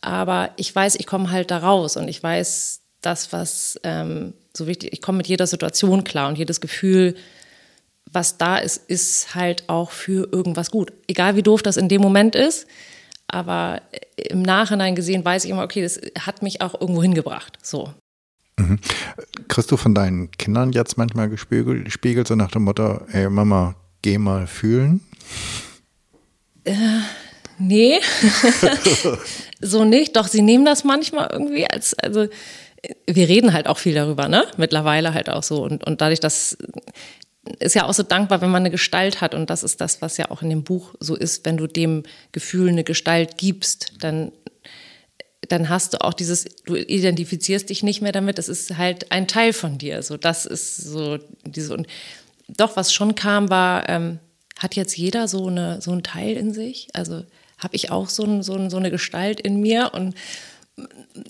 Aber 0.00 0.50
ich 0.56 0.74
weiß, 0.74 0.94
ich 0.94 1.06
komme 1.06 1.30
halt 1.30 1.50
da 1.50 1.58
raus 1.58 1.96
und 1.96 2.08
ich 2.08 2.22
weiß, 2.22 2.80
das, 3.00 3.32
was 3.32 3.78
ähm, 3.84 4.34
so 4.56 4.66
wichtig, 4.66 4.92
ich 4.92 5.02
komme 5.02 5.18
mit 5.18 5.28
jeder 5.28 5.46
Situation 5.46 6.04
klar 6.04 6.28
und 6.28 6.38
jedes 6.38 6.60
Gefühl 6.60 7.14
was 8.12 8.38
da 8.38 8.58
ist, 8.58 8.88
ist 8.88 9.34
halt 9.34 9.68
auch 9.68 9.90
für 9.90 10.28
irgendwas 10.32 10.70
gut. 10.70 10.92
Egal 11.06 11.36
wie 11.36 11.42
doof 11.42 11.62
das 11.62 11.76
in 11.76 11.88
dem 11.88 12.00
Moment 12.00 12.34
ist, 12.34 12.66
aber 13.26 13.82
im 14.16 14.42
Nachhinein 14.42 14.94
gesehen 14.94 15.24
weiß 15.24 15.44
ich 15.44 15.50
immer, 15.50 15.64
okay, 15.64 15.82
das 15.82 16.00
hat 16.18 16.42
mich 16.42 16.60
auch 16.60 16.80
irgendwo 16.80 17.02
hingebracht. 17.02 17.58
So. 17.62 17.92
Mhm. 18.58 18.78
Kriegst 19.48 19.70
du 19.70 19.76
von 19.76 19.94
deinen 19.94 20.30
Kindern 20.32 20.72
jetzt 20.72 20.98
manchmal 20.98 21.28
gespiegelt, 21.28 21.84
gespiegelt 21.84 22.28
so 22.28 22.34
nach 22.34 22.50
dem 22.50 22.64
Motto, 22.64 23.00
ey 23.12 23.28
Mama, 23.28 23.74
geh 24.02 24.18
mal 24.18 24.46
fühlen? 24.46 25.00
Äh, 26.64 26.74
nee, 27.58 27.98
so 29.60 29.84
nicht. 29.84 30.16
Doch 30.16 30.26
sie 30.26 30.42
nehmen 30.42 30.64
das 30.64 30.84
manchmal 30.84 31.28
irgendwie 31.32 31.66
als, 31.66 31.94
also 31.94 32.26
wir 33.06 33.28
reden 33.28 33.52
halt 33.52 33.66
auch 33.66 33.78
viel 33.78 33.94
darüber, 33.94 34.28
ne? 34.28 34.44
Mittlerweile 34.56 35.14
halt 35.14 35.30
auch 35.30 35.42
so. 35.42 35.62
Und, 35.62 35.84
und 35.84 36.00
dadurch, 36.00 36.20
dass 36.20 36.56
ist 37.58 37.74
ja 37.74 37.86
auch 37.86 37.94
so 37.94 38.02
dankbar, 38.02 38.40
wenn 38.40 38.50
man 38.50 38.62
eine 38.62 38.70
Gestalt 38.70 39.20
hat. 39.20 39.34
Und 39.34 39.50
das 39.50 39.62
ist 39.62 39.80
das, 39.80 40.02
was 40.02 40.16
ja 40.16 40.30
auch 40.30 40.42
in 40.42 40.50
dem 40.50 40.64
Buch 40.64 40.94
so 41.00 41.16
ist. 41.16 41.44
Wenn 41.44 41.56
du 41.56 41.66
dem 41.66 42.02
Gefühl 42.32 42.68
eine 42.68 42.84
Gestalt 42.84 43.38
gibst, 43.38 43.92
dann, 44.00 44.32
dann 45.46 45.68
hast 45.68 45.94
du 45.94 46.00
auch 46.00 46.14
dieses, 46.14 46.44
du 46.66 46.74
identifizierst 46.76 47.70
dich 47.70 47.82
nicht 47.82 48.02
mehr 48.02 48.12
damit. 48.12 48.38
Das 48.38 48.48
ist 48.48 48.76
halt 48.76 49.12
ein 49.12 49.28
Teil 49.28 49.52
von 49.52 49.78
dir. 49.78 50.02
So, 50.02 50.16
das 50.16 50.46
ist 50.46 50.76
so 50.76 51.18
diese, 51.44 51.74
und 51.74 51.86
doch, 52.48 52.76
was 52.76 52.92
schon 52.92 53.14
kam, 53.14 53.50
war, 53.50 53.88
ähm, 53.88 54.18
hat 54.58 54.74
jetzt 54.74 54.96
jeder 54.96 55.28
so 55.28 55.46
eine, 55.46 55.80
so 55.80 55.92
ein 55.92 56.02
Teil 56.02 56.36
in 56.36 56.52
sich? 56.52 56.88
Also, 56.92 57.24
habe 57.58 57.76
ich 57.76 57.90
auch 57.90 58.08
so, 58.08 58.24
ein, 58.24 58.42
so, 58.42 58.54
ein, 58.54 58.70
so 58.70 58.76
eine 58.76 58.90
Gestalt 58.90 59.40
in 59.40 59.60
mir 59.60 59.90
und 59.94 60.14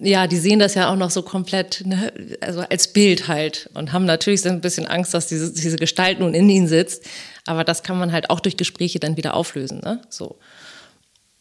ja, 0.01 0.27
die 0.27 0.37
sehen 0.37 0.59
das 0.59 0.75
ja 0.75 0.93
auch 0.93 0.97
noch 0.97 1.11
so 1.11 1.23
komplett, 1.23 1.83
ne, 1.87 2.13
also 2.43 2.61
als 2.61 2.93
Bild 2.93 3.29
halt 3.29 3.71
und 3.75 3.93
haben 3.93 4.05
natürlich 4.05 4.43
so 4.43 4.51
ein 4.51 4.61
bisschen 4.61 4.87
Angst, 4.87 5.15
dass 5.15 5.27
diese, 5.27 5.53
diese 5.53 5.77
Gestalt 5.77 6.21
nun 6.21 6.35
in 6.35 6.49
ihnen 6.51 6.69
sitzt. 6.69 7.05
Aber 7.47 7.65
das 7.65 7.83
kann 7.83 7.99
man 7.99 8.13
halt 8.13 8.29
auch 8.29 8.41
durch 8.41 8.59
Gespräche 8.59 9.01
dann 9.01 9.17
wieder 9.17 9.35
auflösen. 9.35 9.81
Ne? 9.81 10.03
So. 10.11 10.39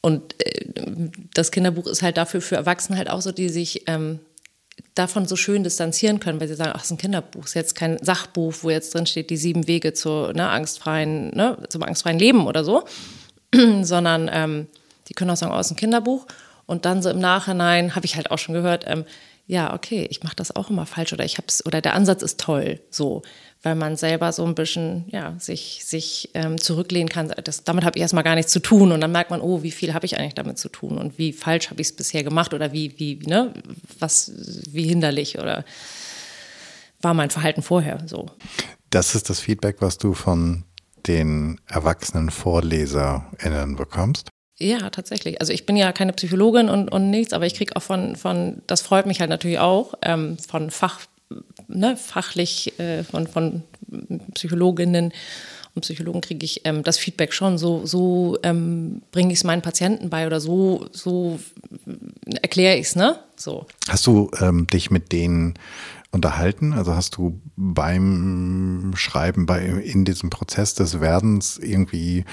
Und 0.07 0.41
äh, 0.41 1.09
das 1.33 1.51
Kinderbuch 1.51 1.85
ist 1.85 2.01
halt 2.01 2.15
dafür 2.15 2.39
für 2.39 2.55
Erwachsene 2.55 2.97
halt 2.97 3.09
auch 3.09 3.19
so, 3.19 3.33
die 3.33 3.49
sich 3.49 3.83
ähm, 3.87 4.19
davon 4.95 5.25
so 5.25 5.35
schön 5.35 5.65
distanzieren 5.65 6.21
können, 6.21 6.39
weil 6.39 6.47
sie 6.47 6.55
sagen, 6.55 6.71
ach, 6.73 6.79
es 6.79 6.85
ist 6.85 6.91
ein 6.91 6.97
Kinderbuch, 6.97 7.43
es 7.43 7.49
ist 7.49 7.55
jetzt 7.55 7.75
kein 7.75 8.01
Sachbuch, 8.01 8.53
wo 8.61 8.69
jetzt 8.69 8.95
drin 8.95 9.05
steht, 9.05 9.29
die 9.29 9.35
sieben 9.35 9.67
Wege 9.67 9.91
zu, 9.91 10.31
ne, 10.31 10.47
angstfreien, 10.47 11.31
ne, 11.31 11.57
zum 11.67 11.83
angstfreien 11.83 12.19
Leben 12.19 12.47
oder 12.47 12.63
so, 12.63 12.85
sondern 13.81 14.29
ähm, 14.31 14.67
die 15.09 15.13
können 15.13 15.29
auch 15.29 15.35
sagen, 15.35 15.51
oh, 15.53 15.59
es 15.59 15.67
ist 15.67 15.73
ein 15.73 15.77
Kinderbuch. 15.77 16.25
Und 16.65 16.85
dann 16.85 17.01
so 17.01 17.09
im 17.09 17.19
Nachhinein 17.19 17.93
habe 17.93 18.05
ich 18.05 18.15
halt 18.15 18.31
auch 18.31 18.39
schon 18.39 18.55
gehört, 18.55 18.85
ähm, 18.87 19.03
ja, 19.45 19.73
okay, 19.73 20.07
ich 20.09 20.23
mache 20.23 20.37
das 20.37 20.55
auch 20.55 20.69
immer 20.69 20.85
falsch 20.85 21.11
oder 21.11 21.25
ich 21.25 21.37
hab's 21.37 21.65
oder 21.65 21.81
der 21.81 21.95
Ansatz 21.95 22.21
ist 22.21 22.39
toll, 22.39 22.79
so, 22.91 23.23
weil 23.63 23.75
man 23.75 23.95
selber 23.95 24.31
so 24.31 24.45
ein 24.45 24.55
bisschen 24.55 25.05
ja 25.09 25.35
sich 25.39 25.81
sich 25.85 26.29
ähm, 26.33 26.59
zurücklehnen 26.59 27.09
kann. 27.09 27.33
Das, 27.43 27.63
damit 27.63 27.83
habe 27.83 27.97
ich 27.97 28.01
erstmal 28.01 28.23
gar 28.23 28.35
nichts 28.35 28.51
zu 28.51 28.59
tun 28.59 28.91
und 28.91 29.01
dann 29.01 29.11
merkt 29.11 29.31
man, 29.31 29.41
oh, 29.41 29.63
wie 29.63 29.71
viel 29.71 29.93
habe 29.93 30.05
ich 30.05 30.17
eigentlich 30.17 30.35
damit 30.35 30.57
zu 30.57 30.69
tun 30.69 30.97
und 30.97 31.17
wie 31.17 31.33
falsch 31.33 31.69
habe 31.69 31.81
ich 31.81 31.87
es 31.87 31.95
bisher 31.95 32.23
gemacht 32.23 32.53
oder 32.53 32.71
wie 32.71 32.97
wie 32.97 33.19
ne 33.25 33.53
was 33.99 34.31
wie 34.71 34.83
hinderlich 34.83 35.39
oder 35.39 35.65
war 37.01 37.13
mein 37.13 37.29
Verhalten 37.29 37.61
vorher 37.61 38.01
so. 38.07 38.27
Das 38.89 39.15
ist 39.15 39.29
das 39.29 39.39
Feedback, 39.39 39.77
was 39.79 39.97
du 39.97 40.13
von 40.13 40.63
den 41.07 41.59
erwachsenen 41.67 42.29
VorleserInnen 42.29 43.75
bekommst? 43.75 44.29
Ja, 44.59 44.89
tatsächlich. 44.89 45.39
Also 45.39 45.53
ich 45.53 45.65
bin 45.65 45.75
ja 45.75 45.91
keine 45.91 46.13
Psychologin 46.13 46.69
und, 46.69 46.91
und 46.91 47.09
nichts, 47.09 47.33
aber 47.33 47.45
ich 47.45 47.53
kriege 47.53 47.75
auch 47.75 47.83
von, 47.83 48.15
von, 48.15 48.63
das 48.65 48.81
freut 48.81 49.05
mich 49.05 49.19
halt 49.19 49.29
natürlich 49.29 49.59
auch, 49.59 49.93
ähm, 50.01 50.37
von 50.39 50.71
Fach, 50.71 51.01
ne, 51.67 51.97
fachlich, 51.97 52.79
äh, 52.79 53.03
von, 53.03 53.27
von 53.27 53.63
Psychologinnen 54.33 55.13
und 55.73 55.81
Psychologen 55.81 56.21
kriege 56.21 56.43
ich 56.43 56.61
ähm, 56.65 56.83
das 56.83 56.97
Feedback 56.97 57.33
schon, 57.33 57.57
so, 57.57 57.85
so 57.85 58.37
ähm, 58.43 59.01
bringe 59.11 59.31
ich 59.31 59.39
es 59.39 59.43
meinen 59.43 59.61
Patienten 59.61 60.09
bei 60.09 60.25
oder 60.25 60.39
so, 60.39 60.87
so 60.91 61.39
erkläre 62.41 62.77
ich 62.77 62.87
es, 62.87 62.95
ne? 62.95 63.19
So. 63.35 63.67
Hast 63.87 64.07
du 64.07 64.31
ähm, 64.41 64.67
dich 64.67 64.89
mit 64.89 65.11
denen 65.11 65.53
unterhalten? 66.11 66.73
Also 66.73 66.95
hast 66.95 67.17
du 67.17 67.39
beim 67.55 68.93
Schreiben, 68.95 69.45
bei, 69.45 69.65
in 69.65 70.03
diesem 70.03 70.29
Prozess 70.29 70.73
des 70.73 70.99
Werdens 70.99 71.59
irgendwie 71.59 72.25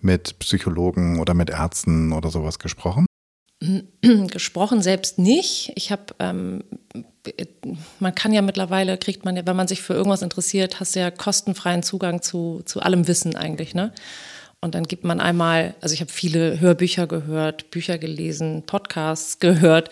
mit 0.00 0.38
Psychologen 0.38 1.20
oder 1.20 1.34
mit 1.34 1.50
Ärzten 1.50 2.12
oder 2.12 2.30
sowas 2.30 2.58
gesprochen? 2.58 3.06
gesprochen 4.02 4.82
selbst 4.82 5.18
nicht. 5.18 5.72
Ich 5.74 5.92
habe, 5.92 6.14
ähm, 6.18 6.64
man 7.98 8.14
kann 8.14 8.32
ja 8.32 8.42
mittlerweile, 8.42 8.96
kriegt 8.96 9.24
man 9.24 9.36
ja, 9.36 9.46
wenn 9.46 9.56
man 9.56 9.68
sich 9.68 9.82
für 9.82 9.94
irgendwas 9.94 10.22
interessiert, 10.22 10.80
hast 10.80 10.94
du 10.94 11.00
ja 11.00 11.10
kostenfreien 11.10 11.82
Zugang 11.82 12.22
zu, 12.22 12.62
zu 12.64 12.80
allem 12.80 13.06
Wissen 13.08 13.36
eigentlich, 13.36 13.74
ne? 13.74 13.92
Und 14.62 14.74
dann 14.74 14.84
gibt 14.84 15.04
man 15.04 15.20
einmal, 15.20 15.74
also 15.80 15.94
ich 15.94 16.00
habe 16.00 16.12
viele 16.12 16.60
Hörbücher 16.60 17.06
gehört, 17.06 17.70
Bücher 17.70 17.96
gelesen, 17.96 18.64
Podcasts 18.66 19.38
gehört. 19.38 19.88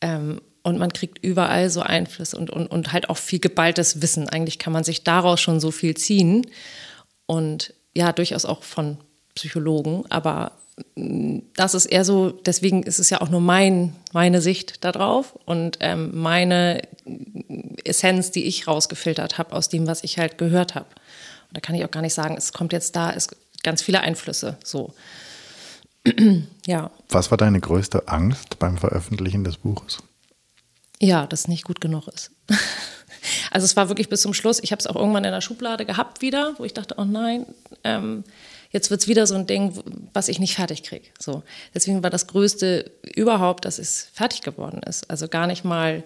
Ähm, 0.00 0.40
und 0.64 0.78
man 0.78 0.92
kriegt 0.92 1.24
überall 1.24 1.70
so 1.70 1.82
Einfluss 1.82 2.34
und, 2.34 2.50
und, 2.50 2.66
und 2.66 2.92
halt 2.92 3.10
auch 3.10 3.16
viel 3.16 3.38
geballtes 3.38 4.02
Wissen. 4.02 4.28
Eigentlich 4.28 4.58
kann 4.58 4.72
man 4.72 4.84
sich 4.84 5.04
daraus 5.04 5.40
schon 5.40 5.60
so 5.60 5.70
viel 5.70 5.96
ziehen. 5.96 6.46
Und 7.26 7.74
ja, 7.94 8.12
durchaus 8.12 8.44
auch 8.44 8.62
von 8.62 8.98
Psychologen, 9.34 10.04
aber 10.10 10.52
mm, 10.96 11.38
das 11.54 11.74
ist 11.74 11.86
eher 11.86 12.04
so, 12.04 12.30
deswegen 12.30 12.82
ist 12.82 12.98
es 12.98 13.10
ja 13.10 13.20
auch 13.20 13.28
nur 13.28 13.40
mein, 13.40 13.94
meine 14.12 14.40
Sicht 14.40 14.84
darauf 14.84 15.38
und 15.46 15.78
ähm, 15.80 16.10
meine 16.14 16.82
Essenz, 17.84 18.30
die 18.30 18.44
ich 18.44 18.66
rausgefiltert 18.66 19.38
habe 19.38 19.52
aus 19.54 19.68
dem, 19.68 19.86
was 19.86 20.04
ich 20.04 20.18
halt 20.18 20.38
gehört 20.38 20.74
habe. 20.74 20.86
Und 21.48 21.56
da 21.56 21.60
kann 21.60 21.74
ich 21.74 21.84
auch 21.84 21.90
gar 21.90 22.02
nicht 22.02 22.14
sagen, 22.14 22.36
es 22.36 22.52
kommt 22.52 22.72
jetzt 22.72 22.96
da, 22.96 23.12
es 23.12 23.28
ganz 23.62 23.82
viele 23.82 24.00
Einflüsse. 24.00 24.56
So. 24.64 24.94
ja. 26.66 26.90
Was 27.08 27.30
war 27.30 27.38
deine 27.38 27.60
größte 27.60 28.08
Angst 28.08 28.58
beim 28.58 28.76
Veröffentlichen 28.76 29.44
des 29.44 29.58
Buches? 29.58 29.98
Ja, 31.00 31.26
dass 31.26 31.40
es 31.40 31.48
nicht 31.48 31.64
gut 31.64 31.80
genug 31.80 32.08
ist. 32.08 32.30
also 33.50 33.64
es 33.64 33.76
war 33.76 33.88
wirklich 33.88 34.08
bis 34.08 34.22
zum 34.22 34.34
Schluss. 34.34 34.60
Ich 34.62 34.72
habe 34.72 34.80
es 34.80 34.86
auch 34.86 34.96
irgendwann 34.96 35.24
in 35.24 35.32
der 35.32 35.40
Schublade 35.40 35.84
gehabt 35.84 36.22
wieder, 36.22 36.54
wo 36.58 36.64
ich 36.64 36.74
dachte, 36.74 36.94
oh 36.98 37.04
nein, 37.04 37.46
ähm, 37.84 38.24
jetzt 38.72 38.90
wird 38.90 39.02
es 39.02 39.08
wieder 39.08 39.26
so 39.26 39.34
ein 39.34 39.46
Ding, 39.46 39.72
was 40.12 40.28
ich 40.28 40.40
nicht 40.40 40.54
fertig 40.54 40.82
kriege. 40.82 41.08
So. 41.18 41.42
Deswegen 41.74 42.02
war 42.02 42.10
das 42.10 42.26
Größte 42.26 42.90
überhaupt, 43.14 43.64
dass 43.64 43.78
es 43.78 44.08
fertig 44.12 44.42
geworden 44.42 44.80
ist. 44.86 45.08
Also 45.10 45.28
gar 45.28 45.46
nicht 45.46 45.64
mal 45.64 46.02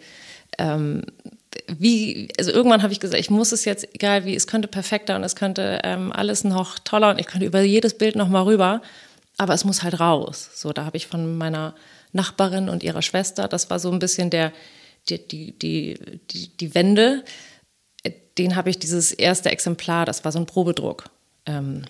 ähm, 0.58 1.02
wie, 1.66 2.28
also 2.38 2.50
irgendwann 2.50 2.82
habe 2.82 2.92
ich 2.92 3.00
gesagt, 3.00 3.20
ich 3.20 3.30
muss 3.30 3.52
es 3.52 3.64
jetzt, 3.64 3.88
egal 3.94 4.24
wie, 4.24 4.34
es 4.34 4.46
könnte 4.46 4.68
perfekter 4.68 5.16
und 5.16 5.24
es 5.24 5.36
könnte 5.36 5.80
ähm, 5.84 6.12
alles 6.12 6.44
noch 6.44 6.78
toller 6.78 7.10
und 7.10 7.18
ich 7.18 7.26
könnte 7.26 7.46
über 7.46 7.62
jedes 7.62 7.96
Bild 7.96 8.16
noch 8.16 8.28
mal 8.28 8.42
rüber, 8.42 8.82
aber 9.38 9.54
es 9.54 9.64
muss 9.64 9.82
halt 9.82 10.00
raus. 10.00 10.50
So, 10.54 10.72
da 10.72 10.84
habe 10.84 10.96
ich 10.96 11.06
von 11.06 11.36
meiner 11.36 11.74
Nachbarin 12.12 12.68
und 12.68 12.82
ihrer 12.82 13.02
Schwester, 13.02 13.48
das 13.48 13.70
war 13.70 13.78
so 13.78 13.90
ein 13.90 13.98
bisschen 13.98 14.30
der, 14.30 14.52
die, 15.08 15.26
die, 15.26 15.58
die, 15.58 16.20
die, 16.30 16.48
die 16.56 16.74
Wände, 16.74 17.24
den 18.38 18.56
habe 18.56 18.70
ich 18.70 18.78
dieses 18.78 19.12
erste 19.12 19.50
Exemplar, 19.50 20.04
das 20.04 20.24
war 20.24 20.32
so 20.32 20.38
ein 20.38 20.46
Probedruck, 20.46 21.04
ähm, 21.46 21.82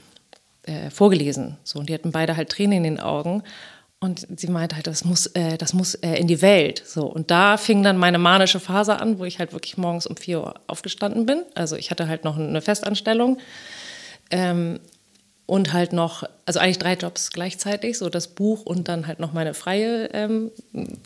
äh, 0.66 0.90
vorgelesen. 0.90 1.56
So, 1.64 1.78
und 1.78 1.88
die 1.88 1.94
hatten 1.94 2.12
beide 2.12 2.36
halt 2.36 2.50
Tränen 2.50 2.78
in 2.78 2.82
den 2.84 3.00
Augen. 3.00 3.42
Und 3.98 4.26
sie 4.38 4.48
meinte 4.48 4.76
halt, 4.76 4.86
das 4.86 5.04
muss, 5.04 5.26
äh, 5.28 5.56
das 5.56 5.72
muss 5.72 5.94
äh, 5.94 6.16
in 6.16 6.26
die 6.26 6.42
Welt. 6.42 6.82
So, 6.84 7.06
und 7.06 7.30
da 7.30 7.56
fing 7.56 7.82
dann 7.82 7.96
meine 7.96 8.18
manische 8.18 8.60
Phase 8.60 9.00
an, 9.00 9.18
wo 9.18 9.24
ich 9.24 9.38
halt 9.38 9.52
wirklich 9.52 9.78
morgens 9.78 10.06
um 10.06 10.16
vier 10.16 10.40
Uhr 10.40 10.54
aufgestanden 10.66 11.24
bin. 11.24 11.42
Also 11.54 11.76
ich 11.76 11.90
hatte 11.90 12.06
halt 12.06 12.24
noch 12.24 12.36
eine 12.36 12.60
Festanstellung. 12.60 13.38
Ähm, 14.30 14.80
und 15.46 15.72
halt 15.72 15.92
noch, 15.92 16.24
also 16.44 16.58
eigentlich 16.58 16.78
drei 16.78 16.94
Jobs 16.94 17.30
gleichzeitig, 17.30 17.98
so 17.98 18.08
das 18.08 18.28
Buch 18.28 18.66
und 18.66 18.88
dann 18.88 19.06
halt 19.06 19.20
noch 19.20 19.32
meine 19.32 19.54
freie 19.54 20.06
ähm, 20.12 20.50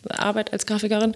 Arbeit 0.09 0.51
als 0.51 0.65
Grafikerin. 0.65 1.15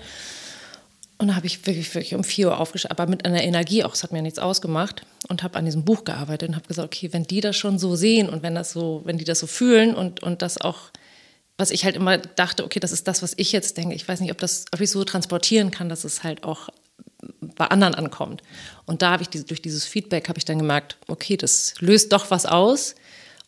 Und 1.17 1.29
da 1.29 1.35
habe 1.35 1.47
ich 1.47 1.65
wirklich, 1.65 1.93
wirklich 1.95 2.13
um 2.13 2.23
vier 2.23 2.49
Uhr 2.49 2.59
aufgestanden, 2.59 2.97
aber 2.97 3.09
mit 3.09 3.25
einer 3.25 3.41
Energie 3.43 3.83
auch, 3.83 3.93
es 3.93 4.03
hat 4.03 4.11
mir 4.11 4.21
nichts 4.21 4.39
ausgemacht 4.39 5.05
und 5.29 5.43
habe 5.43 5.57
an 5.57 5.65
diesem 5.65 5.85
Buch 5.85 6.03
gearbeitet 6.03 6.49
und 6.49 6.55
habe 6.55 6.67
gesagt, 6.67 6.85
okay, 6.85 7.13
wenn 7.13 7.23
die 7.23 7.39
das 7.39 7.55
schon 7.55 7.79
so 7.79 7.95
sehen 7.95 8.27
und 8.27 8.43
wenn 8.43 8.53
das 8.53 8.71
so, 8.71 9.01
wenn 9.05 9.17
die 9.17 9.23
das 9.23 9.39
so 9.39 9.47
fühlen 9.47 9.95
und, 9.95 10.21
und 10.23 10.41
das 10.41 10.59
auch, 10.59 10.91
was 11.57 11.71
ich 11.71 11.85
halt 11.85 11.95
immer 11.95 12.17
dachte, 12.17 12.65
okay, 12.65 12.81
das 12.81 12.91
ist 12.91 13.07
das, 13.07 13.21
was 13.23 13.33
ich 13.37 13.53
jetzt 13.53 13.77
denke. 13.77 13.95
Ich 13.95 14.05
weiß 14.05 14.19
nicht, 14.19 14.31
ob 14.31 14.39
das, 14.39 14.65
ob 14.73 14.81
ich 14.81 14.91
so 14.91 15.05
transportieren 15.05 15.71
kann, 15.71 15.87
dass 15.87 16.03
es 16.03 16.23
halt 16.23 16.43
auch 16.43 16.67
bei 17.55 17.67
anderen 17.67 17.95
ankommt. 17.95 18.41
Und 18.85 19.01
da 19.01 19.11
habe 19.11 19.23
ich 19.23 19.29
diese, 19.29 19.45
durch 19.45 19.61
dieses 19.61 19.85
Feedback 19.85 20.27
habe 20.27 20.37
ich 20.37 20.45
dann 20.45 20.59
gemerkt, 20.59 20.97
okay, 21.07 21.37
das 21.37 21.75
löst 21.79 22.11
doch 22.11 22.29
was 22.29 22.45
aus. 22.45 22.95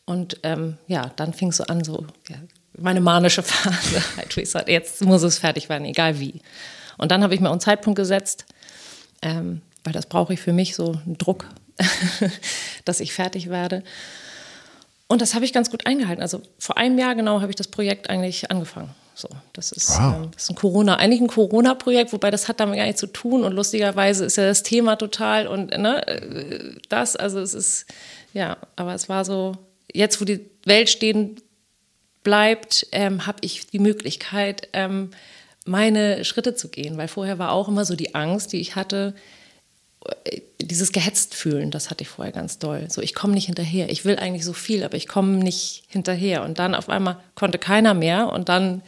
Und 0.05 0.39
ähm, 0.43 0.77
ja, 0.87 1.11
dann 1.17 1.33
fing 1.33 1.49
es 1.49 1.57
so 1.57 1.65
an, 1.65 1.83
so 1.83 2.05
ja, 2.29 2.37
meine 2.77 3.01
manische 3.01 3.43
Phase. 3.43 4.01
Halt, 4.17 4.37
ich 4.37 4.49
sag, 4.49 4.69
jetzt 4.69 5.03
muss 5.03 5.23
es 5.23 5.39
fertig 5.39 5.67
werden, 5.67 5.85
egal 5.85 6.19
wie. 6.19 6.41
Und 6.97 7.11
dann 7.11 7.23
habe 7.23 7.33
ich 7.33 7.39
mir 7.39 7.51
einen 7.51 7.59
Zeitpunkt 7.59 7.97
gesetzt, 7.97 8.45
ähm, 9.21 9.61
weil 9.83 9.93
das 9.93 10.07
brauche 10.07 10.33
ich 10.33 10.39
für 10.39 10.53
mich, 10.53 10.75
so 10.75 10.99
einen 11.05 11.17
Druck, 11.17 11.47
dass 12.85 12.99
ich 12.99 13.13
fertig 13.13 13.49
werde. 13.49 13.83
Und 15.07 15.21
das 15.21 15.35
habe 15.35 15.45
ich 15.45 15.53
ganz 15.53 15.71
gut 15.71 15.85
eingehalten. 15.85 16.21
Also 16.21 16.41
vor 16.59 16.77
einem 16.77 16.97
Jahr 16.97 17.15
genau 17.15 17.41
habe 17.41 17.49
ich 17.49 17.55
das 17.55 17.67
Projekt 17.67 18.09
eigentlich 18.09 18.51
angefangen. 18.51 18.89
So, 19.15 19.29
das 19.53 19.71
ist, 19.71 19.89
wow. 19.97 20.15
ähm, 20.15 20.31
das 20.31 20.43
ist 20.43 20.49
ein 20.51 20.55
Corona, 20.55 20.97
eigentlich 20.97 21.21
ein 21.21 21.27
Corona-Projekt, 21.27 22.13
wobei 22.13 22.29
das 22.29 22.47
hat 22.47 22.59
damit 22.59 22.75
gar 22.75 22.85
nichts 22.85 22.99
zu 22.99 23.07
tun. 23.07 23.43
Und 23.43 23.53
lustigerweise 23.53 24.25
ist 24.25 24.37
ja 24.37 24.45
das 24.45 24.61
Thema 24.61 24.95
total 24.95 25.47
und 25.47 25.75
ne, 25.75 26.07
äh, 26.07 26.75
das, 26.89 27.15
also 27.15 27.39
es 27.39 27.55
ist, 27.55 27.87
ja, 28.33 28.57
aber 28.75 28.93
es 28.93 29.09
war 29.09 29.25
so, 29.25 29.55
jetzt 29.91 30.21
wo 30.21 30.25
die 30.25 30.47
Welt 30.65 30.89
stehen 30.89 31.41
bleibt, 32.23 32.85
ähm, 32.91 33.25
habe 33.25 33.39
ich 33.41 33.67
die 33.67 33.79
Möglichkeit, 33.79 34.69
ähm, 34.73 35.09
meine 35.67 36.25
Schritte 36.25 36.55
zu 36.55 36.69
gehen, 36.69 36.97
weil 36.97 37.07
vorher 37.07 37.39
war 37.39 37.51
auch 37.51 37.67
immer 37.67 37.85
so 37.85 37.95
die 37.95 38.15
Angst, 38.15 38.53
die 38.53 38.59
ich 38.59 38.75
hatte, 38.75 39.13
dieses 40.61 40.91
gehetzt 40.91 41.35
fühlen, 41.35 41.71
das 41.71 41.89
hatte 41.89 42.03
ich 42.03 42.09
vorher 42.09 42.31
ganz 42.31 42.59
doll. 42.59 42.87
So, 42.89 43.01
ich 43.01 43.13
komme 43.13 43.33
nicht 43.33 43.45
hinterher. 43.45 43.89
Ich 43.89 44.05
will 44.05 44.17
eigentlich 44.17 44.45
so 44.45 44.53
viel, 44.53 44.83
aber 44.83 44.95
ich 44.95 45.07
komme 45.07 45.37
nicht 45.37 45.83
hinterher. 45.87 46.43
Und 46.43 46.59
dann 46.59 46.75
auf 46.75 46.89
einmal 46.89 47.17
konnte 47.35 47.57
keiner 47.57 47.93
mehr 47.93 48.31
und 48.31 48.49
dann 48.49 48.81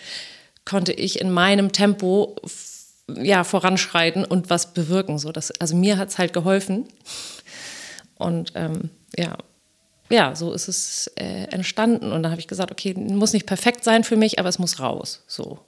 konnte 0.66 0.94
ich 0.94 1.20
in 1.20 1.32
meinem 1.32 1.72
Tempo 1.72 2.36
ja, 3.16 3.44
voranschreiten 3.44 4.24
und 4.24 4.50
was 4.50 4.74
bewirken. 4.74 5.18
So, 5.18 5.32
das, 5.32 5.52
also 5.60 5.76
mir 5.76 5.98
hat 5.98 6.10
es 6.10 6.18
halt 6.18 6.34
geholfen. 6.34 6.88
Und 8.18 8.52
ähm, 8.56 8.90
ja, 9.18 9.38
ja, 10.10 10.36
so 10.36 10.54
ist 10.54 10.68
es 10.68 11.08
äh, 11.16 11.46
entstanden. 11.52 12.12
Und 12.12 12.24
da 12.24 12.32
habe 12.32 12.42
ich 12.42 12.48
gesagt, 12.48 12.72
okay, 12.72 12.94
muss 12.94 13.34
nicht 13.34 13.46
perfekt 13.46 13.84
sein 13.84 14.04
für 14.04 14.16
mich, 14.16 14.40
aber 14.40 14.50
es 14.50 14.60
muss 14.60 14.80
raus. 14.80 15.24
So. 15.28 15.60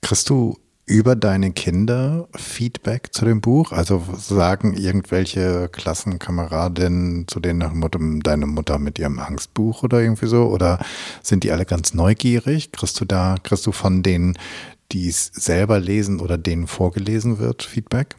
Kriegst 0.00 0.28
du 0.30 0.58
über 0.86 1.16
deine 1.16 1.52
Kinder 1.52 2.28
Feedback 2.34 3.14
zu 3.14 3.24
dem 3.24 3.40
Buch? 3.40 3.72
Also 3.72 4.02
sagen 4.16 4.74
irgendwelche 4.74 5.68
Klassenkameradinnen 5.70 7.26
zu 7.26 7.40
denen 7.40 7.60
nach 7.60 7.72
Mutter, 7.72 7.98
deine 8.22 8.46
Mutter 8.46 8.78
mit 8.78 8.98
ihrem 8.98 9.18
Angstbuch 9.18 9.82
oder 9.82 10.00
irgendwie 10.02 10.26
so? 10.26 10.44
Oder 10.44 10.78
sind 11.22 11.44
die 11.44 11.52
alle 11.52 11.64
ganz 11.64 11.94
neugierig? 11.94 12.72
Kriegst 12.72 13.00
du 13.00 13.04
da, 13.04 13.36
kriegst 13.42 13.66
du 13.66 13.72
von 13.72 14.02
denen, 14.02 14.38
die 14.92 15.08
es 15.08 15.26
selber 15.26 15.80
lesen 15.80 16.20
oder 16.20 16.36
denen 16.36 16.66
vorgelesen 16.66 17.38
wird, 17.38 17.62
Feedback? 17.62 18.16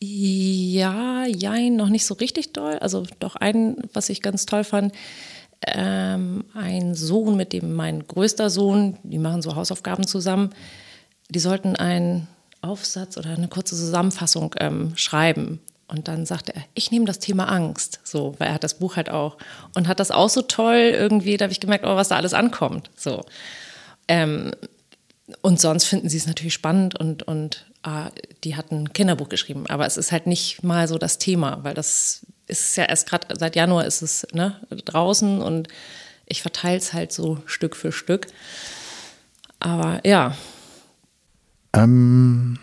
Ja, 0.00 1.24
jein, 1.26 1.74
noch 1.74 1.88
nicht 1.88 2.04
so 2.04 2.14
richtig 2.14 2.52
doll. 2.52 2.78
Also 2.78 3.04
doch 3.18 3.34
ein, 3.34 3.76
was 3.92 4.10
ich 4.10 4.22
ganz 4.22 4.46
toll 4.46 4.62
fand, 4.62 4.92
ähm, 5.66 6.44
ein 6.54 6.94
Sohn, 6.94 7.36
mit 7.36 7.52
dem 7.52 7.74
mein 7.74 8.06
größter 8.06 8.50
Sohn, 8.50 8.96
die 9.02 9.18
machen 9.18 9.42
so 9.42 9.56
Hausaufgaben 9.56 10.06
zusammen, 10.06 10.50
die 11.28 11.40
sollten 11.40 11.76
einen 11.76 12.28
Aufsatz 12.60 13.16
oder 13.16 13.30
eine 13.30 13.48
kurze 13.48 13.76
Zusammenfassung 13.76 14.54
ähm, 14.58 14.92
schreiben. 14.96 15.60
Und 15.88 16.06
dann 16.06 16.26
sagte 16.26 16.54
er, 16.54 16.62
ich 16.74 16.90
nehme 16.90 17.06
das 17.06 17.18
Thema 17.18 17.48
Angst, 17.48 18.00
so, 18.04 18.34
weil 18.38 18.48
er 18.48 18.54
hat 18.54 18.64
das 18.64 18.78
Buch 18.78 18.96
halt 18.96 19.08
auch 19.08 19.38
und 19.74 19.88
hat 19.88 20.00
das 20.00 20.10
auch 20.10 20.28
so 20.28 20.42
toll 20.42 20.92
irgendwie, 20.92 21.36
da 21.38 21.44
habe 21.44 21.52
ich 21.52 21.60
gemerkt, 21.60 21.86
oh, 21.86 21.96
was 21.96 22.08
da 22.08 22.16
alles 22.16 22.34
ankommt, 22.34 22.90
so. 22.94 23.24
Ähm, 24.06 24.52
und 25.40 25.60
sonst 25.60 25.84
finden 25.84 26.08
sie 26.08 26.18
es 26.18 26.26
natürlich 26.26 26.54
spannend 26.54 26.98
und, 26.98 27.22
und 27.22 27.66
ah, 27.82 28.10
die 28.44 28.56
hatten 28.56 28.84
ein 28.84 28.92
Kinderbuch 28.92 29.28
geschrieben. 29.28 29.66
Aber 29.68 29.86
es 29.86 29.96
ist 29.96 30.12
halt 30.12 30.26
nicht 30.26 30.62
mal 30.62 30.88
so 30.88 30.98
das 30.98 31.18
Thema, 31.18 31.60
weil 31.62 31.74
das 31.74 32.26
ist 32.48 32.76
ja 32.76 32.84
erst 32.84 33.08
gerade 33.08 33.26
seit 33.38 33.56
Januar 33.56 33.84
ist 33.84 34.02
es 34.02 34.26
ne, 34.32 34.56
draußen 34.70 35.40
und 35.40 35.68
ich 36.26 36.42
verteile 36.42 36.78
es 36.78 36.92
halt 36.92 37.12
so 37.12 37.42
Stück 37.46 37.76
für 37.76 37.92
Stück. 37.92 38.26
Aber 39.60 40.00
ja. 40.06 40.36
Ähm, 41.72 42.58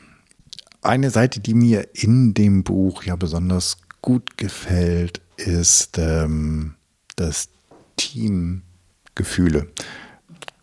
eine 0.81 1.09
Seite, 1.09 1.39
die 1.39 1.53
mir 1.53 1.89
in 1.93 2.33
dem 2.33 2.63
Buch 2.63 3.03
ja 3.03 3.15
besonders 3.15 3.77
gut 4.01 4.37
gefällt, 4.37 5.21
ist 5.37 5.97
ähm, 5.97 6.75
das 7.15 7.49
Teamgefühle. 7.97 9.67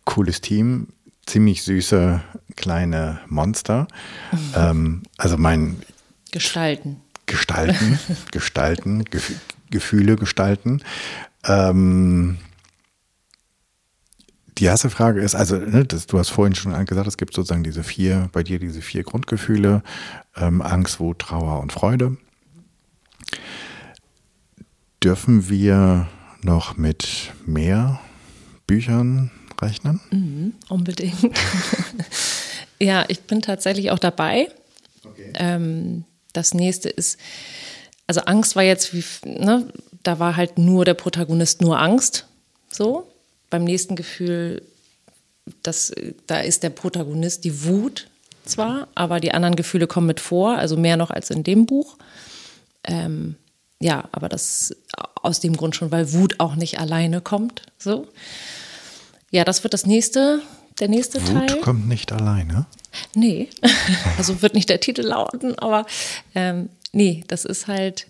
Cooles 0.04 0.40
Team, 0.40 0.88
ziemlich 1.26 1.62
süße 1.62 2.22
kleine 2.56 3.20
Monster. 3.28 3.88
Mhm. 4.30 4.38
Ähm, 4.54 5.02
also 5.16 5.36
mein 5.38 5.82
Gestalten. 6.30 7.00
Gestalten, 7.26 7.98
gestalten, 8.30 9.04
Gef 9.04 9.32
Gefühle 9.70 10.16
gestalten. 10.16 10.82
Ähm, 11.44 12.36
die 14.58 14.64
erste 14.64 14.90
Frage 14.90 15.20
ist, 15.20 15.34
also 15.34 15.56
ne, 15.56 15.84
das, 15.84 16.06
du 16.06 16.18
hast 16.18 16.28
vorhin 16.28 16.54
schon 16.54 16.72
gesagt, 16.84 17.06
es 17.06 17.16
gibt 17.16 17.34
sozusagen 17.34 17.64
diese 17.64 17.82
vier, 17.82 18.28
bei 18.32 18.42
dir 18.42 18.58
diese 18.58 18.82
vier 18.82 19.02
Grundgefühle, 19.02 19.82
ähm, 20.36 20.60
Angst, 20.60 21.00
Wut, 21.00 21.20
Trauer 21.20 21.60
und 21.60 21.72
Freude. 21.72 22.16
Dürfen 25.02 25.48
wir 25.48 26.08
noch 26.42 26.76
mit 26.76 27.32
mehr 27.46 28.00
Büchern 28.66 29.30
rechnen? 29.60 30.00
Mhm, 30.10 30.54
unbedingt. 30.68 31.30
ja, 32.78 33.04
ich 33.08 33.22
bin 33.22 33.42
tatsächlich 33.42 33.90
auch 33.90 33.98
dabei. 33.98 34.48
Okay. 35.04 35.32
Ähm, 35.34 36.04
das 36.33 36.55
nächste 36.55 36.89
ist, 36.89 37.18
also 38.07 38.22
Angst 38.22 38.57
war 38.57 38.62
jetzt 38.62 38.95
wie, 38.95 39.05
ne, 39.24 39.68
da 40.03 40.18
war 40.18 40.37
halt 40.37 40.59
nur 40.59 40.85
der 40.85 40.95
Protagonist 40.95 41.61
nur 41.61 41.78
Angst. 41.78 42.26
So. 42.70 43.09
Beim 43.51 43.64
nächsten 43.64 43.97
Gefühl, 43.97 44.62
das, 45.62 45.93
da 46.26 46.41
ist 46.41 46.62
der 46.62 46.70
Protagonist 46.70 47.45
die 47.45 47.64
Wut 47.64 48.09
zwar, 48.45 48.89
aber 48.95 49.20
die 49.20 49.33
anderen 49.33 49.57
Gefühle 49.57 49.87
kommen 49.87 50.07
mit 50.07 50.20
vor, 50.20 50.57
also 50.57 50.76
mehr 50.76 50.97
noch 50.97 51.11
als 51.11 51.30
in 51.30 51.45
dem 51.45 51.66
Buch. 51.66 51.97
Ähm, 52.85 53.37
ja, 53.80 54.09
aber 54.12 54.28
das 54.28 54.74
aus 55.22 55.41
dem 55.41 55.57
Grund 55.57 55.76
schon, 55.76 55.91
weil 55.91 56.12
Wut 56.12 56.37
auch 56.39 56.55
nicht 56.55 56.78
alleine 56.78 57.20
kommt. 57.20 57.62
So. 57.78 58.09
Ja, 59.30 59.45
das 59.45 59.62
wird 59.64 59.74
das 59.74 59.87
nächste, 59.87 60.41
der 60.80 60.88
nächste 60.88 61.20
Wut 61.26 61.48
Teil. 61.48 61.60
Kommt 61.60 61.88
nicht 61.88 62.12
alleine. 62.12 62.66
Nee, 63.14 63.48
also 64.18 64.42
wird 64.42 64.54
nicht 64.54 64.68
der 64.68 64.80
Titel 64.80 65.02
lauten, 65.02 65.58
aber 65.58 65.86
ähm, 66.34 66.68
nee, 66.92 67.24
das 67.28 67.44
ist 67.44 67.66
halt, 67.66 68.06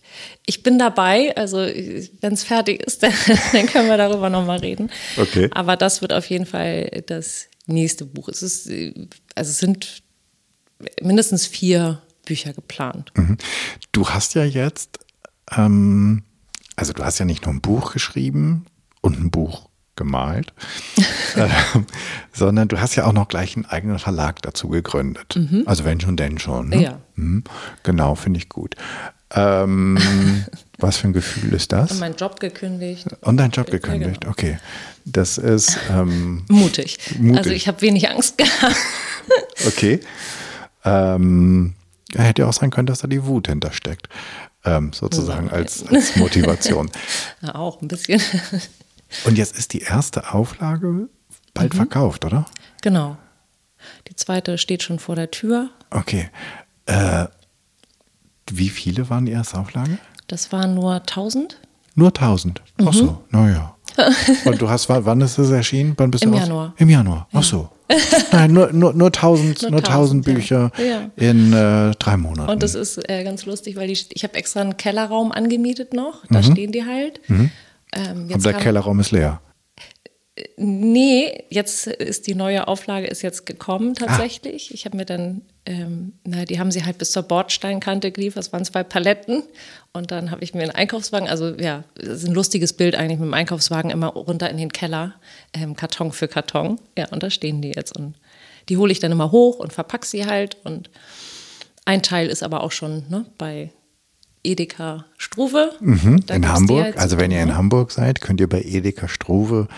ich 0.46 0.62
bin 0.62 0.78
dabei, 0.78 1.36
also 1.36 1.58
wenn 1.58 2.32
es 2.32 2.44
fertig 2.44 2.82
ist, 2.82 3.02
dann, 3.02 3.12
dann, 3.52 3.66
können 3.66 3.88
wir 3.88 3.96
darüber 3.96 4.30
nochmal 4.30 4.58
reden. 4.58 4.90
Okay. 5.16 5.48
Aber 5.52 5.76
das 5.76 6.02
wird 6.02 6.12
auf 6.12 6.26
jeden 6.26 6.46
Fall 6.46 7.02
das 7.06 7.46
nächste 7.66 8.04
Buch. 8.04 8.28
Es 8.28 8.42
ist, 8.42 8.68
also 9.34 9.50
es 9.50 9.58
sind 9.58 10.02
mindestens 11.00 11.46
vier 11.46 12.02
Bücher 12.24 12.52
geplant. 12.52 13.12
Mhm. 13.16 13.38
Du 13.92 14.08
hast 14.08 14.34
ja 14.34 14.44
jetzt, 14.44 14.98
ähm, 15.56 16.24
also 16.76 16.92
du 16.92 17.04
hast 17.04 17.18
ja 17.18 17.24
nicht 17.24 17.44
nur 17.44 17.54
ein 17.54 17.60
Buch 17.60 17.92
geschrieben 17.92 18.66
und 19.00 19.18
ein 19.18 19.30
Buch 19.30 19.68
gemalt, 19.96 20.52
äh, 21.36 21.48
sondern 22.32 22.68
du 22.68 22.80
hast 22.80 22.94
ja 22.94 23.04
auch 23.04 23.12
noch 23.12 23.28
gleich 23.28 23.56
einen 23.56 23.66
eigenen 23.66 23.98
Verlag 23.98 24.40
dazu 24.42 24.68
gegründet. 24.68 25.36
Mhm. 25.36 25.64
Also 25.66 25.84
wenn 25.84 26.00
schon, 26.00 26.16
denn 26.16 26.38
schon. 26.38 26.70
Ne? 26.70 26.82
Ja. 26.82 26.98
Mhm. 27.14 27.44
Genau, 27.82 28.14
finde 28.14 28.38
ich 28.38 28.48
gut. 28.48 28.74
Ähm, 29.34 29.98
was 30.78 30.96
für 30.96 31.08
ein 31.08 31.12
Gefühl 31.12 31.52
ist 31.52 31.72
das? 31.72 31.92
Und 31.92 32.00
meinen 32.00 32.16
Job 32.16 32.40
gekündigt. 32.40 33.06
Und 33.20 33.36
deinen 33.36 33.50
Job 33.50 33.70
gekündigt, 33.70 34.22
genau. 34.22 34.32
okay. 34.32 34.58
Das 35.04 35.38
ist 35.38 35.78
ähm, 35.90 36.44
mutig. 36.48 36.98
mutig. 37.18 37.38
Also 37.38 37.50
ich 37.50 37.68
habe 37.68 37.80
wenig 37.82 38.08
Angst 38.08 38.38
gehabt. 38.38 38.76
okay. 39.66 40.00
Ähm, 40.84 41.74
hätte 42.14 42.42
ja 42.42 42.48
auch 42.48 42.52
sein 42.52 42.70
können, 42.70 42.86
dass 42.86 43.00
da 43.00 43.08
die 43.08 43.24
Wut 43.24 43.48
hintersteckt. 43.48 44.08
Ähm, 44.64 44.92
sozusagen 44.92 45.50
als, 45.50 45.84
als 45.88 46.14
Motivation. 46.14 46.88
Ja, 47.40 47.56
auch 47.56 47.82
ein 47.82 47.88
bisschen. 47.88 48.22
Und 49.24 49.38
jetzt 49.38 49.56
ist 49.56 49.72
die 49.72 49.80
erste 49.80 50.32
Auflage 50.32 51.08
bald 51.54 51.74
mhm. 51.74 51.76
verkauft, 51.76 52.24
oder? 52.24 52.46
Genau. 52.82 53.16
Die 54.08 54.16
zweite 54.16 54.58
steht 54.58 54.82
schon 54.82 54.98
vor 54.98 55.16
der 55.16 55.30
Tür. 55.30 55.70
Okay. 55.90 56.30
Äh, 56.86 57.26
wie 58.50 58.68
viele 58.68 59.08
waren 59.10 59.26
die 59.26 59.32
erste 59.32 59.58
Auflage? 59.58 59.98
Das 60.26 60.52
waren 60.52 60.74
nur 60.74 60.94
1000. 60.94 61.58
Nur 61.94 62.08
1000? 62.08 62.62
Mhm. 62.78 62.88
Ach 62.88 62.92
so, 62.92 63.24
naja. 63.30 63.76
Und 64.44 64.60
du 64.60 64.70
hast, 64.70 64.88
wann 64.88 65.20
ist 65.20 65.38
es 65.38 65.50
erschienen? 65.50 65.94
Wann 65.98 66.10
bist 66.10 66.24
Im 66.24 66.32
du 66.32 66.38
Januar. 66.38 66.74
Im 66.78 66.88
Januar, 66.88 67.28
ach 67.32 67.42
so. 67.42 67.68
Nein, 68.32 68.52
nur, 68.52 68.72
nur, 68.72 68.94
nur 68.94 69.08
1000, 69.08 69.70
nur 69.70 69.80
1000 69.80 70.24
Bücher. 70.24 70.70
Ja. 70.78 71.10
in 71.16 71.52
äh, 71.52 71.90
drei 71.98 72.16
Monaten. 72.16 72.50
Und 72.50 72.62
das 72.62 72.74
ist 72.74 72.98
äh, 73.10 73.22
ganz 73.22 73.44
lustig, 73.44 73.76
weil 73.76 73.88
die, 73.88 73.98
ich 74.10 74.24
habe 74.24 74.34
extra 74.34 74.62
einen 74.62 74.78
Kellerraum 74.78 75.30
angemietet 75.30 75.92
noch. 75.92 76.24
Da 76.30 76.38
mhm. 76.38 76.52
stehen 76.52 76.72
die 76.72 76.86
halt. 76.86 77.20
Mhm. 77.28 77.50
Ähm, 77.92 78.28
Aber 78.32 78.42
der 78.42 78.54
Kellerraum 78.54 79.00
ist 79.00 79.10
leer. 79.10 79.40
Nee, 80.56 81.44
jetzt 81.50 81.86
ist 81.86 82.26
die 82.26 82.34
neue 82.34 82.66
Auflage 82.66 83.06
ist 83.06 83.20
jetzt 83.20 83.44
gekommen 83.44 83.94
tatsächlich. 83.94 84.68
Ah. 84.70 84.74
Ich 84.74 84.86
habe 84.86 84.96
mir 84.96 85.04
dann, 85.04 85.42
ähm, 85.66 86.14
na, 86.24 86.46
die 86.46 86.58
haben 86.58 86.70
sie 86.70 86.86
halt 86.86 86.96
bis 86.96 87.12
zur 87.12 87.22
Bordsteinkante 87.24 88.10
geliefert. 88.12 88.38
Das 88.38 88.52
waren 88.52 88.64
zwei 88.64 88.82
Paletten 88.82 89.42
und 89.92 90.10
dann 90.10 90.30
habe 90.30 90.42
ich 90.42 90.54
mir 90.54 90.62
einen 90.62 90.70
Einkaufswagen, 90.70 91.28
also 91.28 91.54
ja, 91.56 91.84
das 91.96 92.22
ist 92.22 92.28
ein 92.28 92.34
lustiges 92.34 92.72
Bild 92.72 92.94
eigentlich 92.94 93.18
mit 93.18 93.28
dem 93.28 93.34
Einkaufswagen 93.34 93.90
immer 93.90 94.06
runter 94.06 94.48
in 94.48 94.56
den 94.56 94.72
Keller, 94.72 95.16
ähm, 95.52 95.76
Karton 95.76 96.12
für 96.12 96.28
Karton. 96.28 96.80
Ja, 96.96 97.08
und 97.10 97.22
da 97.22 97.28
stehen 97.28 97.60
die 97.60 97.72
jetzt 97.72 97.94
und 97.94 98.14
die 98.70 98.78
hole 98.78 98.90
ich 98.90 99.00
dann 99.00 99.12
immer 99.12 99.32
hoch 99.32 99.58
und 99.58 99.74
verpacke 99.74 100.06
sie 100.06 100.24
halt 100.24 100.56
und 100.64 100.88
ein 101.84 102.02
Teil 102.02 102.28
ist 102.28 102.42
aber 102.42 102.62
auch 102.62 102.72
schon 102.72 103.04
ne, 103.10 103.26
bei 103.36 103.70
Edeka 104.44 105.06
Struve. 105.16 105.72
Mhm, 105.80 106.24
in 106.28 106.48
Hamburg. 106.48 106.98
Also 106.98 107.18
wenn 107.18 107.30
ihr 107.30 107.42
in 107.42 107.54
Hamburg 107.54 107.90
seid, 107.90 108.20
könnt 108.20 108.40
ihr 108.40 108.48
bei 108.48 108.62
Edeka 108.62 109.08
Struve 109.08 109.68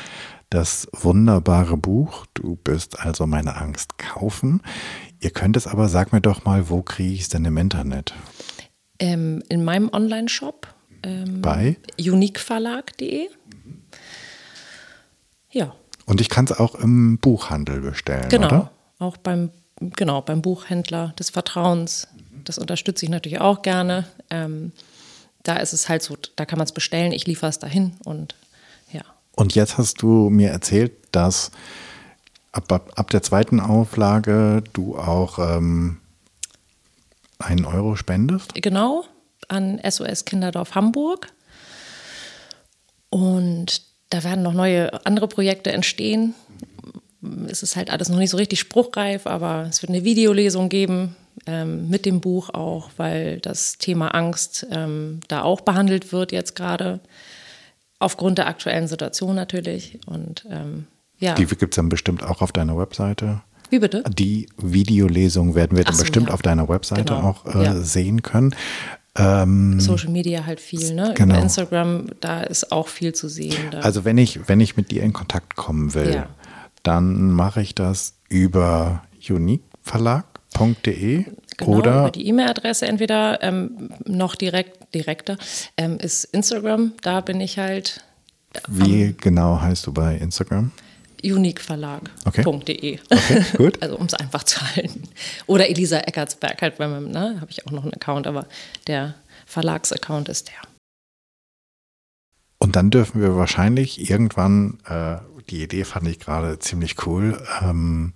das 0.50 0.88
wunderbare 0.92 1.76
Buch 1.76 2.26
Du 2.34 2.56
bist 2.56 3.00
also 3.00 3.26
meine 3.26 3.56
Angst 3.56 3.98
kaufen. 3.98 4.62
Ihr 5.20 5.30
könnt 5.30 5.56
es 5.56 5.66
aber, 5.66 5.88
sag 5.88 6.12
mir 6.12 6.20
doch 6.20 6.44
mal, 6.44 6.68
wo 6.68 6.82
kriege 6.82 7.12
ich 7.12 7.22
es 7.22 7.28
denn 7.28 7.44
im 7.44 7.56
Internet? 7.56 8.14
Ähm, 8.98 9.42
in 9.48 9.64
meinem 9.64 9.88
Online-Shop. 9.92 10.68
Ähm, 11.02 11.42
Bei? 11.42 11.76
uniqueverlag.de. 11.98 13.28
Ja. 15.50 15.74
Und 16.06 16.20
ich 16.20 16.28
kann 16.28 16.44
es 16.44 16.52
auch 16.52 16.74
im 16.74 17.18
Buchhandel 17.18 17.80
bestellen, 17.80 18.28
genau, 18.28 18.46
oder? 18.46 18.70
auch 18.98 19.16
beim, 19.16 19.50
genau, 19.80 20.20
beim 20.20 20.42
Buchhändler 20.42 21.14
des 21.18 21.30
Vertrauens. 21.30 22.08
Das 22.44 22.58
unterstütze 22.58 23.04
ich 23.04 23.10
natürlich 23.10 23.40
auch 23.40 23.62
gerne. 23.62 24.06
Ähm, 24.30 24.72
da 25.42 25.56
ist 25.56 25.72
es 25.72 25.88
halt 25.88 26.02
so, 26.02 26.16
da 26.36 26.46
kann 26.46 26.58
man 26.58 26.66
es 26.66 26.72
bestellen, 26.72 27.12
ich 27.12 27.26
liefere 27.26 27.50
es 27.50 27.58
dahin 27.58 27.94
und 28.04 28.34
und 29.36 29.54
jetzt 29.54 29.78
hast 29.78 30.02
du 30.02 30.30
mir 30.30 30.50
erzählt, 30.50 30.92
dass 31.12 31.50
ab, 32.52 32.70
ab, 32.70 32.92
ab 32.96 33.10
der 33.10 33.22
zweiten 33.22 33.60
Auflage 33.60 34.62
du 34.72 34.96
auch 34.96 35.38
ähm, 35.38 35.98
einen 37.38 37.64
Euro 37.64 37.96
spendest? 37.96 38.54
Genau, 38.54 39.04
an 39.48 39.80
SOS 39.88 40.24
Kinderdorf 40.24 40.74
Hamburg. 40.74 41.32
Und 43.10 43.82
da 44.10 44.22
werden 44.22 44.42
noch 44.42 44.54
neue 44.54 45.04
andere 45.04 45.28
Projekte 45.28 45.72
entstehen. 45.72 46.34
Es 47.48 47.62
ist 47.62 47.74
halt 47.74 47.90
alles 47.90 48.08
noch 48.08 48.18
nicht 48.18 48.30
so 48.30 48.36
richtig 48.36 48.60
spruchreif, 48.60 49.26
aber 49.26 49.66
es 49.68 49.82
wird 49.82 49.90
eine 49.90 50.04
Videolesung 50.04 50.68
geben 50.68 51.16
ähm, 51.46 51.88
mit 51.88 52.06
dem 52.06 52.20
Buch 52.20 52.50
auch, 52.50 52.90
weil 52.96 53.38
das 53.40 53.78
Thema 53.78 54.08
Angst 54.08 54.66
ähm, 54.70 55.20
da 55.28 55.42
auch 55.42 55.60
behandelt 55.60 56.12
wird 56.12 56.32
jetzt 56.32 56.54
gerade. 56.56 57.00
Aufgrund 57.98 58.38
der 58.38 58.48
aktuellen 58.48 58.88
Situation 58.88 59.34
natürlich. 59.34 59.98
Und 60.06 60.46
ähm, 60.50 60.86
ja. 61.18 61.34
Die 61.34 61.46
gibt 61.46 61.72
es 61.74 61.76
dann 61.76 61.88
bestimmt 61.88 62.22
auch 62.22 62.42
auf 62.42 62.52
deiner 62.52 62.76
Webseite. 62.76 63.40
Wie 63.70 63.78
bitte? 63.78 64.04
Die 64.08 64.48
Videolesung 64.58 65.54
werden 65.54 65.76
wir 65.76 65.84
dann 65.84 65.94
so, 65.94 66.02
bestimmt 66.02 66.28
ja. 66.28 66.34
auf 66.34 66.42
deiner 66.42 66.68
Webseite 66.68 67.14
genau. 67.14 67.28
auch 67.28 67.54
äh, 67.54 67.64
ja. 67.64 67.76
sehen 67.76 68.22
können. 68.22 68.54
Ähm, 69.16 69.78
Social 69.80 70.10
Media 70.10 70.44
halt 70.44 70.60
viel, 70.60 70.92
ne? 70.92 71.14
Genau. 71.16 71.34
Über 71.34 71.42
Instagram, 71.42 72.06
da 72.20 72.42
ist 72.42 72.72
auch 72.72 72.88
viel 72.88 73.14
zu 73.14 73.28
sehen. 73.28 73.70
Da. 73.70 73.80
Also 73.80 74.04
wenn 74.04 74.18
ich, 74.18 74.48
wenn 74.48 74.60
ich 74.60 74.76
mit 74.76 74.90
dir 74.90 75.02
in 75.02 75.12
Kontakt 75.12 75.54
kommen 75.56 75.94
will, 75.94 76.14
ja. 76.14 76.26
dann 76.82 77.30
mache 77.30 77.62
ich 77.62 77.74
das 77.74 78.14
über 78.28 79.02
uniqueverlag.de 80.58 81.24
Genau, 81.56 81.78
Oder 81.78 82.00
über 82.00 82.10
die 82.10 82.26
E-Mail-Adresse 82.26 82.86
entweder 82.86 83.42
ähm, 83.42 83.90
noch 84.04 84.34
direkt, 84.34 84.92
direkter 84.94 85.38
ähm, 85.76 85.98
ist 85.98 86.24
Instagram. 86.24 86.92
Da 87.02 87.20
bin 87.20 87.40
ich 87.40 87.58
halt. 87.58 88.02
Wie 88.68 89.14
genau 89.20 89.60
heißt 89.60 89.86
du 89.86 89.92
bei 89.92 90.16
Instagram? 90.16 90.72
uniqueverlag.de. 91.22 92.12
Okay. 92.26 92.98
okay, 93.10 93.44
gut. 93.56 93.78
also 93.82 93.96
um 93.96 94.06
es 94.06 94.14
einfach 94.14 94.44
zu 94.44 94.60
halten. 94.60 95.04
Oder 95.46 95.70
Elisa 95.70 95.98
Eckertsberg 95.98 96.60
halt, 96.60 96.78
weil 96.78 96.88
man, 96.88 97.10
ne, 97.10 97.38
habe 97.40 97.50
ich 97.50 97.66
auch 97.66 97.70
noch 97.70 97.84
einen 97.84 97.94
Account, 97.94 98.26
aber 98.26 98.46
der 98.86 99.14
Verlagsaccount 99.46 100.28
ist 100.28 100.48
der. 100.48 100.68
Und 102.58 102.76
dann 102.76 102.90
dürfen 102.90 103.22
wir 103.22 103.36
wahrscheinlich 103.36 104.10
irgendwann, 104.10 104.78
äh, 104.86 105.16
die 105.48 105.62
Idee 105.62 105.84
fand 105.84 106.08
ich 106.08 106.20
gerade 106.20 106.58
ziemlich 106.58 107.06
cool, 107.06 107.42
ähm, 107.62 108.12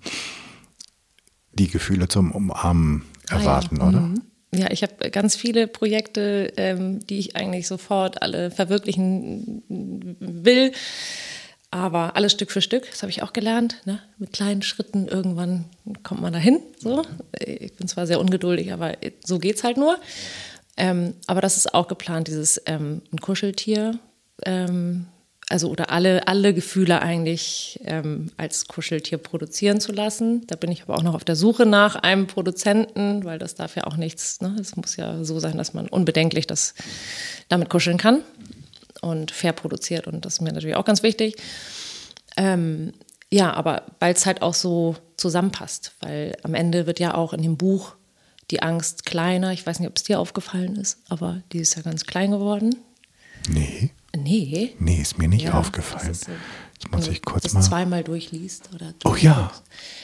die 1.58 1.68
Gefühle 1.68 2.08
zum 2.08 2.32
Umarmen 2.32 3.04
erwarten, 3.28 3.78
ah, 3.80 3.84
ja. 3.84 3.88
oder? 3.88 4.00
Mhm. 4.00 4.22
Ja, 4.54 4.70
ich 4.70 4.82
habe 4.82 5.10
ganz 5.10 5.36
viele 5.36 5.66
Projekte, 5.66 6.52
ähm, 6.56 7.06
die 7.06 7.18
ich 7.18 7.36
eigentlich 7.36 7.66
sofort 7.68 8.22
alle 8.22 8.50
verwirklichen 8.50 9.62
will. 9.68 10.72
Aber 11.70 12.16
alles 12.16 12.32
Stück 12.32 12.50
für 12.50 12.62
Stück, 12.62 12.90
das 12.90 13.02
habe 13.02 13.10
ich 13.10 13.22
auch 13.22 13.34
gelernt. 13.34 13.82
Ne? 13.84 14.00
Mit 14.16 14.32
kleinen 14.32 14.62
Schritten 14.62 15.06
irgendwann 15.06 15.66
kommt 16.02 16.22
man 16.22 16.32
dahin. 16.32 16.60
So. 16.78 17.02
Ich 17.38 17.74
bin 17.74 17.88
zwar 17.88 18.06
sehr 18.06 18.20
ungeduldig, 18.20 18.72
aber 18.72 18.96
so 19.22 19.38
geht 19.38 19.56
es 19.56 19.64
halt 19.64 19.76
nur. 19.76 19.98
Ähm, 20.78 21.14
aber 21.26 21.42
das 21.42 21.58
ist 21.58 21.74
auch 21.74 21.86
geplant, 21.86 22.28
dieses 22.28 22.62
ähm, 22.64 23.02
ein 23.12 23.18
Kuscheltier 23.18 23.98
ähm, 24.46 25.08
also 25.48 25.70
oder 25.70 25.90
alle, 25.90 26.28
alle 26.28 26.52
Gefühle 26.52 27.00
eigentlich 27.00 27.80
ähm, 27.84 28.30
als 28.36 28.66
Kuscheltier 28.66 29.18
produzieren 29.18 29.80
zu 29.80 29.92
lassen. 29.92 30.46
Da 30.46 30.56
bin 30.56 30.70
ich 30.70 30.82
aber 30.82 30.96
auch 30.96 31.02
noch 31.02 31.14
auf 31.14 31.24
der 31.24 31.36
Suche 31.36 31.64
nach 31.64 31.96
einem 31.96 32.26
Produzenten, 32.26 33.24
weil 33.24 33.38
das 33.38 33.54
darf 33.54 33.74
ja 33.76 33.84
auch 33.84 33.96
nichts, 33.96 34.40
ne? 34.40 34.56
es 34.60 34.76
muss 34.76 34.96
ja 34.96 35.24
so 35.24 35.40
sein, 35.40 35.56
dass 35.56 35.72
man 35.72 35.88
unbedenklich 35.88 36.46
das 36.46 36.74
damit 37.48 37.70
kuscheln 37.70 37.96
kann 37.96 38.22
und 39.00 39.30
fair 39.30 39.52
produziert 39.52 40.06
und 40.06 40.24
das 40.24 40.34
ist 40.34 40.40
mir 40.42 40.52
natürlich 40.52 40.76
auch 40.76 40.84
ganz 40.84 41.02
wichtig. 41.02 41.36
Ähm, 42.36 42.92
ja, 43.30 43.52
aber 43.52 43.82
weil 44.00 44.14
es 44.14 44.26
halt 44.26 44.42
auch 44.42 44.54
so 44.54 44.96
zusammenpasst, 45.16 45.92
weil 46.00 46.36
am 46.42 46.54
Ende 46.54 46.86
wird 46.86 47.00
ja 47.00 47.14
auch 47.14 47.32
in 47.32 47.42
dem 47.42 47.56
Buch 47.56 47.94
die 48.50 48.62
Angst 48.62 49.04
kleiner. 49.04 49.52
Ich 49.52 49.66
weiß 49.66 49.80
nicht, 49.80 49.88
ob 49.88 49.96
es 49.96 50.04
dir 50.04 50.18
aufgefallen 50.18 50.76
ist, 50.76 50.98
aber 51.08 51.42
die 51.52 51.58
ist 51.58 51.76
ja 51.76 51.82
ganz 51.82 52.06
klein 52.06 52.30
geworden. 52.30 52.76
Nee. 53.48 53.90
Nee. 54.16 54.74
Nee, 54.78 55.00
ist 55.00 55.18
mir 55.18 55.28
nicht 55.28 55.46
ja, 55.46 55.54
aufgefallen. 55.54 56.08
Das, 56.08 56.20
das 56.20 56.90
muss 56.90 57.08
ich 57.08 57.22
kurz 57.22 57.52
mal. 57.52 57.62
zweimal 57.62 58.04
durchliest 58.04 58.70
oder 58.74 58.94
Oh 59.04 59.16
ja. 59.16 59.52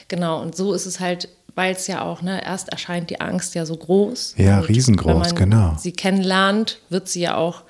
Genau, 0.07 0.41
und 0.41 0.55
so 0.55 0.73
ist 0.73 0.85
es 0.85 0.99
halt, 0.99 1.29
weil 1.55 1.73
es 1.73 1.87
ja 1.87 2.03
auch, 2.03 2.21
ne, 2.21 2.43
erst 2.43 2.69
erscheint 2.69 3.09
die 3.09 3.21
Angst 3.21 3.55
ja 3.55 3.65
so 3.65 3.75
groß. 3.77 4.35
Ja, 4.37 4.59
riesengroß, 4.59 5.07
wenn 5.07 5.19
man 5.19 5.35
genau. 5.35 5.75
Sie 5.77 5.91
kennenlernt, 5.91 6.79
wird 6.89 7.07
sie 7.07 7.21
ja 7.21 7.35
auch 7.35 7.63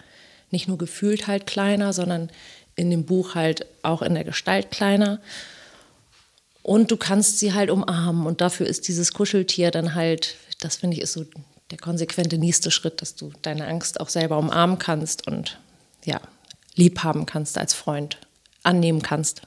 nicht 0.52 0.68
nur 0.68 0.78
gefühlt 0.78 1.28
halt 1.28 1.48
kleiner, 1.48 1.94
sondern 1.94 2.30
in 2.76 2.90
dem 2.90 3.06
Buch 3.06 3.36
halt 3.36 3.66
auch 3.84 4.02
in 4.02 4.14
der 4.14 4.24
Gestalt 4.24 4.72
kleiner. 4.72 5.22
Und 6.62 6.92
du 6.92 6.98
kannst 6.98 7.40
sie 7.40 7.54
halt 7.54 7.70
umarmen. 7.70 8.26
Und 8.26 8.42
dafür 8.42 8.66
ist 8.66 8.88
dieses 8.88 9.14
Kuscheltier 9.14 9.72
dann 9.72 9.96
halt, 9.96 10.36
das 10.60 10.78
finde 10.78 10.98
ich, 10.98 11.04
ist 11.04 11.14
so 11.14 11.26
der 11.72 11.78
konsequente 11.78 12.38
nächste 12.38 12.72
Schritt, 12.72 13.02
dass 13.02 13.16
du 13.16 13.32
deine 13.42 13.68
Angst 13.68 14.00
auch 14.00 14.10
selber 14.10 14.38
umarmen 14.38 14.80
kannst 14.80 15.28
und 15.28 15.60
ja, 16.06 16.20
lieb 16.76 17.04
haben 17.04 17.26
kannst 17.26 17.58
als 17.58 17.74
Freund, 17.74 18.20
annehmen 18.64 19.02
kannst. 19.02 19.42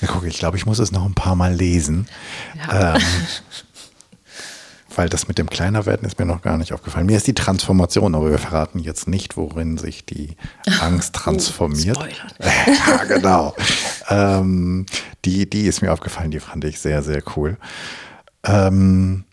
Ja, 0.00 0.08
guck, 0.08 0.24
ich 0.24 0.38
glaube, 0.38 0.56
ich 0.56 0.66
muss 0.66 0.78
es 0.78 0.92
noch 0.92 1.04
ein 1.04 1.14
paar 1.14 1.36
Mal 1.36 1.54
lesen. 1.54 2.08
Ja. 2.56 2.96
Ähm, 2.96 3.02
weil 4.96 5.08
das 5.08 5.28
mit 5.28 5.38
dem 5.38 5.50
Kleinerwerden 5.50 6.06
ist 6.06 6.18
mir 6.18 6.24
noch 6.24 6.42
gar 6.42 6.56
nicht 6.56 6.72
aufgefallen. 6.72 7.06
Mir 7.06 7.16
ist 7.16 7.26
die 7.26 7.34
Transformation, 7.34 8.14
aber 8.14 8.30
wir 8.30 8.38
verraten 8.38 8.78
jetzt 8.78 9.08
nicht, 9.08 9.36
worin 9.36 9.78
sich 9.78 10.06
die 10.06 10.36
Angst 10.80 11.14
oh, 11.16 11.20
transformiert. 11.20 11.98
Oh, 12.00 12.44
ja, 12.44 13.04
genau. 13.04 13.54
ähm, 14.08 14.86
die, 15.24 15.48
die 15.48 15.66
ist 15.66 15.82
mir 15.82 15.92
aufgefallen, 15.92 16.30
die 16.30 16.40
fand 16.40 16.64
ich 16.64 16.80
sehr, 16.80 17.02
sehr 17.02 17.22
cool. 17.36 17.58
Ähm, 18.44 19.24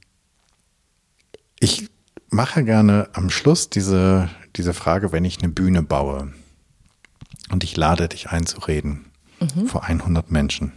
ich 1.60 1.90
mache 2.30 2.64
gerne 2.64 3.10
am 3.14 3.30
Schluss 3.30 3.70
diese, 3.70 4.30
diese 4.56 4.74
Frage, 4.74 5.12
wenn 5.12 5.24
ich 5.24 5.40
eine 5.40 5.50
Bühne 5.50 5.82
baue 5.82 6.34
und 7.52 7.64
ich 7.64 7.76
lade 7.78 8.08
dich 8.08 8.30
ein 8.30 8.46
zu 8.46 8.60
reden 8.60 9.06
mhm. 9.40 9.68
vor 9.68 9.84
100 9.84 10.32
Menschen. 10.32 10.74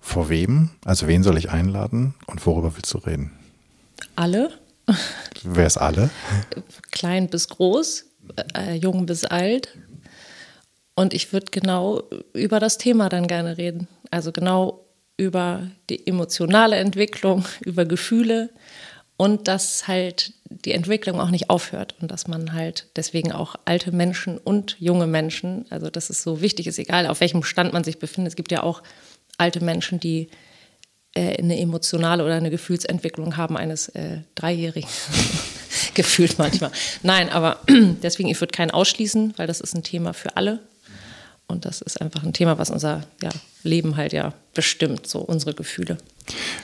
Vor 0.00 0.28
wem? 0.28 0.70
Also 0.84 1.06
wen 1.06 1.22
soll 1.22 1.38
ich 1.38 1.50
einladen 1.50 2.14
und 2.26 2.44
worüber 2.44 2.74
willst 2.76 2.92
du 2.92 2.98
reden? 2.98 3.32
Alle. 4.16 4.50
Wer 5.44 5.66
ist 5.66 5.78
alle? 5.78 6.10
Klein 6.90 7.28
bis 7.28 7.48
groß, 7.48 8.04
äh, 8.56 8.74
jung 8.74 9.06
bis 9.06 9.24
alt. 9.24 9.78
Und 10.94 11.14
ich 11.14 11.32
würde 11.32 11.46
genau 11.50 12.02
über 12.32 12.58
das 12.58 12.78
Thema 12.78 13.08
dann 13.08 13.28
gerne 13.28 13.58
reden. 13.58 13.86
Also 14.10 14.32
genau 14.32 14.84
über 15.16 15.68
die 15.88 16.06
emotionale 16.06 16.76
Entwicklung, 16.76 17.44
über 17.60 17.84
Gefühle 17.84 18.50
und 19.16 19.46
dass 19.46 19.86
halt 19.86 20.32
die 20.64 20.72
Entwicklung 20.72 21.20
auch 21.20 21.30
nicht 21.30 21.50
aufhört 21.50 21.94
und 22.00 22.10
dass 22.10 22.28
man 22.28 22.52
halt 22.52 22.88
deswegen 22.96 23.32
auch 23.32 23.56
alte 23.64 23.92
Menschen 23.92 24.38
und 24.38 24.76
junge 24.78 25.06
Menschen, 25.06 25.66
also 25.70 25.90
dass 25.90 26.10
es 26.10 26.22
so 26.22 26.40
wichtig 26.40 26.66
ist, 26.66 26.78
egal 26.78 27.06
auf 27.06 27.20
welchem 27.20 27.42
Stand 27.42 27.72
man 27.72 27.84
sich 27.84 27.98
befindet, 27.98 28.32
es 28.32 28.36
gibt 28.36 28.52
ja 28.52 28.62
auch 28.62 28.82
alte 29.38 29.62
Menschen, 29.62 30.00
die 30.00 30.28
äh, 31.14 31.36
eine 31.38 31.58
emotionale 31.58 32.24
oder 32.24 32.34
eine 32.34 32.50
Gefühlsentwicklung 32.50 33.36
haben 33.36 33.56
eines 33.56 33.88
äh, 33.90 34.20
Dreijährigen. 34.34 34.88
Gefühlt 35.94 36.38
manchmal. 36.38 36.70
Nein, 37.02 37.28
aber 37.28 37.60
deswegen, 38.02 38.28
ich 38.28 38.40
würde 38.40 38.52
keinen 38.52 38.70
ausschließen, 38.70 39.34
weil 39.36 39.46
das 39.46 39.60
ist 39.60 39.74
ein 39.74 39.82
Thema 39.82 40.14
für 40.14 40.36
alle. 40.36 40.60
Und 41.48 41.66
das 41.66 41.82
ist 41.82 42.00
einfach 42.00 42.22
ein 42.22 42.32
Thema, 42.32 42.56
was 42.56 42.70
unser 42.70 43.02
ja, 43.22 43.28
Leben 43.62 43.96
halt 43.96 44.14
ja 44.14 44.32
bestimmt, 44.54 45.06
so 45.06 45.18
unsere 45.18 45.52
Gefühle. 45.52 45.98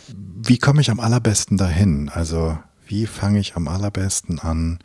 Wie 0.09 0.57
komme 0.57 0.81
ich 0.81 0.91
am 0.91 1.01
allerbesten 1.01 1.59
dahin? 1.59 2.09
Also 2.09 2.59
wie 2.89 3.07
fange 3.07 3.39
ich 3.39 3.57
am 3.57 3.69
allerbesten 3.69 4.39
an, 4.39 4.79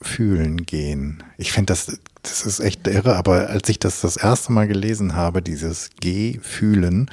fühlen 0.00 0.64
gehen? 0.64 1.22
Ich 1.38 1.52
finde 1.52 1.72
das, 1.72 1.98
das 2.22 2.46
ist 2.46 2.60
echt 2.60 2.86
irre, 2.86 3.16
aber 3.16 3.48
als 3.48 3.68
ich 3.68 3.78
das 3.78 4.00
das 4.00 4.16
erste 4.16 4.52
Mal 4.52 4.68
gelesen 4.68 5.14
habe, 5.14 5.42
dieses 5.42 5.90
Geh-Fühlen, 6.00 7.10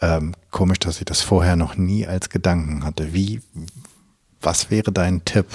ähm, 0.00 0.34
komisch, 0.50 0.78
dass 0.78 0.98
ich 0.98 1.04
das 1.04 1.20
vorher 1.20 1.56
noch 1.56 1.76
nie 1.76 2.06
als 2.06 2.30
Gedanken 2.30 2.84
hatte. 2.84 3.12
Wie, 3.12 3.40
was 4.40 4.70
wäre 4.70 4.92
dein 4.92 5.24
Tipp 5.24 5.46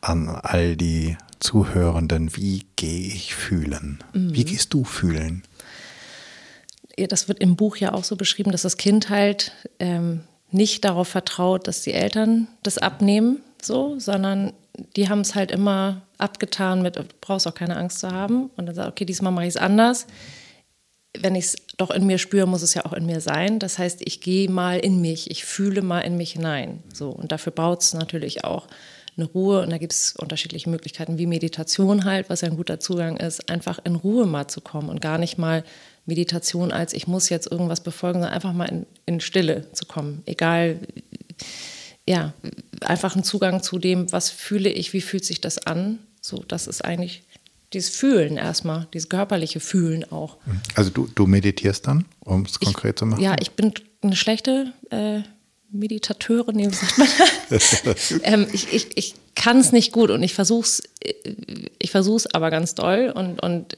an 0.00 0.28
all 0.28 0.76
die 0.76 1.16
Zuhörenden? 1.40 2.36
Wie 2.36 2.66
gehe 2.76 3.08
ich 3.08 3.34
fühlen? 3.34 4.02
Mhm. 4.14 4.34
Wie 4.34 4.44
gehst 4.44 4.72
du 4.72 4.84
fühlen? 4.84 5.42
Das 6.96 7.28
wird 7.28 7.40
im 7.40 7.56
Buch 7.56 7.76
ja 7.76 7.92
auch 7.92 8.04
so 8.04 8.16
beschrieben, 8.16 8.52
dass 8.52 8.62
das 8.62 8.76
Kind 8.76 9.10
halt 9.10 9.52
ähm, 9.80 10.20
nicht 10.54 10.84
darauf 10.84 11.08
vertraut, 11.08 11.66
dass 11.66 11.82
die 11.82 11.92
Eltern 11.92 12.48
das 12.62 12.78
abnehmen, 12.78 13.40
so, 13.60 13.98
sondern 13.98 14.52
die 14.96 15.08
haben 15.08 15.20
es 15.20 15.34
halt 15.34 15.50
immer 15.50 16.02
abgetan 16.18 16.82
mit, 16.82 16.96
du 16.96 17.04
brauchst 17.20 17.46
auch 17.46 17.54
keine 17.54 17.76
Angst 17.76 18.00
zu 18.00 18.10
haben. 18.10 18.50
Und 18.56 18.66
dann 18.66 18.74
sagt, 18.74 18.88
okay, 18.88 19.04
diesmal 19.04 19.32
mache 19.32 19.44
ich 19.44 19.54
es 19.54 19.56
anders. 19.56 20.06
Wenn 21.16 21.36
ich 21.36 21.46
es 21.46 21.56
doch 21.76 21.90
in 21.90 22.06
mir 22.06 22.18
spüre, 22.18 22.46
muss 22.46 22.62
es 22.62 22.74
ja 22.74 22.84
auch 22.84 22.92
in 22.92 23.06
mir 23.06 23.20
sein. 23.20 23.58
Das 23.58 23.78
heißt, 23.78 24.00
ich 24.04 24.20
gehe 24.20 24.50
mal 24.50 24.78
in 24.78 25.00
mich, 25.00 25.30
ich 25.30 25.44
fühle 25.44 25.82
mal 25.82 26.00
in 26.00 26.16
mich 26.16 26.32
hinein. 26.32 26.82
So, 26.92 27.10
und 27.10 27.30
dafür 27.30 27.52
baut 27.52 27.82
es 27.82 27.94
natürlich 27.94 28.44
auch 28.44 28.66
eine 29.16 29.26
Ruhe. 29.26 29.62
Und 29.62 29.70
da 29.70 29.78
gibt 29.78 29.92
es 29.92 30.14
unterschiedliche 30.16 30.68
Möglichkeiten, 30.70 31.18
wie 31.18 31.26
Meditation 31.26 32.04
halt, 32.04 32.30
was 32.30 32.40
ja 32.40 32.48
ein 32.48 32.56
guter 32.56 32.80
Zugang 32.80 33.16
ist, 33.16 33.48
einfach 33.48 33.78
in 33.84 33.94
Ruhe 33.94 34.26
mal 34.26 34.48
zu 34.48 34.60
kommen 34.60 34.88
und 34.88 35.00
gar 35.00 35.18
nicht 35.18 35.38
mal 35.38 35.62
Meditation 36.06 36.72
als 36.72 36.92
ich 36.92 37.06
muss 37.06 37.28
jetzt 37.28 37.50
irgendwas 37.50 37.82
befolgen, 37.82 38.20
sondern 38.20 38.34
einfach 38.34 38.52
mal 38.52 38.66
in, 38.66 38.86
in 39.06 39.20
Stille 39.20 39.72
zu 39.72 39.86
kommen. 39.86 40.22
Egal, 40.26 40.80
ja, 42.06 42.34
einfach 42.80 43.14
einen 43.14 43.24
Zugang 43.24 43.62
zu 43.62 43.78
dem, 43.78 44.12
was 44.12 44.30
fühle 44.30 44.68
ich, 44.68 44.92
wie 44.92 45.00
fühlt 45.00 45.24
sich 45.24 45.40
das 45.40 45.58
an. 45.58 45.98
So, 46.20 46.44
das 46.46 46.66
ist 46.66 46.84
eigentlich 46.84 47.22
dieses 47.72 47.90
Fühlen 47.94 48.36
erstmal, 48.36 48.86
dieses 48.94 49.08
körperliche 49.08 49.60
Fühlen 49.60 50.10
auch. 50.12 50.36
Also 50.74 50.90
du, 50.90 51.08
du 51.14 51.26
meditierst 51.26 51.86
dann, 51.86 52.04
um 52.20 52.42
es 52.42 52.60
konkret 52.60 52.98
zu 52.98 53.06
machen? 53.06 53.22
Ja, 53.22 53.36
ich 53.40 53.52
bin 53.52 53.72
eine 54.02 54.16
schlechte 54.16 54.72
äh, 54.90 55.20
Meditateurin, 55.74 56.58
wie 56.58 56.74
sagt 56.74 56.98
man? 56.98 57.08
ähm, 58.22 58.46
ich 58.52 58.72
ich, 58.72 58.96
ich 58.96 59.14
kann 59.34 59.58
es 59.58 59.72
nicht 59.72 59.92
gut 59.92 60.10
und 60.10 60.22
ich 60.22 60.34
versuche 60.34 60.64
es 60.64 60.82
ich 61.78 61.90
versuch's 61.90 62.26
aber 62.26 62.50
ganz 62.50 62.74
doll 62.74 63.12
und, 63.14 63.42
und 63.42 63.76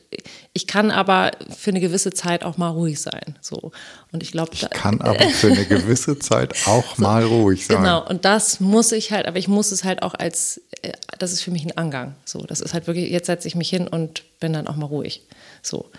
ich 0.53 0.67
kann 0.67 0.91
aber 0.93 1.33
für 1.57 1.71
eine 1.71 1.81
gewisse 1.81 2.13
Zeit 2.13 2.45
auch 2.45 2.57
mal 2.57 2.69
ruhig 2.69 3.01
sein. 3.01 3.37
So. 3.41 3.73
Und 4.13 4.23
ich 4.23 4.31
glaube, 4.31 4.53
ich 4.55 4.69
kann 4.71 5.01
aber 5.03 5.29
für 5.31 5.49
eine 5.49 5.65
gewisse 5.65 6.19
Zeit 6.19 6.55
auch 6.67 6.97
so, 6.97 7.03
mal 7.03 7.25
ruhig 7.25 7.67
sein. 7.67 7.79
Genau, 7.79 8.07
und 8.07 8.25
das 8.25 8.61
muss 8.61 8.93
ich 8.93 9.11
halt, 9.11 9.27
aber 9.27 9.39
ich 9.39 9.49
muss 9.49 9.73
es 9.73 9.83
halt 9.83 10.03
auch 10.03 10.15
als, 10.15 10.61
äh, 10.83 10.93
das 11.19 11.33
ist 11.33 11.43
für 11.43 11.51
mich 11.51 11.65
ein 11.65 11.77
Angang. 11.77 12.15
So, 12.25 12.43
das 12.43 12.61
ist 12.61 12.75
halt 12.75 12.87
wirklich, 12.87 13.11
jetzt 13.11 13.27
setze 13.27 13.49
ich 13.49 13.57
mich 13.57 13.69
hin 13.69 13.89
und 13.89 14.23
bin 14.39 14.53
dann 14.53 14.69
auch 14.69 14.77
mal 14.77 14.87
ruhig. 14.87 15.23
So. 15.63 15.91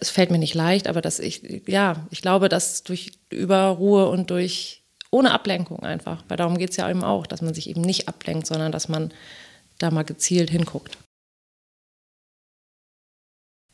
Es 0.00 0.10
fällt 0.10 0.30
mir 0.30 0.38
nicht 0.38 0.54
leicht, 0.54 0.86
aber 0.86 1.00
dass 1.00 1.18
ich, 1.18 1.62
ja, 1.66 2.06
ich 2.10 2.22
glaube, 2.22 2.48
dass 2.48 2.82
durch 2.82 3.12
über 3.30 3.66
Ruhe 3.68 4.08
und 4.08 4.30
durch 4.30 4.82
ohne 5.16 5.32
Ablenkung 5.32 5.80
einfach, 5.80 6.22
weil 6.28 6.36
darum 6.36 6.58
geht 6.58 6.70
es 6.70 6.76
ja 6.76 6.90
eben 6.90 7.02
auch, 7.02 7.26
dass 7.26 7.40
man 7.40 7.54
sich 7.54 7.70
eben 7.70 7.80
nicht 7.80 8.06
ablenkt, 8.06 8.46
sondern 8.46 8.70
dass 8.70 8.90
man 8.90 9.12
da 9.78 9.90
mal 9.90 10.04
gezielt 10.04 10.50
hinguckt. 10.50 10.98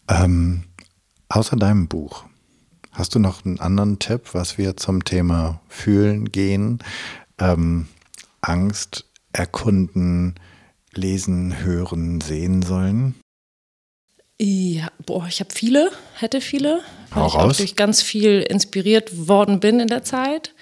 Ähm, 0.09 0.63
außer 1.29 1.57
deinem 1.57 1.89
Buch, 1.89 2.25
hast 2.93 3.17
du 3.17 3.19
noch 3.19 3.45
einen 3.45 3.59
anderen 3.59 3.99
Tipp, 3.99 4.35
was 4.35 4.57
wir 4.57 4.77
zum 4.77 5.05
Thema 5.05 5.61
Fühlen 5.69 6.31
gehen, 6.31 6.79
ähm, 7.39 7.89
Angst 8.41 9.11
erkunden, 9.33 10.37
lesen, 10.95 11.59
hören, 11.65 12.21
sehen 12.21 12.63
sollen? 12.63 13.17
Ja, 14.41 14.89
boah, 15.07 15.27
ich 15.27 15.41
habe 15.41 15.53
viele, 15.53 15.91
hätte 16.15 16.41
viele, 16.41 16.83
weil 17.11 17.23
Hau 17.23 17.27
ich 17.27 17.35
raus. 17.35 17.55
auch 17.55 17.57
durch 17.57 17.75
ganz 17.75 18.01
viel 18.01 18.43
inspiriert 18.43 19.27
worden 19.29 19.59
bin 19.59 19.81
in 19.81 19.89
der 19.89 20.05
Zeit. 20.05 20.55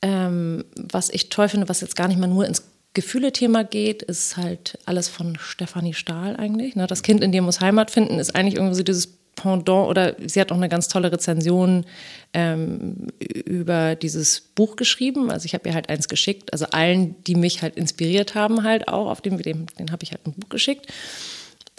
Ähm, 0.00 0.64
was 0.76 1.10
ich 1.10 1.28
toll 1.28 1.48
finde, 1.48 1.68
was 1.68 1.80
jetzt 1.80 1.96
gar 1.96 2.08
nicht 2.08 2.20
mal 2.20 2.28
nur 2.28 2.46
ins 2.46 2.62
Gefühle-Thema 2.94 3.64
geht, 3.64 4.02
ist 4.02 4.36
halt 4.36 4.78
alles 4.86 5.08
von 5.08 5.36
Stefanie 5.38 5.94
Stahl 5.94 6.36
eigentlich. 6.36 6.74
Ne? 6.76 6.86
Das 6.86 7.02
Kind 7.02 7.22
in 7.22 7.32
dir 7.32 7.42
muss 7.42 7.60
Heimat 7.60 7.90
finden, 7.90 8.18
ist 8.18 8.34
eigentlich 8.34 8.54
irgendwie 8.54 8.74
so 8.74 8.82
dieses 8.82 9.18
Pendant 9.38 9.88
oder 9.88 10.16
sie 10.26 10.40
hat 10.40 10.50
auch 10.50 10.56
eine 10.56 10.68
ganz 10.68 10.88
tolle 10.88 11.12
Rezension 11.12 11.86
ähm, 12.32 13.06
über 13.20 13.94
dieses 13.94 14.40
Buch 14.40 14.74
geschrieben. 14.74 15.30
Also 15.30 15.46
ich 15.46 15.54
habe 15.54 15.68
ihr 15.68 15.74
halt 15.74 15.88
eins 15.88 16.08
geschickt, 16.08 16.52
also 16.52 16.66
allen, 16.66 17.22
die 17.24 17.36
mich 17.36 17.62
halt 17.62 17.76
inspiriert 17.76 18.34
haben, 18.34 18.64
halt 18.64 18.88
auch 18.88 19.08
auf 19.08 19.20
dem, 19.20 19.40
den, 19.40 19.66
den 19.78 19.92
habe 19.92 20.02
ich 20.02 20.10
halt 20.10 20.26
ein 20.26 20.32
Buch 20.32 20.48
geschickt. 20.48 20.86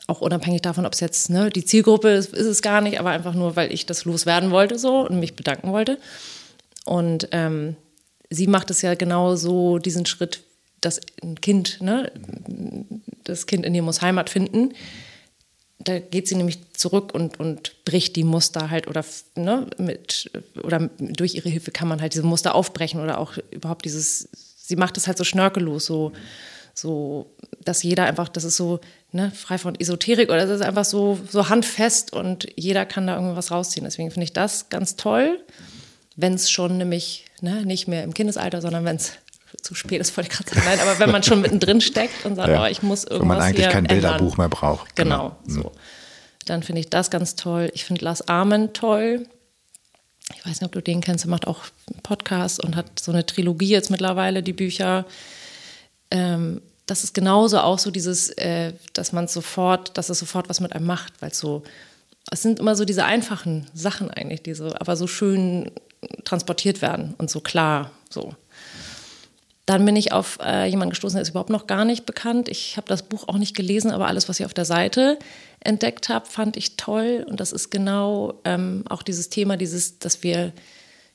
Auch 0.07 0.22
unabhängig 0.22 0.61
davon, 0.61 0.86
ob 0.86 0.93
es 0.93 1.01
jetzt 1.01 1.30
ne, 1.30 1.49
die 1.49 1.65
Zielgruppe 1.65 2.09
ist, 2.09 2.34
ist 2.34 2.47
es 2.47 2.61
gar 2.61 2.80
nicht, 2.82 2.99
aber 2.99 3.09
einfach 3.09 3.34
nur, 3.34 3.57
weil 3.57 3.74
ich 3.74 3.86
das 3.86 4.05
loswerden 4.05 4.51
wollte 4.51 4.80
so 4.80 5.05
und 5.05 5.20
mich 5.20 5.36
bedanken 5.36 5.72
wollte. 5.72 5.99
Und 6.86 7.28
ähm, 7.32 7.76
sie 8.30 8.47
macht 8.47 8.69
es 8.71 8.82
ja 8.82 8.95
genau 8.95 9.36
so, 9.36 9.80
diesen 9.80 10.05
Schritt, 10.05 10.43
dass 10.82 11.01
ein 11.23 11.41
Kind, 11.41 11.82
ne, 11.82 12.11
das 13.23 13.47
Kind 13.47 13.65
in 13.65 13.75
ihr 13.75 13.82
muss 13.82 14.01
Heimat 14.01 14.30
finden. 14.30 14.73
Da 15.80 15.99
geht 15.99 16.27
sie 16.27 16.36
nämlich 16.36 16.73
zurück 16.73 17.13
und, 17.13 17.39
und 17.39 17.86
bricht 17.86 18.15
die 18.15 18.25
Muster 18.25 18.69
halt 18.69 18.88
oder 18.88 19.03
ne, 19.36 19.67
mit 19.77 20.30
oder 20.61 20.89
durch 20.99 21.36
ihre 21.36 21.49
Hilfe 21.49 21.71
kann 21.71 21.88
man 21.88 22.01
halt 22.01 22.13
diese 22.13 22.23
Muster 22.23 22.53
aufbrechen 22.53 22.99
oder 23.01 23.17
auch 23.17 23.38
überhaupt 23.51 23.86
dieses, 23.86 24.27
sie 24.57 24.75
macht 24.75 24.97
es 24.97 25.07
halt 25.07 25.17
so 25.17 25.23
schnörkellos, 25.23 25.86
so, 25.86 26.11
so, 26.73 27.34
dass 27.63 27.82
jeder 27.82 28.05
einfach, 28.05 28.27
das 28.27 28.43
ist 28.43 28.57
so 28.57 28.82
ne, 29.13 29.32
frei 29.32 29.57
von 29.57 29.80
Esoterik 29.80 30.30
oder 30.30 30.45
das 30.45 30.59
ist 30.59 30.65
einfach 30.65 30.86
so, 30.86 31.17
so 31.30 31.47
handfest 31.47 32.11
und 32.11 32.47
jeder 32.57 32.86
kann 32.86 33.07
da 33.07 33.15
irgendwas 33.15 33.51
rausziehen. 33.51 33.86
Deswegen 33.86 34.11
finde 34.11 34.25
ich 34.25 34.34
das 34.34 34.67
ganz 34.69 34.97
toll, 34.97 35.39
wenn 36.22 36.34
es 36.34 36.49
schon 36.49 36.78
nämlich 36.78 37.26
ne, 37.41 37.65
nicht 37.65 37.88
mehr 37.88 38.03
im 38.03 38.13
Kindesalter, 38.13 38.61
sondern 38.61 38.86
wenn 38.86 38.97
es 38.97 39.13
zu 39.61 39.76
spät 39.76 40.01
ist, 40.01 40.15
wollte 40.15 40.30
ich 40.30 40.38
gerade 40.38 40.49
sagen. 40.49 40.61
Nein, 40.65 40.80
aber 40.80 40.99
wenn 40.99 41.11
man 41.11 41.24
schon 41.24 41.41
mittendrin 41.41 41.82
steckt 41.82 42.26
und 42.26 42.36
sagt, 42.36 42.49
ja. 42.49 42.63
oh, 42.63 42.65
ich 42.67 42.84
muss 42.84 43.03
irgendwas 43.03 43.22
Wenn 43.22 43.28
man 43.28 43.41
eigentlich 43.41 43.70
kein 43.70 43.86
Bilderbuch 43.86 44.38
mehr 44.38 44.49
braucht. 44.49 44.95
Genau, 44.95 45.36
genau. 45.45 45.61
so. 45.63 45.72
Dann 46.45 46.63
finde 46.63 46.82
ich 46.82 46.89
das 46.89 47.09
ganz 47.09 47.36
toll. 47.36 47.70
Ich 47.74 47.86
finde 47.86 48.03
Lars 48.05 48.28
Armen 48.28 48.74
toll. 48.74 49.28
Ich 50.36 50.45
weiß 50.45 50.61
nicht, 50.61 50.63
ob 50.63 50.72
du 50.72 50.82
den 50.82 51.01
kennst. 51.01 51.26
Er 51.26 51.30
macht 51.30 51.47
auch 51.47 51.63
einen 51.91 52.01
Podcast 52.01 52.63
und 52.63 52.76
hat 52.76 52.99
so 52.99 53.11
eine 53.11 53.26
Trilogie 53.26 53.70
jetzt 53.70 53.89
mittlerweile, 53.89 54.43
die 54.43 54.53
Bücher. 54.53 55.05
Ähm, 56.11 56.61
das 56.86 57.03
ist 57.03 57.13
genauso 57.13 57.59
auch 57.59 57.80
so 57.80 57.91
dieses, 57.91 58.30
äh, 58.30 58.74
dass 58.93 59.11
man 59.11 59.28
sofort, 59.28 59.97
dass 59.97 60.09
es 60.09 60.20
sofort 60.20 60.49
was 60.49 60.59
mit 60.59 60.74
einem 60.74 60.86
macht, 60.86 61.13
weil 61.22 61.32
es 61.32 61.39
so, 61.39 61.63
es 62.32 62.41
sind 62.41 62.59
immer 62.59 62.75
so 62.75 62.86
diese 62.86 63.05
einfachen 63.05 63.67
Sachen 63.73 64.11
eigentlich, 64.11 64.43
die 64.43 64.53
so, 64.53 64.73
aber 64.75 64.95
so 64.95 65.07
schön 65.07 65.71
transportiert 66.23 66.82
werden 66.82 67.15
und 67.17 67.30
so 67.30 67.41
klar, 67.41 67.91
so. 68.09 68.36
Dann 69.65 69.86
bin 69.86 69.95
ich 69.95 70.11
auf 70.11 70.39
äh, 70.41 70.65
jemanden 70.65 70.91
gestoßen, 70.91 71.15
der 71.15 71.21
ist 71.21 71.30
überhaupt 71.30 71.51
noch 71.51 71.67
gar 71.67 71.86
nicht 71.86 72.07
bekannt. 72.07 72.49
Ich 72.49 72.75
habe 72.75 72.88
das 72.88 73.03
Buch 73.03 73.27
auch 73.27 73.38
nicht 73.38 73.55
gelesen, 73.55 73.91
aber 73.91 74.07
alles, 74.07 74.27
was 74.27 74.39
ich 74.39 74.45
auf 74.47 74.53
der 74.53 74.65
Seite 74.65 75.19
entdeckt 75.59 76.09
habe, 76.09 76.25
fand 76.25 76.57
ich 76.57 76.75
toll. 76.75 77.23
Und 77.30 77.39
das 77.39 77.51
ist 77.51 77.69
genau 77.69 78.39
ähm, 78.45 78.84
auch 78.89 79.03
dieses 79.03 79.30
Thema, 79.30 79.57
dieses, 79.57 79.99
dass 79.99 80.23
wir 80.23 80.53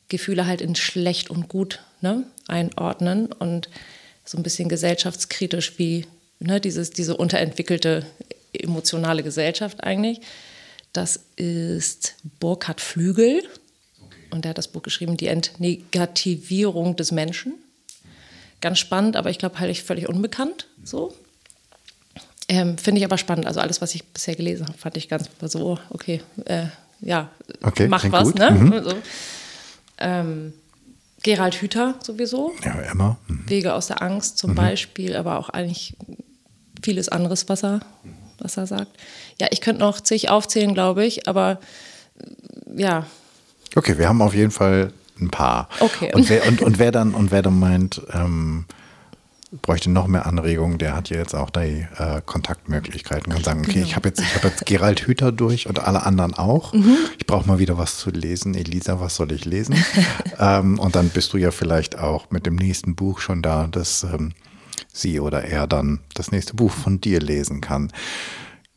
Gefühle 0.08 0.46
halt 0.46 0.60
in 0.60 0.76
schlecht 0.76 1.30
und 1.30 1.48
gut 1.48 1.80
ne, 2.00 2.22
einordnen 2.46 3.32
und 3.32 3.68
so 4.24 4.38
ein 4.38 4.44
bisschen 4.44 4.68
gesellschaftskritisch 4.68 5.78
wie 5.78 6.06
ne, 6.38 6.60
dieses, 6.60 6.90
diese 6.90 7.16
unterentwickelte 7.16 8.06
emotionale 8.52 9.24
Gesellschaft 9.24 9.82
eigentlich. 9.82 10.20
Das 10.94 11.20
ist 11.36 12.14
Burkhard 12.40 12.80
Flügel 12.80 13.42
und 14.30 14.44
der 14.44 14.50
hat 14.50 14.58
das 14.58 14.68
Buch 14.68 14.82
geschrieben, 14.82 15.18
Die 15.18 15.26
Entnegativierung 15.26 16.96
des 16.96 17.12
Menschen 17.12 17.54
ganz 18.64 18.78
spannend, 18.78 19.16
aber 19.16 19.28
ich 19.28 19.38
glaube 19.38 19.58
halt 19.60 19.76
völlig 19.76 20.08
unbekannt. 20.08 20.68
So. 20.82 21.12
Ähm, 22.48 22.78
Finde 22.78 23.00
ich 23.00 23.04
aber 23.04 23.18
spannend. 23.18 23.46
Also 23.46 23.60
alles, 23.60 23.82
was 23.82 23.94
ich 23.94 24.04
bisher 24.04 24.36
gelesen 24.36 24.66
habe, 24.66 24.78
fand 24.78 24.96
ich 24.96 25.08
ganz 25.08 25.28
so, 25.42 25.78
okay, 25.90 26.22
äh, 26.46 26.66
ja, 27.00 27.30
okay, 27.62 27.88
mach 27.88 28.10
was, 28.10 28.28
gut. 28.28 28.38
ne? 28.38 28.50
Mhm. 28.50 28.84
So. 28.84 28.94
Ähm, 29.98 30.52
Gerald 31.22 31.54
Hüther 31.56 31.96
sowieso. 32.02 32.52
Ja, 32.64 32.72
immer. 32.90 33.18
Mhm. 33.28 33.50
Wege 33.50 33.74
aus 33.74 33.88
der 33.88 34.00
Angst 34.00 34.38
zum 34.38 34.52
mhm. 34.52 34.56
Beispiel, 34.56 35.14
aber 35.14 35.38
auch 35.38 35.50
eigentlich 35.50 35.94
vieles 36.82 37.10
anderes, 37.10 37.48
was 37.50 37.64
er, 37.64 37.80
was 38.38 38.56
er 38.56 38.66
sagt. 38.66 38.90
Ja, 39.40 39.48
ich 39.50 39.60
könnte 39.60 39.80
noch 39.80 40.00
zig 40.00 40.30
aufzählen, 40.30 40.74
glaube 40.74 41.04
ich, 41.04 41.28
aber 41.28 41.58
ja. 42.76 43.06
Okay, 43.76 43.98
wir 43.98 44.08
haben 44.08 44.22
auf 44.22 44.34
jeden 44.34 44.50
Fall 44.50 44.92
ein 45.20 45.30
paar. 45.30 45.68
Okay. 45.80 46.12
Und 46.14 46.28
wer, 46.28 46.46
und, 46.46 46.62
und 46.62 46.78
wer, 46.78 46.92
dann, 46.92 47.14
und 47.14 47.30
wer 47.30 47.42
dann 47.42 47.58
meint, 47.58 48.02
ähm, 48.12 48.66
bräuchte 49.62 49.90
noch 49.90 50.06
mehr 50.08 50.26
Anregungen, 50.26 50.78
der 50.78 50.96
hat 50.96 51.10
ja 51.10 51.18
jetzt 51.18 51.34
auch 51.34 51.50
die 51.50 51.86
äh, 51.96 52.20
Kontaktmöglichkeiten. 52.24 53.32
Kann 53.32 53.42
sagen, 53.44 53.60
okay, 53.60 53.74
Genau. 53.74 53.86
ich 53.86 53.96
habe 53.96 54.08
jetzt, 54.08 54.20
ich 54.20 54.34
habe 54.34 54.48
jetzt 54.48 54.66
Gerald 54.66 55.00
Hüther 55.06 55.32
durch 55.32 55.68
und 55.68 55.78
alle 55.80 56.04
anderen 56.04 56.34
auch. 56.34 56.72
Mhm. 56.72 56.96
Ich 57.18 57.26
brauche 57.26 57.46
mal 57.46 57.58
wieder 57.58 57.78
was 57.78 57.98
zu 57.98 58.10
lesen. 58.10 58.54
Elisa, 58.54 59.00
was 59.00 59.16
soll 59.16 59.32
ich 59.32 59.44
lesen? 59.44 59.76
ähm, 60.40 60.78
und 60.78 60.96
dann 60.96 61.08
bist 61.10 61.32
du 61.32 61.36
ja 61.38 61.50
vielleicht 61.50 61.98
auch 61.98 62.30
mit 62.30 62.46
dem 62.46 62.56
nächsten 62.56 62.94
Buch 62.96 63.20
schon 63.20 63.42
da, 63.42 63.68
dass 63.70 64.02
ähm, 64.02 64.32
sie 64.92 65.20
oder 65.20 65.44
er 65.44 65.66
dann 65.66 66.00
das 66.14 66.30
nächste 66.30 66.54
Buch 66.54 66.72
von 66.72 67.00
dir 67.00 67.20
lesen 67.20 67.60
kann. 67.60 67.92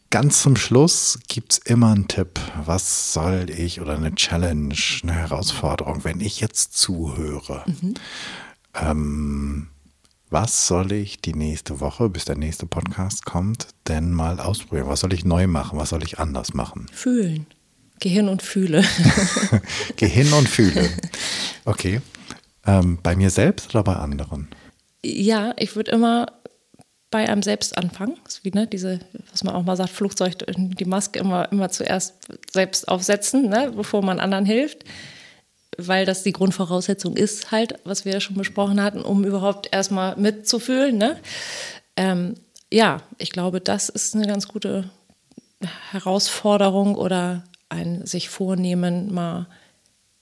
Ganz 0.09 0.41
zum 0.41 0.55
Schluss 0.55 1.19
gibt 1.27 1.53
es 1.53 1.57
immer 1.59 1.91
einen 1.91 2.07
Tipp. 2.07 2.39
Was 2.63 3.11
soll 3.11 3.49
ich 3.49 3.81
oder 3.81 3.95
eine 3.95 4.15
Challenge, 4.15 4.75
eine 5.03 5.13
Herausforderung, 5.13 6.05
wenn 6.05 6.21
ich 6.21 6.39
jetzt 6.39 6.77
zuhöre? 6.77 7.65
Ähm, 8.73 9.67
was 10.29 10.67
soll 10.67 10.93
ich 10.93 11.19
die 11.19 11.33
nächste 11.33 11.81
Woche, 11.81 12.09
bis 12.09 12.25
der 12.25 12.37
nächste 12.37 12.65
Podcast 12.65 13.25
kommt, 13.25 13.67
denn 13.87 14.11
mal 14.11 14.39
ausprobieren? 14.39 14.87
Was 14.87 15.01
soll 15.01 15.13
ich 15.13 15.25
neu 15.25 15.47
machen? 15.47 15.77
Was 15.77 15.89
soll 15.89 16.03
ich 16.03 16.19
anders 16.19 16.53
machen? 16.53 16.87
Fühlen. 16.91 17.45
Gehirn 17.99 18.29
und 18.29 18.41
Fühle. 18.41 18.83
Geh 19.95 20.07
hin 20.07 20.31
und 20.33 20.47
fühle. 20.47 20.89
Okay. 21.65 22.01
Ähm, 22.65 22.99
bei 23.01 23.15
mir 23.15 23.29
selbst 23.29 23.73
oder 23.73 23.83
bei 23.83 23.95
anderen? 23.95 24.49
Ja, 25.07 25.53
ich 25.57 25.75
würde 25.75 25.91
immer 25.91 26.27
bei 27.09 27.29
einem 27.29 27.41
selbst 27.41 27.77
anfangen. 27.77 28.17
Wie 28.43 28.51
ne, 28.51 28.67
diese, 28.67 28.99
was 29.31 29.43
man 29.43 29.55
auch 29.55 29.63
mal 29.63 29.77
sagt, 29.77 29.91
Flugzeug, 29.91 30.35
die 30.47 30.85
Maske 30.85 31.19
immer, 31.19 31.51
immer 31.51 31.69
zuerst 31.69 32.15
selbst 32.51 32.87
aufsetzen, 32.87 33.49
ne, 33.49 33.71
bevor 33.75 34.03
man 34.03 34.19
anderen 34.19 34.45
hilft. 34.45 34.83
Weil 35.77 36.05
das 36.05 36.23
die 36.23 36.33
Grundvoraussetzung 36.33 37.15
ist, 37.15 37.51
halt, 37.51 37.75
was 37.83 38.03
wir 38.03 38.13
ja 38.13 38.19
schon 38.19 38.35
besprochen 38.35 38.81
hatten, 38.81 39.01
um 39.01 39.23
überhaupt 39.23 39.69
erstmal 39.71 40.15
mitzufühlen. 40.17 40.97
Ne? 40.97 41.17
Ähm, 41.95 42.33
ja, 42.71 43.01
ich 43.19 43.31
glaube, 43.31 43.61
das 43.61 43.87
ist 43.87 44.15
eine 44.15 44.25
ganz 44.25 44.47
gute 44.47 44.89
Herausforderung 45.91 46.95
oder 46.95 47.43
ein 47.69 48.05
sich 48.05 48.29
vornehmen, 48.29 49.13
mal 49.13 49.47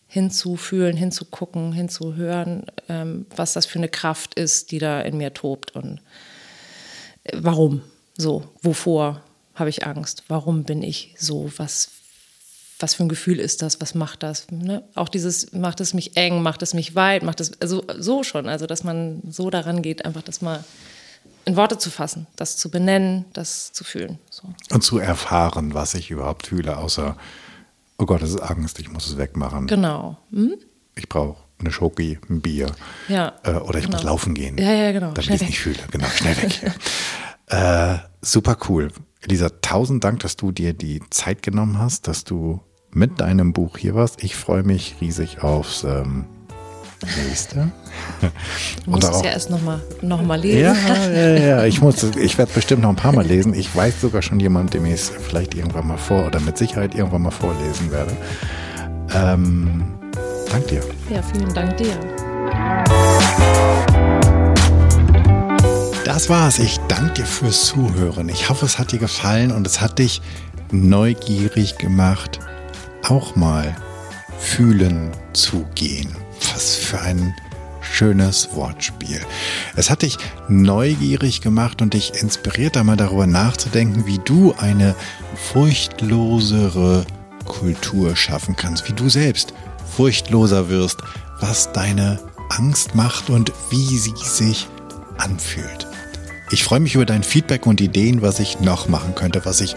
hinzufühlen, 0.08 0.95
hinzugucken, 0.95 1.74
hinzuhören, 1.74 2.66
ähm, 2.89 3.26
was 3.36 3.53
das 3.53 3.66
für 3.66 3.80
eine 3.80 3.89
Kraft 3.89 4.36
ist, 4.36 4.72
die 4.72 4.80
da 4.80 5.01
in 5.01 5.18
mir 5.18 5.34
tobt 5.34 5.72
und 5.76 6.01
äh, 7.24 7.38
warum? 7.41 7.82
So, 8.18 8.43
wovor 8.62 9.22
habe 9.56 9.70
ich 9.70 9.86
Angst, 9.86 10.24
warum 10.28 10.64
bin 10.64 10.84
ich 10.84 11.16
so, 11.18 11.51
was, 11.58 11.89
was 12.80 12.93
für 12.93 13.03
ein 13.03 13.10
Gefühl 13.10 13.39
ist 13.39 13.62
das, 13.62 13.82
was 13.82 13.95
macht 13.95 14.24
das, 14.24 14.49
ne? 14.51 14.84
auch 14.95 15.10
dieses, 15.10 15.51
macht 15.53 15.82
es 15.82 15.93
mich 15.93 16.16
eng, 16.16 16.41
macht 16.41 16.62
es 16.62 16.74
mich 16.74 16.95
weit, 16.95 17.24
macht 17.24 17.41
es, 17.41 17.60
also 17.62 17.84
so 17.97 18.24
schon, 18.24 18.47
also 18.47 18.68
dass 18.68 18.84
man 18.84 19.22
so 19.30 19.49
daran 19.49 19.82
geht, 19.82 20.06
einfach 20.06 20.24
das 20.24 20.41
mal 20.41 20.64
in 21.45 21.56
Worte 21.56 21.78
zu 21.78 21.91
fassen, 21.91 22.28
das 22.36 22.58
zu 22.58 22.70
benennen, 22.70 23.26
das 23.34 23.72
zu 23.72 23.84
fühlen. 23.84 24.20
So. 24.30 24.43
Und 24.72 24.82
zu 24.82 24.97
erfahren, 24.97 25.74
was 25.74 25.93
ich 25.93 26.10
überhaupt 26.10 26.47
fühle, 26.47 26.78
außer, 26.78 27.16
oh 27.98 28.06
Gott, 28.06 28.22
das 28.22 28.30
ist 28.32 28.39
Angst, 28.39 28.80
ich 28.80 28.91
muss 28.91 29.08
es 29.08 29.18
wegmachen. 29.18 29.68
Genau. 29.68 30.18
Hm? 30.32 30.56
Ich 30.96 31.10
brauche 31.10 31.38
eine 31.60 31.72
Schoki, 31.72 32.20
ein 32.30 32.41
Bier. 32.41 32.72
Ja, 33.08 33.34
Äh, 33.43 33.54
oder 33.54 33.80
ich 33.80 33.88
muss 33.88 34.02
genau. 34.02 34.12
laufen 34.12 34.34
gehen. 34.34 34.58
Ja, 34.58 34.72
ja, 34.72 34.91
genau. 34.91 35.12
Damit 35.12 35.30
ich 35.30 35.41
es 35.41 35.41
nicht 35.41 35.60
fühle. 35.60 35.80
Genau, 35.91 36.08
schnell 36.08 36.38
weg. 36.41 36.72
äh, 37.48 37.98
super 38.22 38.58
cool. 38.70 38.91
Elisa, 39.22 39.50
tausend 39.62 40.04
Dank, 40.04 40.20
dass 40.20 40.36
du 40.36 40.52
dir 40.52 40.74
die 40.74 41.02
Zeit 41.10 41.41
genommen 41.41 41.80
hast, 41.80 42.08
dass 42.08 42.24
du 42.24 42.62
mit 42.91 43.20
deinem 43.20 43.54
Buch 43.54 43.78
hier 43.78 43.96
warst. 43.96 44.24
Ich 44.24 44.36
freue 44.36 44.64
mich 44.64 44.96
riesig 45.02 45.41
aufs 45.43 45.84
ähm, 45.84 46.26
nächste. 47.28 47.72
Du 48.86 48.91
musst 48.91 49.10
es 49.10 49.22
ja 49.22 49.30
erst 49.32 49.50
nochmal 49.50 49.82
noch 50.02 50.22
mal 50.22 50.43
Ja, 50.46 50.74
lesen. 50.74 51.16
ja, 51.16 51.36
ja. 51.38 51.64
Ich, 51.66 51.82
muss, 51.82 52.04
ich 52.04 52.38
werde 52.38 52.52
bestimmt 52.54 52.82
noch 52.84 52.89
ein 52.89 52.96
paar 52.96 53.14
Mal 53.14 53.26
lesen. 53.26 53.54
Ich 53.54 53.74
weiß 53.76 54.02
sogar 54.02 54.22
schon 54.22 54.39
jemand, 54.39 54.74
dem 54.74 54.86
ich 54.86 54.93
es 54.93 55.10
vielleicht 55.10 55.56
irgendwann 55.56 55.88
mal 55.88 55.98
vor 55.98 56.26
oder 56.26 56.39
mit 56.39 56.58
Sicherheit 56.58 56.93
irgendwann 56.96 57.24
mal 57.24 57.32
vorlesen 57.32 57.91
werde. 57.91 58.16
Ähm, 59.14 59.84
dank 60.52 60.68
dir. 60.68 60.82
Ja, 61.10 61.22
vielen 61.24 61.54
Dank 61.54 61.78
dir. 61.78 61.93
Das 66.04 66.30
war's. 66.30 66.60
Ich 66.60 66.80
danke 66.88 67.14
dir 67.14 67.26
fürs 67.26 67.66
Zuhören. 67.66 68.30
Ich 68.30 68.50
hoffe, 68.50 68.66
es 68.66 68.78
hat 68.78 68.91
dir 68.91 69.00
gefallen 69.00 69.52
und 69.52 69.66
es 69.68 69.82
hat 69.82 70.00
dich 70.00 70.22
neugierig 70.72 71.78
gemacht, 71.78 72.39
auch 73.08 73.36
mal 73.36 73.76
fühlen 74.38 75.12
zu 75.34 75.66
gehen. 75.76 76.16
Was 76.56 76.78
für 76.78 77.01
ein 77.01 77.36
schönes 77.82 78.47
Wortspiel. 78.53 79.20
Es 79.76 79.89
hat 79.89 80.03
dich 80.03 80.18
neugierig 80.47 81.41
gemacht 81.41 81.82
und 81.82 81.93
dich 81.93 82.14
inspiriert, 82.22 82.78
einmal 82.78 82.95
darüber 82.95 83.28
nachzudenken, 83.28 84.06
wie 84.06 84.20
du 84.20 84.56
eine 84.58 84.95
furchtlosere 85.36 87.06
Kultur 87.43 88.16
schaffen 88.16 88.56
kannst, 88.56 88.88
wie 88.88 88.93
du 88.93 89.10
selbst 89.10 89.53
furchtloser 89.97 90.70
wirst, 90.70 90.99
was 91.41 91.74
deine 91.74 92.22
Angst 92.47 92.95
macht 92.95 93.30
und 93.30 93.51
wie 93.70 93.97
sie 93.97 94.14
sich 94.24 94.70
anfühlt. 95.18 95.88
Ich 96.51 96.64
freue 96.64 96.80
mich 96.80 96.95
über 96.95 97.06
dein 97.06 97.24
Feedback 97.24 97.66
und 97.66 97.82
Ideen, 97.82 98.22
was 98.22 98.39
ich 98.39 98.62
noch 98.62 98.88
machen 98.88 99.14
könnte, 99.14 99.43
was 99.43 99.60
ich 99.60 99.76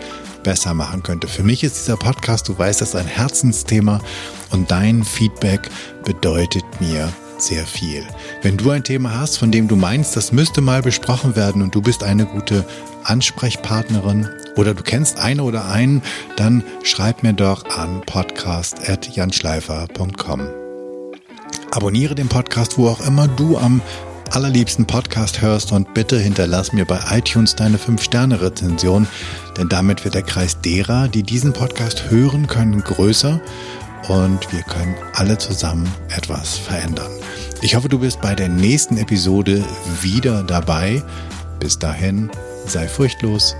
besser 0.48 0.72
machen 0.72 1.02
könnte. 1.02 1.28
Für 1.28 1.42
mich 1.42 1.62
ist 1.62 1.76
dieser 1.76 1.98
Podcast, 1.98 2.48
du 2.48 2.58
weißt, 2.58 2.80
das 2.80 2.94
ein 2.94 3.06
Herzensthema 3.06 4.00
und 4.48 4.70
dein 4.70 5.04
Feedback 5.04 5.68
bedeutet 6.06 6.64
mir 6.80 7.12
sehr 7.36 7.66
viel. 7.66 8.02
Wenn 8.40 8.56
du 8.56 8.70
ein 8.70 8.82
Thema 8.82 9.20
hast, 9.20 9.36
von 9.36 9.52
dem 9.52 9.68
du 9.68 9.76
meinst, 9.76 10.16
das 10.16 10.32
müsste 10.32 10.62
mal 10.62 10.80
besprochen 10.80 11.36
werden 11.36 11.60
und 11.60 11.74
du 11.74 11.82
bist 11.82 12.02
eine 12.02 12.24
gute 12.24 12.64
Ansprechpartnerin 13.04 14.26
oder 14.56 14.72
du 14.72 14.82
kennst 14.82 15.18
eine 15.18 15.42
oder 15.42 15.66
einen, 15.66 16.00
dann 16.36 16.64
schreib 16.82 17.22
mir 17.22 17.34
doch 17.34 17.66
an 17.66 18.00
podcast.janschleifer.com. 18.06 20.48
Abonniere 21.72 22.14
den 22.14 22.30
Podcast, 22.30 22.78
wo 22.78 22.88
auch 22.88 23.06
immer 23.06 23.28
du 23.28 23.58
am 23.58 23.82
allerliebsten 24.30 24.86
Podcast 24.86 25.40
hörst 25.40 25.72
und 25.72 25.94
bitte 25.94 26.18
hinterlass 26.18 26.72
mir 26.72 26.84
bei 26.84 26.98
iTunes 27.10 27.56
deine 27.56 27.78
5-Sterne-Rezension, 27.78 29.06
denn 29.56 29.68
damit 29.68 30.04
wird 30.04 30.14
der 30.14 30.22
Kreis 30.22 30.60
derer, 30.60 31.08
die 31.08 31.22
diesen 31.22 31.52
Podcast 31.52 32.10
hören 32.10 32.46
können, 32.46 32.82
größer 32.82 33.40
und 34.08 34.52
wir 34.52 34.62
können 34.62 34.94
alle 35.14 35.38
zusammen 35.38 35.88
etwas 36.08 36.56
verändern. 36.56 37.10
Ich 37.60 37.74
hoffe, 37.74 37.88
du 37.88 37.98
bist 37.98 38.20
bei 38.20 38.34
der 38.34 38.48
nächsten 38.48 38.96
Episode 38.98 39.64
wieder 40.00 40.42
dabei. 40.42 41.02
Bis 41.58 41.78
dahin, 41.78 42.30
sei 42.66 42.86
furchtlos, 42.86 43.56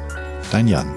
dein 0.50 0.68
Jan. 0.68 0.88